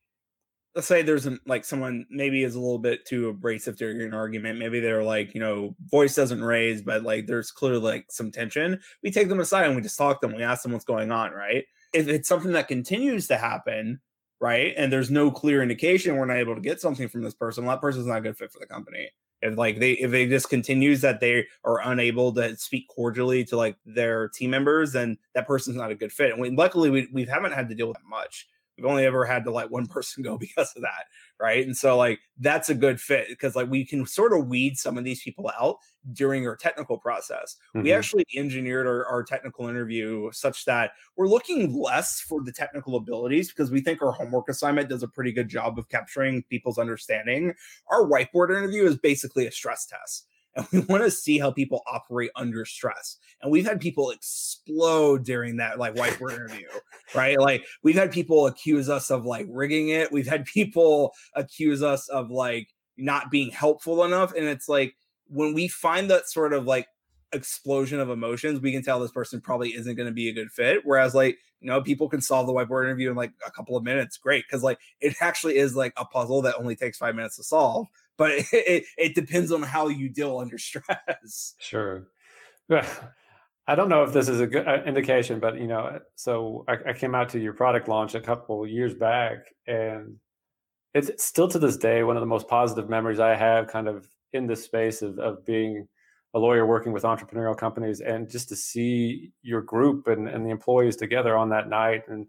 let's 0.74 0.88
say 0.88 1.02
there's 1.02 1.26
an, 1.26 1.38
like 1.46 1.66
someone 1.66 2.06
maybe 2.08 2.44
is 2.44 2.54
a 2.54 2.60
little 2.60 2.78
bit 2.78 3.04
too 3.04 3.28
abrasive 3.28 3.78
during 3.78 4.02
an 4.02 4.12
argument. 4.12 4.58
Maybe 4.58 4.80
they're 4.80 5.04
like 5.04 5.34
you 5.34 5.40
know 5.40 5.76
voice 5.90 6.14
doesn't 6.14 6.42
raise 6.42 6.80
but 6.80 7.02
like 7.02 7.26
there's 7.26 7.50
clearly 7.50 7.80
like 7.80 8.06
some 8.08 8.30
tension. 8.30 8.80
We 9.02 9.10
take 9.10 9.28
them 9.28 9.40
aside 9.40 9.66
and 9.66 9.76
we 9.76 9.82
just 9.82 9.98
talk 9.98 10.22
to 10.22 10.28
them. 10.28 10.36
We 10.36 10.42
ask 10.42 10.62
them 10.62 10.72
what's 10.72 10.86
going 10.86 11.10
on 11.10 11.32
right 11.32 11.64
if 11.92 12.08
it's 12.08 12.28
something 12.28 12.52
that 12.52 12.68
continues 12.68 13.28
to 13.28 13.36
happen, 13.36 14.00
right, 14.40 14.74
and 14.76 14.92
there's 14.92 15.10
no 15.10 15.30
clear 15.30 15.62
indication 15.62 16.16
we're 16.16 16.26
not 16.26 16.38
able 16.38 16.54
to 16.54 16.60
get 16.60 16.80
something 16.80 17.08
from 17.08 17.22
this 17.22 17.34
person, 17.34 17.64
well, 17.64 17.76
that 17.76 17.80
person's 17.80 18.06
not 18.06 18.18
a 18.18 18.22
good 18.22 18.36
fit 18.36 18.52
for 18.52 18.58
the 18.58 18.66
company. 18.66 19.10
If 19.42 19.58
like 19.58 19.78
they 19.78 19.92
if 19.92 20.12
it 20.14 20.28
just 20.28 20.48
continues 20.48 21.02
that 21.02 21.20
they 21.20 21.46
are 21.64 21.80
unable 21.90 22.32
to 22.34 22.56
speak 22.56 22.88
cordially 22.88 23.44
to 23.44 23.56
like 23.56 23.76
their 23.84 24.28
team 24.28 24.50
members, 24.50 24.92
then 24.92 25.18
that 25.34 25.46
person's 25.46 25.76
not 25.76 25.90
a 25.90 25.94
good 25.94 26.12
fit. 26.12 26.32
And 26.32 26.40
we, 26.40 26.50
luckily 26.50 26.90
we 26.90 27.08
we 27.12 27.24
haven't 27.26 27.52
had 27.52 27.68
to 27.68 27.74
deal 27.74 27.88
with 27.88 27.98
that 27.98 28.08
much. 28.08 28.48
We've 28.76 28.86
only 28.86 29.04
ever 29.04 29.24
had 29.24 29.44
to 29.44 29.50
let 29.50 29.70
one 29.70 29.86
person 29.86 30.22
go 30.22 30.36
because 30.38 30.72
of 30.76 30.82
that, 30.82 31.06
right? 31.40 31.64
And 31.64 31.76
so 31.76 31.96
like 31.96 32.20
that's 32.38 32.68
a 32.68 32.74
good 32.74 33.00
fit 33.00 33.28
because 33.28 33.56
like 33.56 33.70
we 33.70 33.84
can 33.84 34.06
sort 34.06 34.32
of 34.32 34.46
weed 34.46 34.78
some 34.78 34.98
of 34.98 35.04
these 35.04 35.22
people 35.22 35.50
out 35.58 35.78
during 36.12 36.46
our 36.46 36.56
technical 36.56 36.98
process. 36.98 37.56
Mm-hmm. 37.74 37.84
We 37.84 37.92
actually 37.92 38.24
engineered 38.34 38.86
our, 38.86 39.06
our 39.06 39.22
technical 39.22 39.68
interview 39.68 40.30
such 40.32 40.64
that 40.66 40.92
we're 41.16 41.28
looking 41.28 41.80
less 41.80 42.20
for 42.20 42.42
the 42.42 42.52
technical 42.52 42.96
abilities 42.96 43.48
because 43.48 43.70
we 43.70 43.80
think 43.80 44.02
our 44.02 44.12
homework 44.12 44.48
assignment 44.48 44.88
does 44.88 45.02
a 45.02 45.08
pretty 45.08 45.32
good 45.32 45.48
job 45.48 45.78
of 45.78 45.88
capturing 45.88 46.42
people's 46.44 46.78
understanding. 46.78 47.54
Our 47.90 48.06
whiteboard 48.06 48.50
interview 48.50 48.84
is 48.84 48.96
basically 48.96 49.46
a 49.46 49.52
stress 49.52 49.86
test 49.86 50.26
and 50.56 50.66
we 50.72 50.80
want 50.80 51.04
to 51.04 51.10
see 51.10 51.38
how 51.38 51.50
people 51.50 51.82
operate 51.86 52.30
under 52.34 52.64
stress. 52.64 53.18
And 53.42 53.52
we've 53.52 53.66
had 53.66 53.80
people 53.80 54.10
explode 54.10 55.24
during 55.24 55.56
that 55.58 55.78
like 55.78 55.94
whiteboard 55.94 56.32
interview, 56.32 56.68
right? 57.16 57.38
Like 57.38 57.64
we've 57.82 57.96
had 57.96 58.12
people 58.12 58.46
accuse 58.46 58.88
us 58.88 59.10
of 59.10 59.24
like 59.24 59.46
rigging 59.48 59.88
it. 59.88 60.12
We've 60.12 60.26
had 60.26 60.44
people 60.54 61.12
accuse 61.34 61.82
us 61.82 62.08
of 62.08 62.30
like 62.30 62.68
not 62.96 63.30
being 63.30 63.50
helpful 63.50 64.04
enough. 64.04 64.32
And 64.34 64.46
it's 64.46 64.68
like 64.68 64.96
when 65.28 65.54
we 65.54 65.68
find 65.68 66.10
that 66.10 66.28
sort 66.28 66.52
of 66.52 66.64
like 66.64 66.86
explosion 67.32 68.00
of 68.00 68.10
emotions, 68.10 68.60
we 68.60 68.72
can 68.72 68.82
tell 68.82 69.00
this 69.00 69.10
person 69.10 69.40
probably 69.40 69.70
isn't 69.70 69.96
going 69.96 70.08
to 70.08 70.14
be 70.14 70.28
a 70.28 70.32
good 70.32 70.52
fit. 70.52 70.82
Whereas, 70.84 71.14
like, 71.14 71.38
you 71.60 71.68
know, 71.68 71.82
people 71.82 72.08
can 72.08 72.20
solve 72.20 72.46
the 72.46 72.52
whiteboard 72.52 72.84
interview 72.84 73.10
in 73.10 73.16
like 73.16 73.32
a 73.46 73.50
couple 73.50 73.76
of 73.76 73.82
minutes. 73.82 74.16
Great. 74.16 74.46
Cause 74.48 74.62
like 74.62 74.78
it 75.00 75.16
actually 75.20 75.56
is 75.56 75.74
like 75.74 75.92
a 75.96 76.04
puzzle 76.04 76.42
that 76.42 76.56
only 76.56 76.76
takes 76.76 76.98
five 76.98 77.14
minutes 77.14 77.36
to 77.36 77.42
solve 77.42 77.88
but 78.16 78.32
it, 78.32 78.46
it, 78.52 78.84
it 78.96 79.14
depends 79.14 79.52
on 79.52 79.62
how 79.62 79.88
you 79.88 80.08
deal 80.08 80.38
under 80.38 80.58
stress. 80.58 81.54
Sure. 81.58 82.08
I 83.68 83.74
don't 83.74 83.88
know 83.88 84.04
if 84.04 84.12
this 84.12 84.28
is 84.28 84.40
a 84.40 84.46
good 84.46 84.66
uh, 84.66 84.82
indication, 84.84 85.40
but 85.40 85.58
you 85.58 85.66
know, 85.66 85.98
so 86.14 86.64
I, 86.68 86.90
I 86.90 86.92
came 86.92 87.14
out 87.14 87.28
to 87.30 87.40
your 87.40 87.52
product 87.52 87.88
launch 87.88 88.14
a 88.14 88.20
couple 88.20 88.66
years 88.66 88.94
back, 88.94 89.38
and 89.66 90.16
it's 90.94 91.24
still 91.24 91.48
to 91.48 91.58
this 91.58 91.76
day 91.76 92.04
one 92.04 92.16
of 92.16 92.20
the 92.20 92.26
most 92.26 92.48
positive 92.48 92.88
memories 92.88 93.18
I 93.18 93.34
have, 93.34 93.66
kind 93.66 93.88
of 93.88 94.08
in 94.32 94.46
this 94.46 94.64
space 94.64 95.02
of, 95.02 95.18
of 95.18 95.44
being 95.44 95.88
a 96.34 96.38
lawyer 96.38 96.66
working 96.66 96.92
with 96.92 97.02
entrepreneurial 97.02 97.56
companies, 97.56 98.00
and 98.00 98.30
just 98.30 98.48
to 98.50 98.56
see 98.56 99.32
your 99.42 99.62
group 99.62 100.06
and, 100.06 100.28
and 100.28 100.46
the 100.46 100.50
employees 100.50 100.96
together 100.96 101.36
on 101.36 101.48
that 101.48 101.68
night, 101.68 102.02
and 102.08 102.26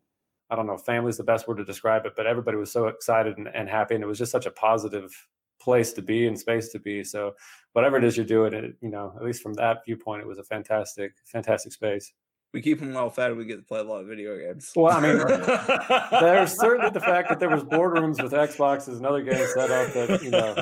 I 0.50 0.56
don't 0.56 0.66
know, 0.66 0.78
family 0.78 1.10
is 1.10 1.18
the 1.18 1.24
best 1.24 1.48
word 1.48 1.58
to 1.58 1.66
describe 1.66 2.06
it, 2.06 2.14
but 2.16 2.26
everybody 2.26 2.58
was 2.58 2.72
so 2.72 2.88
excited 2.88 3.38
and, 3.38 3.48
and 3.54 3.70
happy, 3.70 3.94
and 3.94 4.04
it 4.04 4.08
was 4.08 4.18
just 4.18 4.32
such 4.32 4.46
a 4.48 4.52
positive 4.52 5.12
place 5.60 5.94
to 5.94 6.02
be 6.02 6.28
and 6.28 6.40
space 6.40 6.70
to 6.70 6.80
be. 6.80 7.04
So 7.04 7.34
whatever 7.74 7.98
it 7.98 8.04
is 8.04 8.18
you're 8.18 8.26
doing, 8.26 8.54
it 8.54 8.76
you 8.82 8.90
know, 8.90 9.14
at 9.16 9.24
least 9.24 9.42
from 9.42 9.54
that 9.56 9.86
viewpoint, 9.86 10.22
it 10.22 10.28
was 10.28 10.40
a 10.40 10.44
fantastic, 10.44 11.14
fantastic 11.26 11.74
space. 11.74 12.14
We 12.54 12.62
keep 12.62 12.80
them 12.80 12.94
well 12.94 13.10
fed. 13.10 13.36
We 13.36 13.46
get 13.46 13.58
to 13.58 13.62
play 13.62 13.80
a 13.80 13.84
lot 13.84 14.02
of 14.02 14.08
video 14.08 14.38
games. 14.38 14.72
Well, 14.76 14.96
I 14.96 15.02
mean, 15.02 15.18
there's 16.22 16.58
certainly 16.58 16.92
the 16.92 17.02
fact 17.02 17.30
that 17.30 17.40
there 17.40 17.50
was 17.50 17.64
boardrooms 17.64 18.24
with 18.24 18.32
Xboxes 18.32 18.98
and 18.98 19.06
other 19.06 19.22
games 19.22 19.54
set 19.54 19.70
up 19.70 19.94
that 19.94 20.24
you 20.24 20.32
know. 20.32 20.56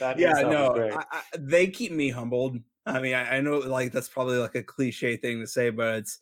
That 0.00 0.18
yeah, 0.18 0.32
no, 0.40 0.74
I, 0.76 1.04
I, 1.10 1.22
they 1.38 1.66
keep 1.66 1.92
me 1.92 2.08
humbled. 2.08 2.58
I 2.86 3.00
mean, 3.00 3.14
I, 3.14 3.36
I 3.36 3.40
know 3.40 3.58
like 3.58 3.92
that's 3.92 4.08
probably 4.08 4.38
like 4.38 4.54
a 4.54 4.62
cliche 4.62 5.16
thing 5.16 5.40
to 5.40 5.46
say, 5.46 5.70
but 5.70 5.96
it's 5.96 6.20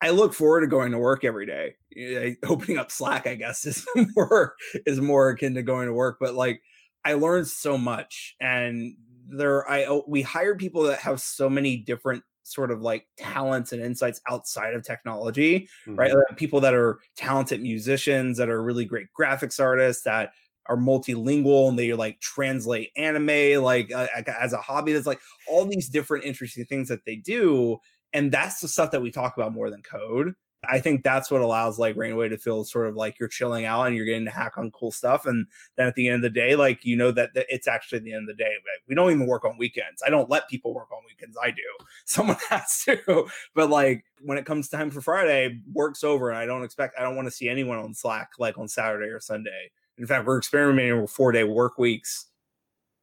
I 0.00 0.10
look 0.10 0.34
forward 0.34 0.60
to 0.60 0.66
going 0.66 0.92
to 0.92 0.98
work 0.98 1.24
every 1.24 1.46
day. 1.46 2.36
Opening 2.44 2.78
up 2.78 2.90
Slack, 2.90 3.26
I 3.26 3.34
guess, 3.34 3.64
is 3.66 3.86
more 4.14 4.54
is 4.86 5.00
more 5.00 5.30
akin 5.30 5.54
to 5.54 5.62
going 5.62 5.86
to 5.86 5.94
work. 5.94 6.18
But 6.20 6.34
like, 6.34 6.62
I 7.06 7.14
learned 7.14 7.46
so 7.46 7.78
much, 7.78 8.34
and 8.40 8.96
there 9.28 9.68
I 9.70 9.84
oh, 9.84 10.02
we 10.08 10.22
hired 10.22 10.58
people 10.58 10.82
that 10.82 10.98
have 10.98 11.20
so 11.20 11.48
many 11.48 11.76
different 11.76 12.24
sort 12.42 12.72
of 12.72 12.80
like 12.80 13.06
talents 13.16 13.72
and 13.72 13.80
insights 13.80 14.20
outside 14.28 14.74
of 14.74 14.82
technology, 14.82 15.68
mm-hmm. 15.86 15.94
right? 15.94 16.12
People 16.36 16.60
that 16.60 16.74
are 16.74 16.98
talented 17.16 17.62
musicians, 17.62 18.38
that 18.38 18.48
are 18.48 18.60
really 18.60 18.84
great 18.84 19.06
graphics 19.18 19.60
artists, 19.60 20.02
that 20.02 20.32
are 20.66 20.76
multilingual 20.76 21.68
and 21.68 21.78
they 21.78 21.92
like 21.92 22.18
translate 22.18 22.90
anime 22.96 23.62
like 23.62 23.92
uh, 23.92 24.08
as 24.40 24.52
a 24.52 24.58
hobby. 24.58 24.92
That's 24.92 25.06
like 25.06 25.20
all 25.48 25.64
these 25.64 25.88
different 25.88 26.24
interesting 26.24 26.64
things 26.64 26.88
that 26.88 27.04
they 27.06 27.14
do, 27.14 27.78
and 28.14 28.32
that's 28.32 28.58
the 28.58 28.66
stuff 28.66 28.90
that 28.90 29.02
we 29.02 29.12
talk 29.12 29.36
about 29.36 29.52
more 29.52 29.70
than 29.70 29.82
code. 29.82 30.34
I 30.70 30.80
think 30.80 31.02
that's 31.02 31.30
what 31.30 31.40
allows 31.40 31.78
like 31.78 31.96
Rainway 31.96 32.28
to 32.28 32.38
feel 32.38 32.64
sort 32.64 32.86
of 32.86 32.96
like 32.96 33.18
you're 33.18 33.28
chilling 33.28 33.64
out 33.64 33.86
and 33.86 33.96
you're 33.96 34.06
getting 34.06 34.24
to 34.24 34.30
hack 34.30 34.58
on 34.58 34.70
cool 34.70 34.90
stuff. 34.90 35.26
And 35.26 35.46
then 35.76 35.86
at 35.86 35.94
the 35.94 36.08
end 36.08 36.16
of 36.16 36.22
the 36.22 36.30
day, 36.30 36.56
like 36.56 36.84
you 36.84 36.96
know 36.96 37.10
that, 37.12 37.34
that 37.34 37.46
it's 37.48 37.68
actually 37.68 38.00
the 38.00 38.12
end 38.12 38.28
of 38.28 38.36
the 38.36 38.42
day. 38.42 38.52
We 38.88 38.94
don't 38.94 39.10
even 39.10 39.26
work 39.26 39.44
on 39.44 39.58
weekends. 39.58 40.02
I 40.04 40.10
don't 40.10 40.30
let 40.30 40.48
people 40.48 40.74
work 40.74 40.90
on 40.92 41.02
weekends. 41.06 41.36
I 41.42 41.50
do. 41.50 41.62
Someone 42.04 42.36
has 42.48 42.82
to. 42.84 43.26
But 43.54 43.70
like 43.70 44.04
when 44.22 44.38
it 44.38 44.46
comes 44.46 44.68
time 44.68 44.90
for 44.90 45.00
Friday, 45.00 45.60
work's 45.72 46.04
over, 46.04 46.30
and 46.30 46.38
I 46.38 46.46
don't 46.46 46.64
expect 46.64 46.98
I 46.98 47.02
don't 47.02 47.16
want 47.16 47.26
to 47.26 47.32
see 47.32 47.48
anyone 47.48 47.78
on 47.78 47.94
Slack 47.94 48.32
like 48.38 48.58
on 48.58 48.68
Saturday 48.68 49.08
or 49.08 49.20
Sunday. 49.20 49.70
In 49.98 50.06
fact, 50.06 50.26
we're 50.26 50.38
experimenting 50.38 51.00
with 51.00 51.10
four 51.10 51.32
day 51.32 51.44
work 51.44 51.78
weeks 51.78 52.26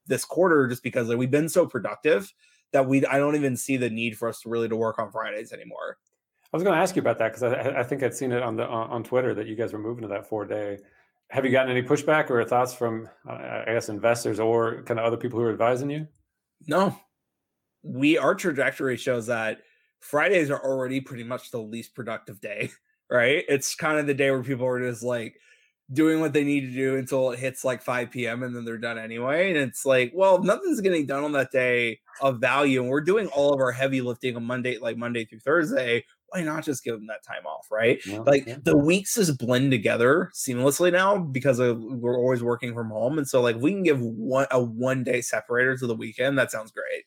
this 0.07 0.25
quarter 0.25 0.67
just 0.67 0.83
because 0.83 1.09
like, 1.09 1.17
we've 1.17 1.31
been 1.31 1.49
so 1.49 1.65
productive 1.65 2.33
that 2.71 2.87
we 2.87 3.05
I 3.05 3.17
don't 3.17 3.35
even 3.35 3.55
see 3.55 3.77
the 3.77 3.89
need 3.89 4.17
for 4.17 4.27
us 4.27 4.41
to 4.41 4.49
really 4.49 4.67
to 4.67 4.75
work 4.75 4.99
on 4.99 5.11
Fridays 5.11 5.53
anymore. 5.53 5.97
I 6.53 6.57
was 6.57 6.63
going 6.63 6.75
to 6.75 6.81
ask 6.81 6.95
you 6.95 7.01
about 7.01 7.17
that 7.17 7.33
because 7.33 7.43
I, 7.43 7.79
I, 7.79 7.83
think 7.83 8.03
I'd 8.03 8.13
seen 8.13 8.31
it 8.31 8.43
on 8.43 8.55
the 8.55 8.67
on 8.67 9.03
Twitter 9.03 9.33
that 9.33 9.47
you 9.47 9.55
guys 9.55 9.73
were 9.73 9.79
moving 9.79 10.03
to 10.03 10.07
that 10.09 10.29
four 10.29 10.45
day. 10.45 10.77
Have 11.29 11.45
you 11.45 11.51
gotten 11.51 11.71
any 11.71 11.81
pushback 11.81 12.29
or 12.29 12.43
thoughts 12.45 12.75
from, 12.75 13.09
uh, 13.27 13.63
I 13.67 13.73
guess, 13.73 13.89
investors 13.89 14.39
or 14.39 14.83
kind 14.83 14.99
of 14.99 15.05
other 15.05 15.17
people 15.17 15.39
who 15.39 15.45
are 15.45 15.51
advising 15.51 15.89
you? 15.89 16.07
No, 16.67 16.95
we 17.81 18.19
our 18.19 18.35
trajectory 18.35 18.97
shows 18.97 19.25
that 19.27 19.61
Fridays 19.99 20.51
are 20.51 20.63
already 20.63 21.01
pretty 21.01 21.23
much 21.23 21.49
the 21.49 21.59
least 21.59 21.95
productive 21.95 22.39
day. 22.39 22.71
Right? 23.09 23.43
It's 23.47 23.75
kind 23.75 23.99
of 23.99 24.07
the 24.07 24.15
day 24.15 24.31
where 24.31 24.41
people 24.41 24.65
are 24.65 24.79
just 24.79 25.03
like 25.03 25.35
doing 25.91 26.19
what 26.19 26.33
they 26.33 26.43
need 26.43 26.61
to 26.61 26.71
do 26.71 26.95
until 26.97 27.31
it 27.31 27.37
hits 27.37 27.63
like 27.63 27.83
5 27.83 28.09
p.m. 28.09 28.41
and 28.41 28.55
then 28.55 28.65
they're 28.65 28.77
done 28.77 28.97
anyway. 28.97 29.49
And 29.49 29.57
it's 29.57 29.85
like, 29.85 30.11
well, 30.15 30.41
nothing's 30.41 30.81
getting 30.81 31.05
done 31.05 31.23
on 31.23 31.31
that 31.33 31.51
day 31.51 31.99
of 32.21 32.39
value. 32.39 32.81
And 32.81 32.89
we're 32.89 33.01
doing 33.01 33.27
all 33.27 33.53
of 33.53 33.59
our 33.59 33.71
heavy 33.71 34.01
lifting 34.01 34.35
on 34.35 34.45
Monday, 34.45 34.79
like 34.79 34.97
Monday 34.97 35.25
through 35.25 35.41
Thursday. 35.41 36.05
Why 36.33 36.43
not 36.43 36.63
just 36.63 36.83
give 36.83 36.95
them 36.95 37.07
that 37.07 37.23
time 37.23 37.45
off, 37.45 37.67
right? 37.71 37.99
Yeah, 38.05 38.19
like 38.19 38.47
yeah. 38.47 38.57
the 38.63 38.77
weeks 38.77 39.15
just 39.15 39.37
blend 39.37 39.71
together 39.71 40.31
seamlessly 40.33 40.91
now 40.91 41.17
because 41.17 41.59
of, 41.59 41.81
we're 41.83 42.17
always 42.17 42.43
working 42.43 42.73
from 42.73 42.89
home. 42.89 43.17
And 43.17 43.27
so, 43.27 43.41
like, 43.41 43.55
we 43.57 43.71
can 43.71 43.83
give 43.83 44.01
one 44.01 44.47
a 44.51 44.61
one 44.61 45.03
day 45.03 45.21
separator 45.21 45.77
to 45.77 45.87
the 45.87 45.95
weekend. 45.95 46.37
That 46.37 46.51
sounds 46.51 46.71
great. 46.71 47.03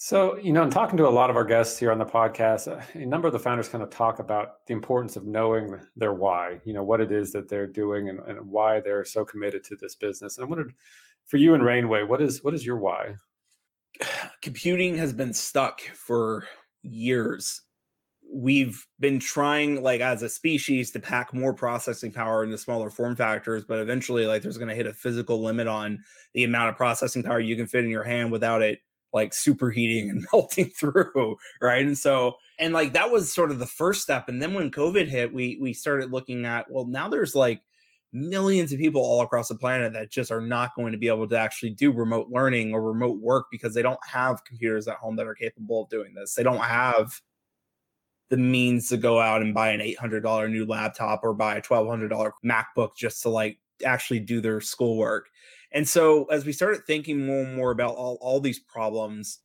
So, 0.00 0.38
you 0.38 0.52
know, 0.52 0.62
I'm 0.62 0.70
talking 0.70 0.96
to 0.98 1.08
a 1.08 1.10
lot 1.10 1.28
of 1.28 1.34
our 1.34 1.44
guests 1.44 1.76
here 1.76 1.90
on 1.90 1.98
the 1.98 2.06
podcast, 2.06 2.68
a 2.94 3.04
number 3.04 3.26
of 3.26 3.32
the 3.32 3.38
founders 3.40 3.68
kind 3.68 3.82
of 3.82 3.90
talk 3.90 4.20
about 4.20 4.64
the 4.68 4.72
importance 4.72 5.16
of 5.16 5.26
knowing 5.26 5.76
their 5.96 6.14
why, 6.14 6.60
you 6.64 6.72
know, 6.72 6.84
what 6.84 7.00
it 7.00 7.10
is 7.10 7.32
that 7.32 7.48
they're 7.48 7.66
doing 7.66 8.08
and, 8.08 8.20
and 8.20 8.40
why 8.48 8.78
they're 8.78 9.04
so 9.04 9.24
committed 9.24 9.64
to 9.64 9.74
this 9.74 9.96
business. 9.96 10.38
And 10.38 10.46
I 10.46 10.48
wondered 10.48 10.72
for 11.26 11.38
you 11.38 11.54
and 11.54 11.64
Rainway, 11.64 12.04
what 12.04 12.22
is 12.22 12.44
what 12.44 12.54
is 12.54 12.64
your 12.64 12.78
why? 12.78 13.16
Computing 14.40 14.96
has 14.98 15.12
been 15.12 15.34
stuck 15.34 15.80
for 15.80 16.46
years. 16.82 17.62
We've 18.32 18.84
been 19.00 19.18
trying, 19.18 19.82
like 19.82 20.00
as 20.00 20.22
a 20.22 20.28
species, 20.28 20.90
to 20.92 21.00
pack 21.00 21.32
more 21.32 21.54
processing 21.54 22.12
power 22.12 22.44
into 22.44 22.58
smaller 22.58 22.90
form 22.90 23.16
factors, 23.16 23.64
but 23.64 23.78
eventually, 23.78 24.26
like 24.26 24.42
there's 24.42 24.58
going 24.58 24.68
to 24.68 24.74
hit 24.74 24.86
a 24.86 24.92
physical 24.92 25.42
limit 25.42 25.66
on 25.66 26.02
the 26.34 26.44
amount 26.44 26.70
of 26.70 26.76
processing 26.76 27.22
power 27.22 27.40
you 27.40 27.56
can 27.56 27.66
fit 27.66 27.84
in 27.84 27.90
your 27.90 28.04
hand 28.04 28.30
without 28.30 28.62
it 28.62 28.80
like 29.14 29.32
superheating 29.32 30.10
and 30.10 30.26
melting 30.32 30.70
through 30.70 31.36
right? 31.62 31.86
And 31.86 31.96
so 31.96 32.36
and 32.58 32.74
like 32.74 32.92
that 32.92 33.10
was 33.10 33.32
sort 33.32 33.50
of 33.50 33.58
the 33.58 33.66
first 33.66 34.02
step 34.02 34.28
and 34.28 34.42
then 34.42 34.52
when 34.52 34.70
covid 34.70 35.06
hit 35.06 35.32
we 35.32 35.56
we 35.60 35.72
started 35.72 36.10
looking 36.10 36.44
at 36.44 36.68
well 36.70 36.86
now 36.86 37.08
there's 37.08 37.34
like 37.34 37.62
millions 38.12 38.72
of 38.72 38.78
people 38.78 39.02
all 39.02 39.20
across 39.20 39.48
the 39.48 39.54
planet 39.54 39.92
that 39.92 40.10
just 40.10 40.30
are 40.30 40.40
not 40.40 40.74
going 40.74 40.92
to 40.92 40.98
be 40.98 41.08
able 41.08 41.28
to 41.28 41.38
actually 41.38 41.70
do 41.70 41.92
remote 41.92 42.28
learning 42.30 42.72
or 42.72 42.82
remote 42.82 43.18
work 43.20 43.46
because 43.50 43.74
they 43.74 43.82
don't 43.82 43.98
have 44.06 44.44
computers 44.44 44.88
at 44.88 44.96
home 44.96 45.16
that 45.16 45.26
are 45.26 45.34
capable 45.34 45.82
of 45.82 45.90
doing 45.90 46.14
this. 46.14 46.34
They 46.34 46.42
don't 46.42 46.56
have 46.58 47.20
the 48.30 48.36
means 48.36 48.88
to 48.88 48.96
go 48.96 49.20
out 49.20 49.42
and 49.42 49.54
buy 49.54 49.70
an 49.70 49.80
$800 49.80 50.50
new 50.50 50.66
laptop 50.66 51.20
or 51.22 51.32
buy 51.32 51.56
a 51.56 51.62
$1200 51.62 52.32
macbook 52.44 52.96
just 52.96 53.22
to 53.22 53.28
like 53.28 53.58
actually 53.84 54.20
do 54.20 54.40
their 54.40 54.60
schoolwork 54.60 55.28
and 55.72 55.88
so 55.88 56.24
as 56.26 56.44
we 56.44 56.52
started 56.52 56.84
thinking 56.86 57.26
more 57.26 57.42
and 57.42 57.56
more 57.56 57.70
about 57.70 57.94
all, 57.94 58.18
all 58.20 58.40
these 58.40 58.58
problems 58.58 59.40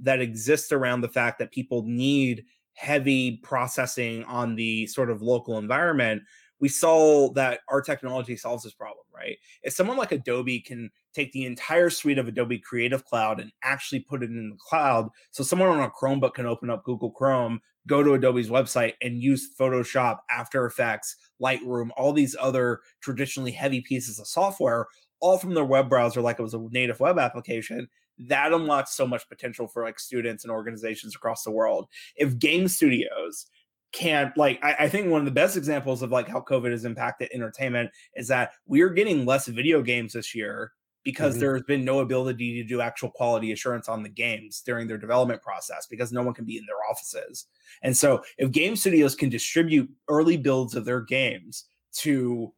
that 0.00 0.20
exist 0.20 0.72
around 0.72 1.00
the 1.00 1.08
fact 1.08 1.38
that 1.38 1.52
people 1.52 1.84
need 1.86 2.44
heavy 2.72 3.38
processing 3.42 4.24
on 4.24 4.56
the 4.56 4.86
sort 4.88 5.10
of 5.10 5.22
local 5.22 5.58
environment, 5.58 6.22
we 6.58 6.68
saw 6.68 7.32
that 7.34 7.60
our 7.68 7.80
technology 7.80 8.36
solves 8.36 8.64
this 8.64 8.74
problem, 8.74 9.04
right? 9.14 9.36
If 9.62 9.74
someone 9.74 9.96
like 9.96 10.10
Adobe 10.10 10.60
can 10.60 10.90
take 11.14 11.30
the 11.32 11.44
entire 11.44 11.90
suite 11.90 12.18
of 12.18 12.26
Adobe 12.26 12.58
Creative 12.58 13.04
Cloud 13.04 13.38
and 13.38 13.52
actually 13.62 14.00
put 14.00 14.24
it 14.24 14.30
in 14.30 14.50
the 14.50 14.56
cloud, 14.56 15.08
so 15.30 15.44
someone 15.44 15.68
on 15.68 15.80
a 15.80 15.90
Chromebook 15.90 16.34
can 16.34 16.46
open 16.46 16.70
up 16.70 16.84
Google 16.84 17.10
Chrome, 17.10 17.60
go 17.86 18.02
to 18.02 18.14
Adobe's 18.14 18.48
website, 18.48 18.94
and 19.02 19.22
use 19.22 19.54
Photoshop, 19.58 20.18
After 20.30 20.66
Effects, 20.66 21.16
Lightroom, 21.42 21.90
all 21.96 22.12
these 22.12 22.36
other 22.40 22.80
traditionally 23.00 23.52
heavy 23.52 23.80
pieces 23.80 24.18
of 24.18 24.26
software, 24.26 24.86
all 25.20 25.38
from 25.38 25.54
their 25.54 25.64
web 25.64 25.88
browser 25.88 26.20
like 26.20 26.38
it 26.38 26.42
was 26.42 26.54
a 26.54 26.66
native 26.70 27.00
web 27.00 27.18
application 27.18 27.88
that 28.18 28.52
unlocks 28.52 28.94
so 28.94 29.06
much 29.06 29.28
potential 29.28 29.66
for 29.66 29.82
like 29.82 29.98
students 29.98 30.44
and 30.44 30.52
organizations 30.52 31.14
across 31.14 31.42
the 31.42 31.50
world. 31.50 31.88
If 32.16 32.38
game 32.38 32.68
studios 32.68 33.46
can't 33.92 34.36
like 34.36 34.58
I, 34.62 34.74
I, 34.80 34.88
think 34.88 35.08
one 35.08 35.20
of 35.20 35.24
the 35.24 35.30
best 35.30 35.56
examples 35.56 36.02
of 36.02 36.10
like 36.10 36.26
how 36.26 36.40
covid 36.40 36.72
has 36.72 36.84
impacted 36.84 37.28
entertainment 37.32 37.92
is 38.16 38.26
that 38.26 38.50
we're 38.66 38.90
getting 38.90 39.24
less 39.24 39.46
video 39.46 39.82
games 39.82 40.14
this 40.14 40.34
year 40.34 40.72
because 41.04 41.34
mm-hmm. 41.34 41.40
there's 41.40 41.62
been 41.62 41.84
no 41.84 42.00
ability 42.00 42.60
to 42.60 42.66
do 42.66 42.80
actual 42.80 43.10
quality 43.10 43.52
assurance 43.52 43.88
on 43.88 44.02
the 44.02 44.08
games 44.08 44.62
during 44.64 44.86
their 44.86 44.98
development 44.98 45.42
process 45.42 45.86
because 45.86 46.12
no 46.12 46.22
one 46.22 46.34
can 46.34 46.44
be 46.44 46.58
in 46.58 46.66
their 46.66 46.90
offices 46.90 47.46
and 47.82 47.96
so 47.96 48.22
if 48.38 48.50
game 48.50 48.74
studios 48.76 49.14
can 49.14 49.28
distribute 49.28 49.90
early 50.08 50.36
builds 50.36 50.74
of 50.74 50.84
their 50.84 51.00
games 51.00 51.66
to 51.92 52.52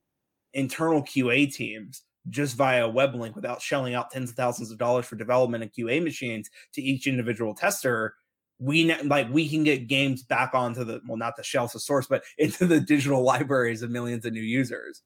internal 0.55 1.03
qa 1.03 1.53
teams 1.53 2.03
just 2.29 2.57
via 2.57 2.87
a 2.87 2.89
web 2.89 3.15
link 3.15 3.37
without 3.37 3.63
shelling 3.63 3.95
out 3.95 4.11
tens 4.11 4.31
of 4.31 4.37
thousands 4.37 4.71
of 4.71 4.79
dollars 4.79 5.07
for 5.07 5.17
development 5.17 5.63
and 5.63 5.73
QA 5.73 6.03
machines 6.03 6.51
to 6.73 6.83
each 6.83 7.07
individual 7.07 7.55
tester, 7.55 8.15
we 8.59 8.93
like 9.05 9.29
we 9.31 9.49
can 9.49 9.65
get 9.65 9.87
games 9.87 10.23
back 10.23 10.55
onto 10.55 10.83
the 10.83 11.01
well, 11.07 11.19
not 11.19 11.37
the 11.37 11.43
shelves 11.43 11.75
of 11.75 11.83
source, 11.83 12.07
but 12.07 12.23
into 12.39 12.67
the 12.67 12.81
digital 12.81 13.23
libraries 13.23 13.83
of 13.83 13.91
millions 13.91 14.25
of 14.25 14.33
new 14.33 14.41
users. 14.41 15.03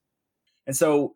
And 0.67 0.77
so 0.77 1.15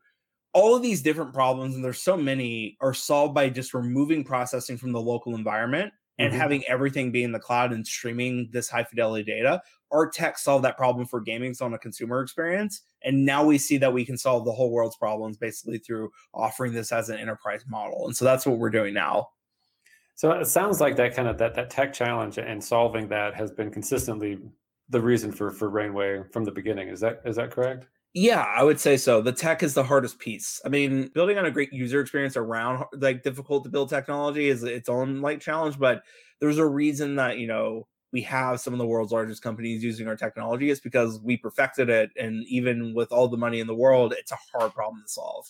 all 0.55 0.77
of 0.77 0.83
these 0.83 1.03
different 1.03 1.35
problems, 1.35 1.75
and 1.75 1.85
there's 1.85 2.03
so 2.03 2.17
many, 2.17 2.77
are 2.81 2.95
solved 2.95 3.35
by 3.35 3.51
just 3.51 3.75
removing 3.75 4.25
processing 4.25 4.79
from 4.79 4.93
the 4.93 5.01
local 5.01 5.35
environment 5.35 5.93
and 6.19 6.31
mm-hmm. 6.31 6.41
having 6.41 6.65
everything 6.67 7.11
be 7.11 7.25
in 7.25 7.33
the 7.33 7.41
cloud 7.41 7.73
and 7.73 7.87
streaming 7.87 8.49
this 8.53 8.69
high 8.69 8.85
fidelity 8.85 9.25
data. 9.25 9.61
Our 9.91 10.09
tech 10.09 10.39
solved 10.39 10.65
that 10.65 10.77
problem 10.77 11.07
for 11.07 11.21
gaming 11.21 11.55
on 11.61 11.75
a 11.75 11.79
consumer 11.79 12.21
experience. 12.21 12.83
And 13.03 13.27
now 13.27 13.45
we 13.45 13.59
see 13.59 13.77
that 13.79 13.93
we 13.93 14.05
can 14.05 14.17
solve 14.17 14.45
the 14.45 14.53
whole 14.53 14.71
world's 14.71 14.97
problems 14.97 15.37
basically 15.37 15.79
through 15.79 16.11
offering 16.33 16.73
this 16.73 16.93
as 16.93 17.09
an 17.09 17.19
enterprise 17.19 17.65
model. 17.69 18.07
And 18.07 18.17
so 18.17 18.25
that's 18.25 18.47
what 18.47 18.59
we're 18.59 18.71
doing 18.71 18.95
now. 18.95 19.29
So 20.15 20.31
it 20.31 20.47
sounds 20.47 20.81
like 20.81 20.95
that 20.97 21.17
kind 21.17 21.27
of 21.27 21.39
that 21.39 21.55
that 21.57 21.71
tech 21.71 21.93
challenge 21.93 22.39
and 22.39 22.63
solving 22.63 23.09
that 23.09 23.35
has 23.35 23.51
been 23.51 23.71
consistently 23.71 24.39
the 24.89 25.01
reason 25.01 25.33
for 25.33 25.51
for 25.51 25.69
Rainway 25.69 26.23
from 26.33 26.45
the 26.45 26.53
beginning. 26.53 26.89
Is 26.89 27.01
that 27.01 27.21
is 27.25 27.35
that 27.37 27.51
correct? 27.51 27.89
Yeah, 28.17 28.43
I 28.43 28.63
would 28.63 28.79
say 28.79 28.97
so. 28.97 29.21
The 29.21 29.33
tech 29.33 29.63
is 29.65 29.75
the 29.75 29.83
hardest 29.83 30.21
piece. 30.21 30.61
I 30.65 30.69
mean, 30.69 31.09
building 31.15 31.37
on 31.37 31.47
a 31.47 31.51
great 31.51 31.73
user 31.73 32.01
experience 32.01 32.37
around 32.37 32.85
like 32.97 33.25
difficult 33.25 33.65
to 33.65 33.71
build 33.71 33.89
technology 33.89 34.49
is 34.49 34.63
its 34.63 34.89
own 34.89 35.21
like 35.21 35.41
challenge, 35.41 35.79
but 35.81 36.03
there's 36.41 36.59
a 36.59 36.67
reason 36.67 37.17
that, 37.17 37.39
you 37.39 37.49
know, 37.49 37.89
we 38.13 38.23
have 38.23 38.61
some 38.61 38.73
of 38.73 38.79
the 38.79 38.87
world's 38.87 39.11
largest 39.13 39.43
companies 39.43 39.83
using 39.83 40.07
our 40.07 40.15
technology 40.15 40.71
It's 40.71 40.81
because 40.81 41.21
we 41.21 41.37
perfected 41.37 41.91
it 41.91 42.11
and 42.17 42.45
even 42.47 42.95
with 42.95 43.11
all 43.11 43.27
the 43.27 43.37
money 43.37 43.59
in 43.59 43.67
the 43.67 43.75
world, 43.75 44.15
it's 44.17 44.31
a 44.31 44.39
hard 44.53 44.73
problem 44.73 45.03
to 45.03 45.09
solve. 45.13 45.47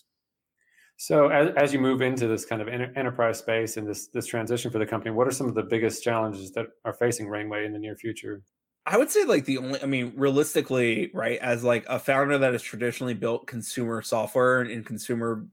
So 0.96 1.28
as, 1.28 1.50
as 1.56 1.72
you 1.72 1.80
move 1.80 2.00
into 2.02 2.26
this 2.28 2.44
kind 2.46 2.62
of 2.62 2.68
enterprise 2.68 3.38
space 3.38 3.76
and 3.76 3.86
this 3.86 4.06
this 4.08 4.26
transition 4.26 4.70
for 4.70 4.78
the 4.78 4.86
company, 4.86 5.10
what 5.10 5.26
are 5.26 5.32
some 5.32 5.48
of 5.48 5.54
the 5.54 5.62
biggest 5.62 6.02
challenges 6.02 6.52
that 6.52 6.66
are 6.84 6.94
facing 6.94 7.28
Rainway 7.28 7.66
in 7.66 7.72
the 7.72 7.78
near 7.78 7.96
future? 7.96 8.42
I 8.86 8.98
would 8.98 9.10
say 9.10 9.24
like 9.24 9.46
the 9.46 9.58
only 9.58 9.82
I 9.82 9.86
mean 9.86 10.12
realistically, 10.14 11.10
right, 11.14 11.38
as 11.38 11.64
like 11.64 11.84
a 11.88 11.98
founder 11.98 12.36
that 12.38 12.52
has 12.52 12.62
traditionally 12.62 13.14
built 13.14 13.46
consumer 13.46 14.02
software 14.02 14.60
and 14.60 14.84
consumer 14.84 15.46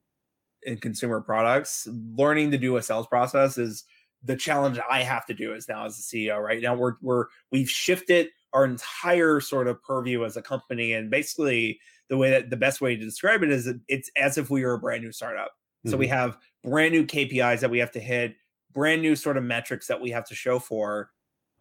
and 0.66 0.82
consumer 0.82 1.22
products, 1.22 1.88
learning 2.18 2.52
to 2.52 2.58
do 2.58 2.76
a 2.76 2.84
sales 2.84 3.08
process 3.08 3.58
is 3.58 3.86
the 4.24 4.36
challenge 4.36 4.80
I 4.90 5.02
have 5.02 5.26
to 5.28 5.34
do 5.34 5.54
is 5.54 5.68
now 5.68 5.86
as 5.86 5.98
a 5.98 6.02
CEO. 6.02 6.42
Right 6.42 6.62
now, 6.62 6.76
we're 6.76 6.96
we're 7.02 7.26
we've 7.52 7.70
shifted 7.70 8.28
our 8.54 8.66
entire 8.66 9.40
sort 9.40 9.68
of 9.68 9.82
purview 9.82 10.26
as 10.26 10.36
a 10.36 10.42
company, 10.42 10.94
and 10.94 11.10
basically 11.10 11.80
the 12.10 12.18
way 12.18 12.30
that 12.32 12.50
the 12.50 12.58
best 12.58 12.82
way 12.82 12.96
to 12.98 13.04
describe 13.04 13.44
it 13.44 13.52
is 13.52 13.74
it's 13.88 14.12
as 14.18 14.38
if 14.38 14.50
we 14.50 14.66
were 14.66 14.74
a 14.74 14.80
brand 14.80 15.04
new 15.04 15.12
startup. 15.14 15.52
Mm-hmm. 15.52 15.92
So 15.92 15.98
we 15.98 16.08
mm-hmm. 16.08 16.16
have 16.16 16.38
brand 16.64 16.94
new 16.94 17.06
KPIs 17.06 17.62
that 17.62 17.72
we 17.72 17.80
have 17.80 17.92
to 17.92 18.02
hit, 18.02 18.36
brand 18.74 19.02
new 19.02 19.16
sort 19.16 19.38
of 19.38 19.44
metrics 19.44 19.88
that 19.88 20.02
we 20.02 20.12
have 20.12 20.26
to 20.26 20.36
show 20.36 20.60
for, 20.60 21.10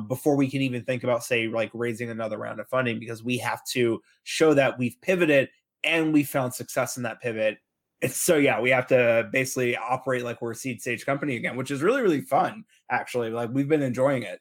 Mm-hmm. 0.01 0.09
before 0.09 0.37
we 0.37 0.51
can 0.51 0.63
even 0.63 0.83
think 0.85 1.05
about 1.05 1.25
say 1.25 1.49
like 1.49 1.71
raising 1.75 2.11
another 2.11 2.39
round 2.39 2.61
of 2.61 2.69
funding 2.69 2.99
because 2.99 3.23
we 3.23 3.39
have 3.39 3.65
to 3.67 4.03
show 4.25 4.55
that 4.55 4.79
we've 4.79 5.01
pivoted 5.01 5.49
and 5.85 6.13
we 6.13 6.25
found 6.25 6.55
success 6.55 6.97
in 6.97 7.03
that 7.05 7.21
pivot. 7.21 7.59
And 8.03 8.11
so 8.11 8.37
yeah 8.37 8.61
we 8.61 8.71
have 8.71 8.87
to 8.89 9.29
basically 9.33 9.77
operate 9.77 10.25
like 10.25 10.41
we're 10.41 10.53
a 10.53 10.57
seed 10.57 10.81
stage 10.81 11.05
company 11.05 11.37
again 11.37 11.57
which 11.57 11.71
is 11.71 11.83
really 11.83 12.03
really 12.03 12.23
fun 12.23 12.65
actually. 12.91 13.31
Like 13.31 13.51
we've 13.53 13.69
been 13.69 13.83
enjoying 13.83 14.23
it. 14.23 14.41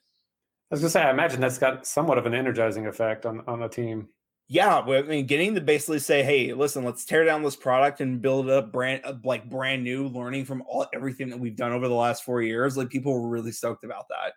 I 0.71 0.75
was 0.75 0.81
gonna 0.81 0.91
say 0.91 1.01
i 1.01 1.11
imagine 1.11 1.41
that's 1.41 1.57
got 1.57 1.85
somewhat 1.85 2.17
of 2.17 2.25
an 2.25 2.33
energizing 2.33 2.87
effect 2.87 3.25
on 3.25 3.41
on 3.47 3.63
a 3.63 3.69
team. 3.69 4.07
Yeah 4.51 4.79
i 4.79 5.01
mean 5.03 5.27
getting 5.27 5.53
to 5.55 5.61
basically 5.61 5.99
say 5.99 6.23
hey 6.23 6.53
listen 6.53 6.83
let's 6.83 7.05
tear 7.05 7.23
down 7.23 7.43
this 7.43 7.55
product 7.55 8.01
and 8.01 8.19
build 8.21 8.49
up 8.49 8.71
brand 8.71 9.01
uh, 9.03 9.13
like 9.23 9.47
brand 9.47 9.83
new 9.83 10.07
learning 10.07 10.45
from 10.45 10.63
all 10.67 10.87
everything 10.91 11.29
that 11.29 11.39
we've 11.39 11.55
done 11.55 11.71
over 11.71 11.87
the 11.87 11.93
last 11.93 12.23
four 12.23 12.41
years 12.41 12.75
like 12.75 12.89
people 12.89 13.13
were 13.13 13.29
really 13.29 13.51
stoked 13.51 13.83
about 13.83 14.07
that 14.09 14.33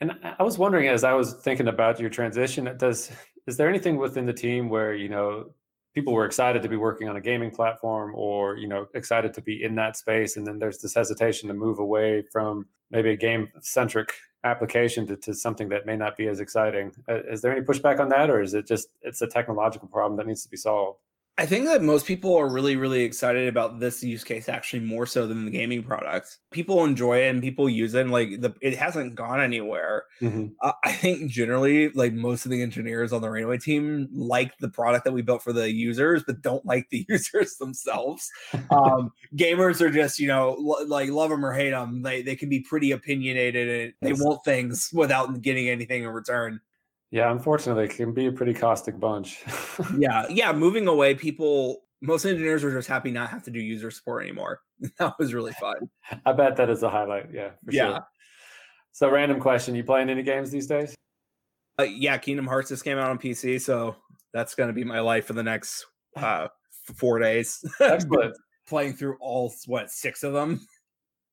and 0.00 0.12
I 0.38 0.42
was 0.42 0.58
wondering, 0.58 0.88
as 0.88 1.04
I 1.04 1.12
was 1.12 1.34
thinking 1.34 1.68
about 1.68 1.98
your 1.98 2.10
transition, 2.10 2.72
does 2.78 3.10
is 3.46 3.56
there 3.56 3.68
anything 3.68 3.96
within 3.96 4.26
the 4.26 4.32
team 4.32 4.68
where 4.68 4.94
you 4.94 5.08
know 5.08 5.46
people 5.94 6.12
were 6.12 6.26
excited 6.26 6.62
to 6.62 6.68
be 6.68 6.76
working 6.76 7.08
on 7.08 7.16
a 7.16 7.20
gaming 7.20 7.50
platform, 7.50 8.12
or 8.14 8.56
you 8.56 8.68
know 8.68 8.86
excited 8.94 9.34
to 9.34 9.42
be 9.42 9.62
in 9.64 9.74
that 9.76 9.96
space, 9.96 10.36
and 10.36 10.46
then 10.46 10.58
there's 10.58 10.78
this 10.78 10.94
hesitation 10.94 11.48
to 11.48 11.54
move 11.54 11.78
away 11.78 12.22
from 12.32 12.66
maybe 12.90 13.10
a 13.10 13.16
game 13.16 13.48
centric 13.60 14.12
application 14.44 15.06
to, 15.06 15.16
to 15.16 15.34
something 15.34 15.68
that 15.68 15.84
may 15.84 15.96
not 15.96 16.16
be 16.16 16.28
as 16.28 16.38
exciting. 16.38 16.92
Uh, 17.08 17.22
is 17.24 17.42
there 17.42 17.50
any 17.50 17.62
pushback 17.62 17.98
on 17.98 18.08
that, 18.08 18.30
or 18.30 18.40
is 18.40 18.54
it 18.54 18.66
just 18.66 18.88
it's 19.02 19.22
a 19.22 19.26
technological 19.26 19.88
problem 19.88 20.16
that 20.16 20.26
needs 20.26 20.42
to 20.42 20.48
be 20.48 20.56
solved? 20.56 21.00
I 21.38 21.46
think 21.46 21.66
that 21.66 21.82
most 21.82 22.04
people 22.04 22.36
are 22.36 22.48
really, 22.48 22.74
really 22.74 23.04
excited 23.04 23.46
about 23.46 23.78
this 23.78 24.02
use 24.02 24.24
case 24.24 24.48
actually 24.48 24.80
more 24.80 25.06
so 25.06 25.24
than 25.24 25.44
the 25.44 25.52
gaming 25.52 25.84
product. 25.84 26.38
People 26.50 26.84
enjoy 26.84 27.22
it 27.22 27.28
and 27.28 27.40
people 27.40 27.68
use 27.68 27.94
it. 27.94 28.00
And 28.00 28.10
like 28.10 28.40
the, 28.40 28.52
it 28.60 28.76
hasn't 28.76 29.14
gone 29.14 29.40
anywhere. 29.40 30.02
Mm-hmm. 30.20 30.46
Uh, 30.60 30.72
I 30.84 30.90
think 30.90 31.30
generally, 31.30 31.90
like 31.90 32.12
most 32.12 32.44
of 32.44 32.50
the 32.50 32.60
engineers 32.60 33.12
on 33.12 33.22
the 33.22 33.30
Rainway 33.30 33.58
team 33.58 34.08
like 34.12 34.58
the 34.58 34.68
product 34.68 35.04
that 35.04 35.12
we 35.12 35.22
built 35.22 35.44
for 35.44 35.52
the 35.52 35.72
users, 35.72 36.24
but 36.26 36.42
don't 36.42 36.66
like 36.66 36.88
the 36.90 37.06
users 37.08 37.54
themselves. 37.56 38.28
um, 38.70 39.12
gamers 39.36 39.80
are 39.80 39.90
just, 39.90 40.18
you 40.18 40.26
know, 40.26 40.54
like 40.88 41.08
love 41.08 41.30
them 41.30 41.46
or 41.46 41.52
hate 41.52 41.70
them. 41.70 42.02
They 42.02 42.20
they 42.22 42.34
can 42.34 42.48
be 42.48 42.60
pretty 42.60 42.90
opinionated 42.90 43.68
and 43.68 43.92
they 44.02 44.12
want 44.12 44.44
things 44.44 44.90
without 44.92 45.40
getting 45.40 45.68
anything 45.68 46.02
in 46.02 46.08
return. 46.08 46.60
Yeah, 47.10 47.30
unfortunately, 47.30 47.84
it 47.84 47.90
can 47.90 48.12
be 48.12 48.26
a 48.26 48.32
pretty 48.32 48.52
caustic 48.52 49.00
bunch. 49.00 49.42
yeah, 49.98 50.26
yeah. 50.28 50.52
Moving 50.52 50.88
away, 50.88 51.14
people, 51.14 51.84
most 52.02 52.26
engineers 52.26 52.62
are 52.64 52.72
just 52.72 52.88
happy 52.88 53.10
not 53.10 53.30
have 53.30 53.42
to 53.44 53.50
do 53.50 53.60
user 53.60 53.90
support 53.90 54.24
anymore. 54.24 54.60
that 54.98 55.14
was 55.18 55.32
really 55.32 55.52
fun. 55.52 55.88
I 56.26 56.32
bet 56.32 56.56
that 56.56 56.68
is 56.68 56.82
a 56.82 56.90
highlight. 56.90 57.32
Yeah, 57.32 57.50
yeah. 57.70 57.88
Sure. 57.88 58.06
So, 58.92 59.10
random 59.10 59.40
question: 59.40 59.74
You 59.74 59.84
playing 59.84 60.10
any 60.10 60.22
games 60.22 60.50
these 60.50 60.66
days? 60.66 60.94
Uh, 61.78 61.84
yeah, 61.84 62.18
Kingdom 62.18 62.46
Hearts 62.46 62.68
just 62.68 62.84
came 62.84 62.98
out 62.98 63.10
on 63.10 63.18
PC, 63.18 63.60
so 63.60 63.96
that's 64.34 64.54
going 64.54 64.68
to 64.68 64.74
be 64.74 64.84
my 64.84 65.00
life 65.00 65.26
for 65.26 65.32
the 65.32 65.42
next 65.42 65.86
uh, 66.16 66.48
four 66.96 67.18
days. 67.18 67.64
Excellent. 67.80 68.36
playing 68.66 68.94
through 68.94 69.16
all 69.20 69.54
what 69.66 69.90
six 69.90 70.22
of 70.24 70.32
them. 70.32 70.60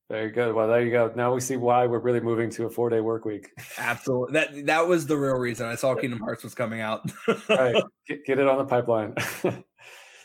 Very 0.10 0.30
good. 0.30 0.54
Well, 0.54 0.68
there 0.68 0.84
you 0.84 0.92
go. 0.92 1.12
Now 1.16 1.34
we 1.34 1.42
see 1.42 1.58
why 1.58 1.88
we're 1.88 2.00
really 2.00 2.20
moving 2.20 2.52
to 2.52 2.66
a 2.66 2.70
four 2.70 2.90
day 2.90 3.02
work 3.02 3.26
week. 3.26 3.50
Absolutely. 3.80 4.34
That 4.34 4.66
that 4.68 4.88
was 4.88 5.08
the 5.08 5.18
real 5.18 5.36
reason 5.36 5.66
I 5.66 5.76
saw 5.76 5.96
Kingdom 5.96 6.20
Hearts 6.20 6.44
was 6.44 6.54
coming 6.54 6.82
out. 6.82 7.12
right. 7.50 7.84
Get, 8.08 8.24
get, 8.24 8.38
it 8.38 8.48
on 8.48 8.60
the 8.60 8.66
pipeline. 8.66 9.16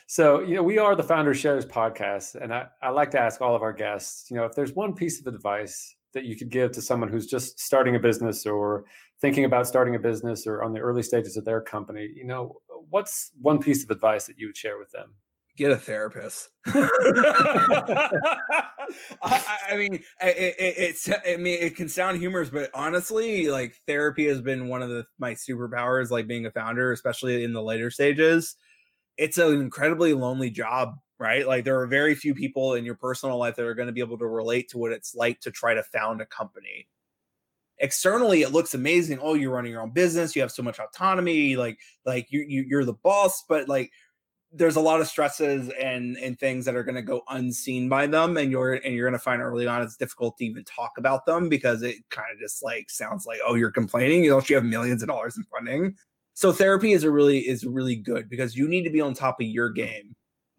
so, 0.06 0.40
you 0.40 0.54
know, 0.54 0.62
we 0.62 0.76
are 0.76 0.94
the 0.94 1.02
Founder 1.02 1.32
Shares 1.32 1.64
podcast. 1.64 2.34
And 2.34 2.52
I, 2.52 2.66
I 2.82 2.90
like 2.90 3.10
to 3.12 3.18
ask 3.18 3.40
all 3.40 3.56
of 3.56 3.62
our 3.62 3.72
guests, 3.72 4.30
you 4.30 4.36
know, 4.36 4.44
if 4.44 4.54
there's 4.54 4.74
one 4.74 4.94
piece 4.94 5.18
of 5.18 5.26
advice 5.26 5.96
that 6.12 6.24
you 6.24 6.36
could 6.36 6.50
give 6.50 6.72
to 6.72 6.82
someone 6.82 7.08
who's 7.08 7.26
just 7.26 7.58
starting 7.58 7.96
a 7.96 7.98
business 7.98 8.44
or 8.44 8.84
thinking 9.22 9.46
about 9.46 9.66
starting 9.66 9.94
a 9.94 9.98
business 9.98 10.46
or 10.46 10.62
on 10.62 10.74
the 10.74 10.78
early 10.78 11.02
stages 11.02 11.38
of 11.38 11.46
their 11.46 11.62
company, 11.62 12.06
you 12.14 12.26
know, 12.26 12.60
what's 12.90 13.30
one 13.40 13.58
piece 13.58 13.82
of 13.82 13.90
advice 13.90 14.26
that 14.26 14.38
you 14.38 14.48
would 14.48 14.56
share 14.58 14.78
with 14.78 14.90
them? 14.90 15.14
Get 15.60 15.70
a 15.70 15.76
therapist. 15.76 16.48
I, 16.66 18.10
I, 19.70 19.76
mean, 19.76 19.94
it, 19.94 20.02
it, 20.22 20.54
it's 20.58 21.08
I 21.08 21.36
mean, 21.36 21.58
it 21.60 21.76
can 21.76 21.88
sound 21.88 22.18
humorous, 22.18 22.48
but 22.48 22.70
honestly, 22.74 23.48
like 23.48 23.76
therapy 23.86 24.26
has 24.26 24.40
been 24.40 24.68
one 24.68 24.82
of 24.82 24.88
the 24.88 25.04
my 25.18 25.34
superpowers. 25.34 26.10
Like 26.10 26.26
being 26.26 26.46
a 26.46 26.50
founder, 26.50 26.92
especially 26.92 27.44
in 27.44 27.52
the 27.52 27.62
later 27.62 27.90
stages, 27.90 28.56
it's 29.18 29.38
an 29.38 29.60
incredibly 29.60 30.14
lonely 30.14 30.50
job, 30.50 30.94
right? 31.18 31.46
Like 31.46 31.64
there 31.64 31.78
are 31.78 31.86
very 31.86 32.14
few 32.14 32.34
people 32.34 32.74
in 32.74 32.84
your 32.84 32.96
personal 32.96 33.36
life 33.36 33.56
that 33.56 33.66
are 33.66 33.74
going 33.74 33.88
to 33.88 33.92
be 33.92 34.00
able 34.00 34.18
to 34.18 34.26
relate 34.26 34.70
to 34.70 34.78
what 34.78 34.92
it's 34.92 35.14
like 35.14 35.40
to 35.40 35.50
try 35.50 35.74
to 35.74 35.82
found 35.82 36.22
a 36.22 36.26
company 36.26 36.88
externally 37.82 38.42
it 38.42 38.52
looks 38.52 38.74
amazing 38.74 39.18
oh 39.22 39.32
you're 39.32 39.50
running 39.50 39.72
your 39.72 39.80
own 39.80 39.90
business 39.90 40.36
you 40.36 40.42
have 40.42 40.52
so 40.52 40.62
much 40.62 40.78
autonomy 40.78 41.56
like 41.56 41.78
like 42.04 42.30
you, 42.30 42.44
you 42.46 42.62
you're 42.68 42.84
the 42.84 42.92
boss 42.92 43.42
but 43.48 43.70
like 43.70 43.90
there's 44.52 44.76
a 44.76 44.80
lot 44.80 45.00
of 45.00 45.06
stresses 45.06 45.70
and 45.80 46.16
and 46.16 46.38
things 46.38 46.64
that 46.64 46.74
are 46.74 46.82
going 46.82 46.96
to 46.96 47.02
go 47.02 47.22
unseen 47.28 47.88
by 47.88 48.06
them 48.06 48.36
and 48.36 48.50
you're 48.50 48.74
and 48.74 48.94
you're 48.94 49.08
going 49.08 49.18
to 49.18 49.22
find 49.22 49.40
early 49.40 49.66
on 49.66 49.82
it's 49.82 49.96
difficult 49.96 50.36
to 50.36 50.44
even 50.44 50.64
talk 50.64 50.92
about 50.98 51.24
them 51.24 51.48
because 51.48 51.82
it 51.82 51.96
kind 52.10 52.26
of 52.32 52.38
just 52.38 52.62
like 52.62 52.90
sounds 52.90 53.26
like 53.26 53.38
oh 53.46 53.54
you're 53.54 53.70
complaining 53.70 54.24
you 54.24 54.30
know 54.30 54.42
you 54.48 54.56
have 54.56 54.64
millions 54.64 55.02
of 55.02 55.08
dollars 55.08 55.36
in 55.36 55.44
funding? 55.44 55.94
So 56.34 56.52
therapy 56.52 56.92
is 56.92 57.04
a 57.04 57.10
really 57.10 57.40
is 57.40 57.64
really 57.64 57.96
good 57.96 58.28
because 58.28 58.56
you 58.56 58.66
need 58.66 58.82
to 58.84 58.90
be 58.90 59.00
on 59.00 59.14
top 59.14 59.40
of 59.40 59.46
your 59.46 59.70
game 59.70 60.14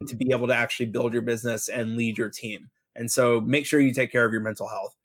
to 0.07 0.15
be 0.15 0.31
able 0.31 0.47
to 0.47 0.55
actually 0.55 0.87
build 0.87 1.13
your 1.13 1.21
business 1.21 1.67
and 1.67 1.97
lead 1.97 2.17
your 2.17 2.29
team 2.29 2.69
and 2.95 3.11
so 3.11 3.41
make 3.41 3.65
sure 3.65 3.79
you 3.79 3.93
take 3.93 4.11
care 4.11 4.25
of 4.25 4.31
your 4.31 4.41
mental 4.41 4.67
health. 4.67 4.95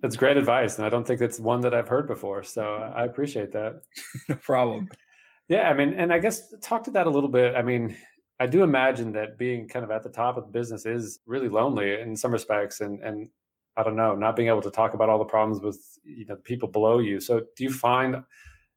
That's 0.00 0.16
great 0.16 0.38
advice 0.38 0.78
and 0.78 0.86
i 0.86 0.88
don't 0.88 1.06
think 1.06 1.20
it's 1.20 1.38
one 1.38 1.60
that 1.60 1.74
i've 1.74 1.88
heard 1.88 2.06
before 2.06 2.42
so 2.42 2.90
i 2.94 3.04
appreciate 3.04 3.52
that. 3.52 3.82
No 4.30 4.36
problem. 4.36 4.88
Yeah 5.48 5.68
i 5.68 5.74
mean 5.74 5.92
and 5.92 6.10
i 6.10 6.18
guess 6.18 6.54
talk 6.62 6.84
to 6.84 6.90
that 6.92 7.06
a 7.06 7.10
little 7.10 7.28
bit 7.28 7.54
i 7.54 7.60
mean 7.60 7.96
I 8.40 8.46
do 8.46 8.62
imagine 8.62 9.12
that 9.12 9.36
being 9.36 9.68
kind 9.68 9.84
of 9.84 9.90
at 9.90 10.02
the 10.02 10.08
top 10.08 10.38
of 10.38 10.46
the 10.46 10.50
business 10.50 10.86
is 10.86 11.20
really 11.26 11.50
lonely 11.50 12.00
in 12.00 12.16
some 12.16 12.32
respects, 12.32 12.80
and 12.80 13.00
and 13.04 13.28
I 13.76 13.82
don't 13.82 13.96
know, 13.96 14.16
not 14.16 14.34
being 14.34 14.48
able 14.48 14.62
to 14.62 14.70
talk 14.70 14.94
about 14.94 15.08
all 15.10 15.18
the 15.18 15.24
problems 15.24 15.62
with 15.62 15.78
you 16.02 16.26
know 16.26 16.36
people 16.36 16.68
below 16.68 16.98
you. 16.98 17.20
So, 17.20 17.42
do 17.56 17.64
you 17.64 17.72
find 17.72 18.16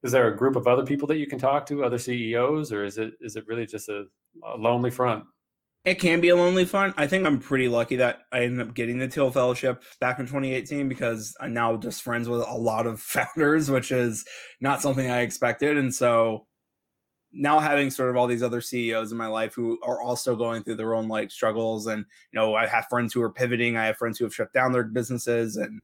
is 0.03 0.11
there 0.11 0.28
a 0.28 0.36
group 0.36 0.57
of 0.57 0.68
other 0.68 0.86
people 0.86 1.07
that 1.07 1.18
you 1.18 1.28
can 1.28 1.39
talk 1.39 1.66
to, 1.68 1.84
other 1.84 1.97
CEOs, 1.97 2.74
or 2.74 2.84
is 2.84 2.97
it 2.97 3.14
is 3.22 3.38
it 3.38 3.47
really 3.47 3.66
just 3.66 3.88
a, 3.88 4.03
a 4.45 4.57
lonely 4.57 4.91
front? 4.91 5.24
It 5.86 5.95
can 5.95 6.22
be 6.22 6.30
a 6.30 6.36
lonely 6.36 6.64
front. 6.64 6.93
I 6.97 7.07
think 7.07 7.26
I'm 7.26 7.39
pretty 7.39 7.68
lucky 7.68 7.97
that 7.97 8.20
I 8.32 8.43
ended 8.43 8.68
up 8.68 8.74
getting 8.74 8.99
the 8.99 9.09
Thiel 9.09 9.32
Fellowship 9.32 9.84
back 9.99 10.18
in 10.20 10.26
2018 10.26 10.88
because 10.88 11.36
I'm 11.41 11.53
now 11.53 11.76
just 11.76 12.03
friends 12.03 12.30
with 12.30 12.41
a 12.41 12.57
lot 12.57 12.86
of 12.86 12.99
founders, 13.01 13.70
which 13.70 13.91
is 13.91 14.26
not 14.61 14.82
something 14.82 15.09
I 15.09 15.22
expected. 15.22 15.78
And 15.78 15.93
so 15.93 16.47
now 17.34 17.59
having 17.59 17.89
sort 17.89 18.09
of 18.09 18.15
all 18.15 18.27
these 18.27 18.43
other 18.43 18.61
CEOs 18.61 19.11
in 19.11 19.17
my 19.17 19.27
life 19.27 19.53
who 19.53 19.79
are 19.84 20.01
also 20.01 20.36
going 20.36 20.63
through 20.63 20.75
their 20.75 20.93
own 20.93 21.07
like 21.07 21.31
struggles 21.31 21.88
and 21.88 22.05
you 22.31 22.39
know 22.39 22.55
I 22.55 22.67
have 22.67 22.88
friends 22.89 23.13
who 23.13 23.21
are 23.21 23.29
pivoting 23.29 23.75
I 23.75 23.86
have 23.86 23.97
friends 23.97 24.17
who 24.17 24.25
have 24.25 24.36
shut 24.36 24.53
down 24.53 24.71
their 24.71 24.84
businesses 24.84 25.57
and 25.57 25.81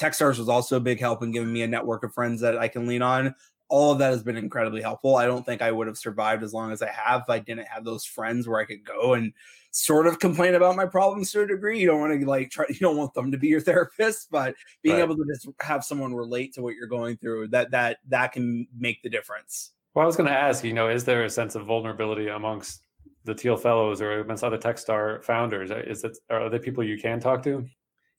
Techstars 0.00 0.38
was 0.38 0.48
also 0.48 0.78
a 0.78 0.80
big 0.80 0.98
help 0.98 1.22
in 1.22 1.30
giving 1.30 1.52
me 1.52 1.62
a 1.62 1.68
network 1.68 2.02
of 2.04 2.14
friends 2.14 2.40
that 2.40 2.56
I 2.56 2.68
can 2.68 2.86
lean 2.86 3.02
on. 3.02 3.34
All 3.68 3.92
of 3.92 3.98
that 3.98 4.10
has 4.10 4.22
been 4.22 4.36
incredibly 4.36 4.80
helpful. 4.80 5.16
I 5.16 5.26
don't 5.26 5.44
think 5.44 5.60
I 5.60 5.70
would 5.70 5.86
have 5.86 5.98
survived 5.98 6.42
as 6.42 6.54
long 6.54 6.72
as 6.72 6.80
I 6.80 6.90
have 6.90 7.22
if 7.22 7.30
I 7.30 7.38
didn't 7.38 7.68
have 7.68 7.84
those 7.84 8.04
friends 8.04 8.48
where 8.48 8.58
I 8.58 8.64
could 8.64 8.82
go 8.82 9.12
and 9.12 9.32
sort 9.72 10.06
of 10.06 10.18
complain 10.18 10.54
about 10.54 10.74
my 10.74 10.86
problems 10.86 11.30
to 11.32 11.42
a 11.42 11.46
degree. 11.46 11.78
You 11.78 11.86
don't 11.86 12.00
want 12.00 12.18
to 12.18 12.26
like 12.26 12.50
try 12.50 12.64
you 12.68 12.80
don't 12.80 12.96
want 12.96 13.14
them 13.14 13.30
to 13.30 13.38
be 13.38 13.48
your 13.48 13.60
therapist 13.60 14.30
but 14.30 14.54
being 14.82 14.96
right. 14.96 15.02
able 15.02 15.16
to 15.16 15.24
just 15.30 15.48
have 15.60 15.84
someone 15.84 16.14
relate 16.14 16.54
to 16.54 16.62
what 16.62 16.74
you're 16.74 16.88
going 16.88 17.18
through 17.18 17.48
that 17.48 17.70
that 17.70 17.98
that 18.08 18.32
can 18.32 18.66
make 18.76 19.02
the 19.02 19.10
difference 19.10 19.72
well, 19.94 20.04
I 20.04 20.06
was 20.06 20.16
going 20.16 20.28
to 20.28 20.36
ask, 20.36 20.64
you 20.64 20.72
know, 20.72 20.88
is 20.88 21.04
there 21.04 21.24
a 21.24 21.30
sense 21.30 21.54
of 21.54 21.66
vulnerability 21.66 22.28
amongst 22.28 22.82
the 23.24 23.34
Thiel 23.34 23.56
Fellows 23.56 24.00
or 24.00 24.20
amongst 24.20 24.44
other 24.44 24.58
Techstar 24.58 25.22
founders? 25.24 25.70
Is 25.70 26.04
it 26.04 26.16
are 26.30 26.48
there 26.48 26.60
people 26.60 26.84
you 26.84 26.98
can 26.98 27.20
talk 27.20 27.42
to? 27.44 27.66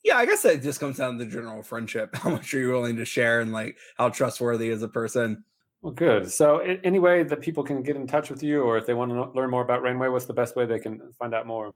Yeah, 0.04 0.18
I 0.18 0.26
guess 0.26 0.42
that 0.42 0.64
just 0.64 0.80
comes 0.80 0.98
down 0.98 1.18
to 1.20 1.26
general 1.26 1.64
friendship. 1.64 2.16
How 2.16 2.32
much 2.32 2.54
are 2.54 2.60
you 2.60 2.72
willing 2.72 2.98
to 2.98 3.06
share, 3.06 3.40
and 3.42 3.54
like 3.54 3.78
how 3.98 4.10
trustworthy 4.10 4.70
is 4.70 4.82
a 4.82 4.88
person? 4.88 5.44
Well, 5.82 5.94
good. 5.94 6.32
So, 6.32 6.60
any 6.60 7.00
way 7.00 7.24
that 7.24 7.42
people 7.42 7.64
can 7.64 7.82
get 7.82 7.96
in 7.96 8.06
touch 8.06 8.30
with 8.30 8.44
you, 8.44 8.62
or 8.64 8.78
if 8.78 8.86
they 8.86 8.94
want 8.94 9.12
to 9.12 9.32
learn 9.32 9.50
more 9.50 9.64
about 9.64 9.82
Rainway, 9.82 10.10
what's 10.10 10.26
the 10.26 10.34
best 10.34 10.56
way 10.56 10.66
they 10.66 10.80
can 10.80 11.12
find 11.18 11.34
out 11.34 11.48
more? 11.48 11.72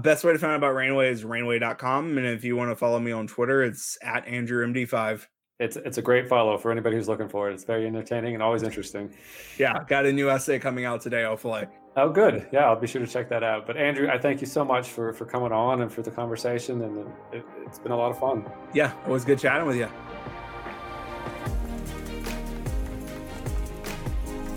Best 0.00 0.24
way 0.24 0.32
to 0.32 0.38
find 0.38 0.52
out 0.52 0.56
about 0.56 0.74
Rainway 0.74 1.10
is 1.10 1.24
rainway.com. 1.24 2.18
And 2.18 2.26
if 2.26 2.44
you 2.44 2.56
want 2.56 2.70
to 2.70 2.76
follow 2.76 3.00
me 3.00 3.12
on 3.12 3.26
Twitter, 3.26 3.62
it's 3.62 3.96
at 4.02 4.26
AndrewMD5 4.26 5.26
it's 5.60 5.76
it's 5.76 5.98
a 5.98 6.02
great 6.02 6.28
follow 6.28 6.56
for 6.56 6.70
anybody 6.70 6.96
who's 6.96 7.08
looking 7.08 7.28
for 7.28 7.50
it. 7.50 7.54
It's 7.54 7.64
very 7.64 7.86
entertaining 7.86 8.34
and 8.34 8.42
always 8.42 8.62
interesting. 8.62 9.12
Yeah, 9.58 9.76
got 9.88 10.06
a 10.06 10.12
new 10.12 10.30
essay 10.30 10.58
coming 10.58 10.84
out 10.84 11.00
today, 11.00 11.24
hopefully. 11.24 11.66
Oh, 11.96 12.10
good. 12.10 12.46
Yeah, 12.52 12.66
I'll 12.66 12.78
be 12.78 12.86
sure 12.86 13.04
to 13.04 13.10
check 13.10 13.28
that 13.30 13.42
out. 13.42 13.66
But 13.66 13.76
Andrew, 13.76 14.08
I 14.08 14.18
thank 14.18 14.40
you 14.40 14.46
so 14.46 14.64
much 14.64 14.90
for 14.90 15.12
for 15.12 15.24
coming 15.24 15.50
on 15.50 15.82
and 15.82 15.92
for 15.92 16.02
the 16.02 16.12
conversation, 16.12 16.82
and 16.82 17.12
it, 17.32 17.44
it's 17.66 17.80
been 17.80 17.90
a 17.90 17.96
lot 17.96 18.10
of 18.10 18.18
fun. 18.18 18.48
Yeah, 18.72 18.92
it 19.02 19.08
was 19.08 19.24
good 19.24 19.40
chatting 19.40 19.66
with 19.66 19.76
you. 19.76 19.88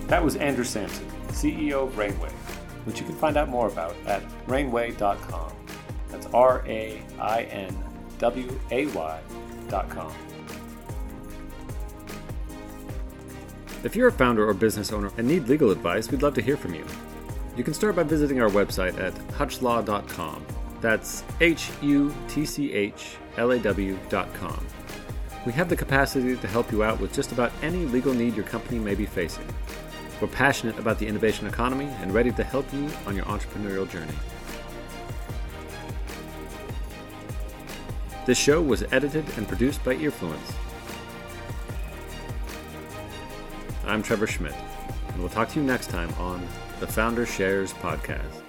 That 0.05 0.23
was 0.23 0.35
Andrew 0.35 0.65
Sampson, 0.65 1.09
CEO 1.29 1.87
of 1.87 1.97
Rainway, 1.97 2.29
which 2.83 2.99
you 2.99 3.05
can 3.05 3.15
find 3.15 3.37
out 3.37 3.49
more 3.49 3.67
about 3.69 3.95
at 4.05 4.21
rainway.com. 4.45 5.53
That's 6.09 6.27
R 6.27 6.63
A 6.67 7.01
I 7.19 7.43
N 7.43 7.75
W 8.19 8.59
A 8.69 8.85
Y.com. 8.87 10.13
If 13.83 13.95
you're 13.95 14.09
a 14.09 14.11
founder 14.11 14.47
or 14.47 14.53
business 14.53 14.93
owner 14.93 15.11
and 15.17 15.27
need 15.27 15.47
legal 15.47 15.71
advice, 15.71 16.11
we'd 16.11 16.21
love 16.21 16.35
to 16.35 16.41
hear 16.41 16.55
from 16.55 16.75
you. 16.75 16.85
You 17.57 17.63
can 17.63 17.73
start 17.73 17.95
by 17.95 18.03
visiting 18.03 18.39
our 18.39 18.49
website 18.49 18.99
at 18.99 19.13
hutchlaw.com. 19.31 20.45
That's 20.81 21.23
H 21.39 21.69
U 21.81 22.13
T 22.27 22.45
C 22.45 22.71
H 22.73 23.17
L 23.37 23.51
A 23.51 23.59
W.com. 23.59 24.65
We 25.45 25.51
have 25.53 25.69
the 25.69 25.75
capacity 25.75 26.35
to 26.37 26.47
help 26.47 26.71
you 26.71 26.83
out 26.83 26.99
with 26.99 27.11
just 27.11 27.31
about 27.31 27.51
any 27.63 27.85
legal 27.85 28.13
need 28.13 28.35
your 28.35 28.45
company 28.45 28.77
may 28.77 28.93
be 28.93 29.07
facing. 29.07 29.45
We're 30.21 30.27
passionate 30.27 30.77
about 30.77 30.99
the 30.99 31.07
innovation 31.07 31.47
economy 31.47 31.89
and 32.01 32.13
ready 32.13 32.31
to 32.33 32.43
help 32.43 32.71
you 32.71 32.87
on 33.07 33.15
your 33.15 33.25
entrepreneurial 33.25 33.89
journey. 33.89 34.13
This 38.27 38.37
show 38.37 38.61
was 38.61 38.83
edited 38.91 39.25
and 39.37 39.47
produced 39.47 39.83
by 39.83 39.95
Earfluence. 39.95 40.53
I'm 43.85 44.03
Trevor 44.03 44.27
Schmidt, 44.27 44.55
and 45.09 45.19
we'll 45.19 45.29
talk 45.29 45.49
to 45.49 45.59
you 45.59 45.65
next 45.65 45.89
time 45.89 46.13
on 46.19 46.47
the 46.79 46.87
Founder 46.87 47.25
Shares 47.25 47.73
Podcast. 47.73 48.41